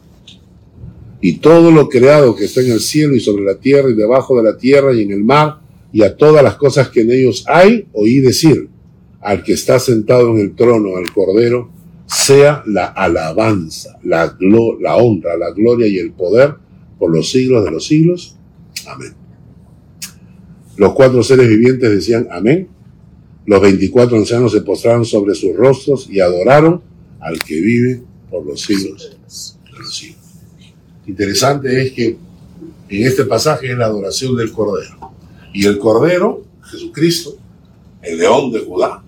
Y 1.21 1.39
todo 1.39 1.73
lo 1.73 1.89
creado 1.89 2.37
que 2.37 2.45
está 2.45 2.61
en 2.61 2.71
el 2.71 2.79
cielo 2.79 3.17
y 3.17 3.21
sobre 3.21 3.43
la 3.43 3.57
tierra 3.57 3.91
y 3.91 3.95
debajo 3.95 4.37
de 4.37 4.45
la 4.45 4.57
tierra 4.57 4.95
y 4.95 5.03
en 5.03 5.11
el 5.11 5.25
mar, 5.25 5.59
y 5.93 6.05
a 6.05 6.17
todas 6.17 6.45
las 6.45 6.55
cosas 6.55 6.89
que 6.89 7.01
en 7.01 7.11
ellos 7.11 7.45
hay, 7.49 7.89
oí 7.93 8.21
decir, 8.21 8.69
al 9.21 9.43
que 9.43 9.55
está 9.55 9.81
sentado 9.81 10.31
en 10.31 10.39
el 10.39 10.55
trono, 10.55 10.97
al 10.99 11.13
cordero, 11.13 11.69
sea 12.07 12.63
la 12.65 12.85
alabanza, 12.85 13.99
la, 14.05 14.37
la 14.39 14.95
honra, 14.95 15.37
la 15.37 15.51
gloria 15.51 15.89
y 15.89 15.99
el 15.99 16.13
poder 16.13 16.55
por 16.97 17.13
los 17.13 17.29
siglos 17.29 17.65
de 17.65 17.73
los 17.73 17.89
siglos. 17.89 18.37
Amén. 18.87 19.20
Los 20.81 20.95
cuatro 20.95 21.23
seres 21.23 21.47
vivientes 21.47 21.91
decían 21.91 22.27
amén. 22.31 22.67
Los 23.45 23.61
veinticuatro 23.61 24.17
ancianos 24.17 24.53
se 24.53 24.63
postraron 24.63 25.05
sobre 25.05 25.35
sus 25.35 25.55
rostros 25.55 26.09
y 26.09 26.21
adoraron 26.21 26.81
al 27.21 27.39
que 27.43 27.61
vive 27.61 28.03
por 28.31 28.47
los 28.47 28.63
siglos 28.63 29.11
de 29.11 29.79
los 29.79 29.95
siglos. 29.95 30.25
Interesante 31.07 31.83
es 31.85 31.93
que 31.93 32.17
en 32.89 33.07
este 33.07 33.27
pasaje 33.27 33.71
es 33.71 33.77
la 33.77 33.85
adoración 33.85 34.35
del 34.39 34.53
Cordero. 34.53 35.13
Y 35.53 35.67
el 35.67 35.79
Cordero, 35.79 36.45
Jesucristo, 36.63 37.37
el 38.01 38.17
león 38.17 38.51
de 38.51 38.61
Judá, 38.61 39.05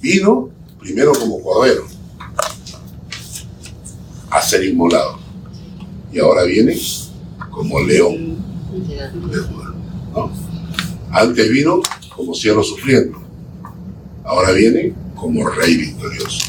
vino 0.00 0.48
primero 0.78 1.12
como 1.12 1.42
Cordero 1.42 1.84
a 4.30 4.40
ser 4.40 4.64
inmolado. 4.64 5.18
Y 6.10 6.20
ahora 6.20 6.44
viene 6.44 6.74
como 7.50 7.80
león 7.80 8.38
de 8.88 9.38
Judá. 9.40 9.69
Antes 11.12 11.50
vino 11.50 11.80
como 12.14 12.34
siervo 12.34 12.62
sufriendo. 12.62 13.20
Ahora 14.24 14.52
viene 14.52 14.94
como 15.16 15.48
rey 15.48 15.76
victorioso. 15.76 16.46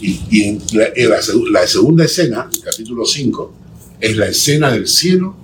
Y, 0.00 0.42
en 0.42 0.62
la, 0.72 1.66
segunda 1.66 2.04
escena, 2.04 2.48
el 2.50 2.60
capítulo 2.60 3.04
5, 3.04 3.54
es 4.00 4.16
la 4.16 4.28
escena 4.28 4.70
del 4.70 4.88
cielo 4.88 5.36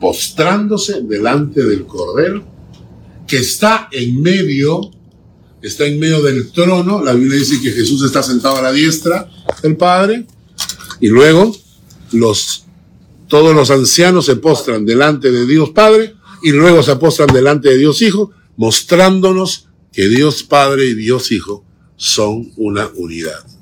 postrándose 0.00 1.00
delante 1.02 1.64
del 1.64 1.86
Cordero, 1.86 2.44
que 3.26 3.38
está 3.38 3.88
en 3.90 4.22
medio, 4.22 4.90
está 5.60 5.86
en 5.86 5.98
medio 5.98 6.22
del 6.22 6.52
trono. 6.52 7.02
La 7.02 7.14
Biblia 7.14 7.38
dice 7.38 7.60
que 7.60 7.72
Jesús 7.72 8.04
está 8.04 8.22
sentado 8.22 8.56
a 8.56 8.62
la 8.62 8.72
diestra 8.72 9.28
del 9.62 9.76
Padre, 9.76 10.24
y 11.00 11.08
luego 11.08 11.56
todos 13.28 13.54
los 13.54 13.70
ancianos 13.70 14.26
se 14.26 14.36
postran 14.36 14.86
delante 14.86 15.32
de 15.32 15.46
Dios 15.46 15.70
Padre, 15.70 16.14
y 16.42 16.50
luego 16.50 16.82
se 16.82 16.96
postran 16.96 17.32
delante 17.32 17.70
de 17.70 17.78
Dios 17.78 18.02
Hijo, 18.02 18.32
mostrándonos 18.56 19.68
que 19.92 20.08
Dios 20.08 20.42
Padre 20.42 20.86
y 20.86 20.94
Dios 20.94 21.32
Hijo 21.32 21.64
son 21.96 22.52
una 22.56 22.90
unidad. 22.96 23.46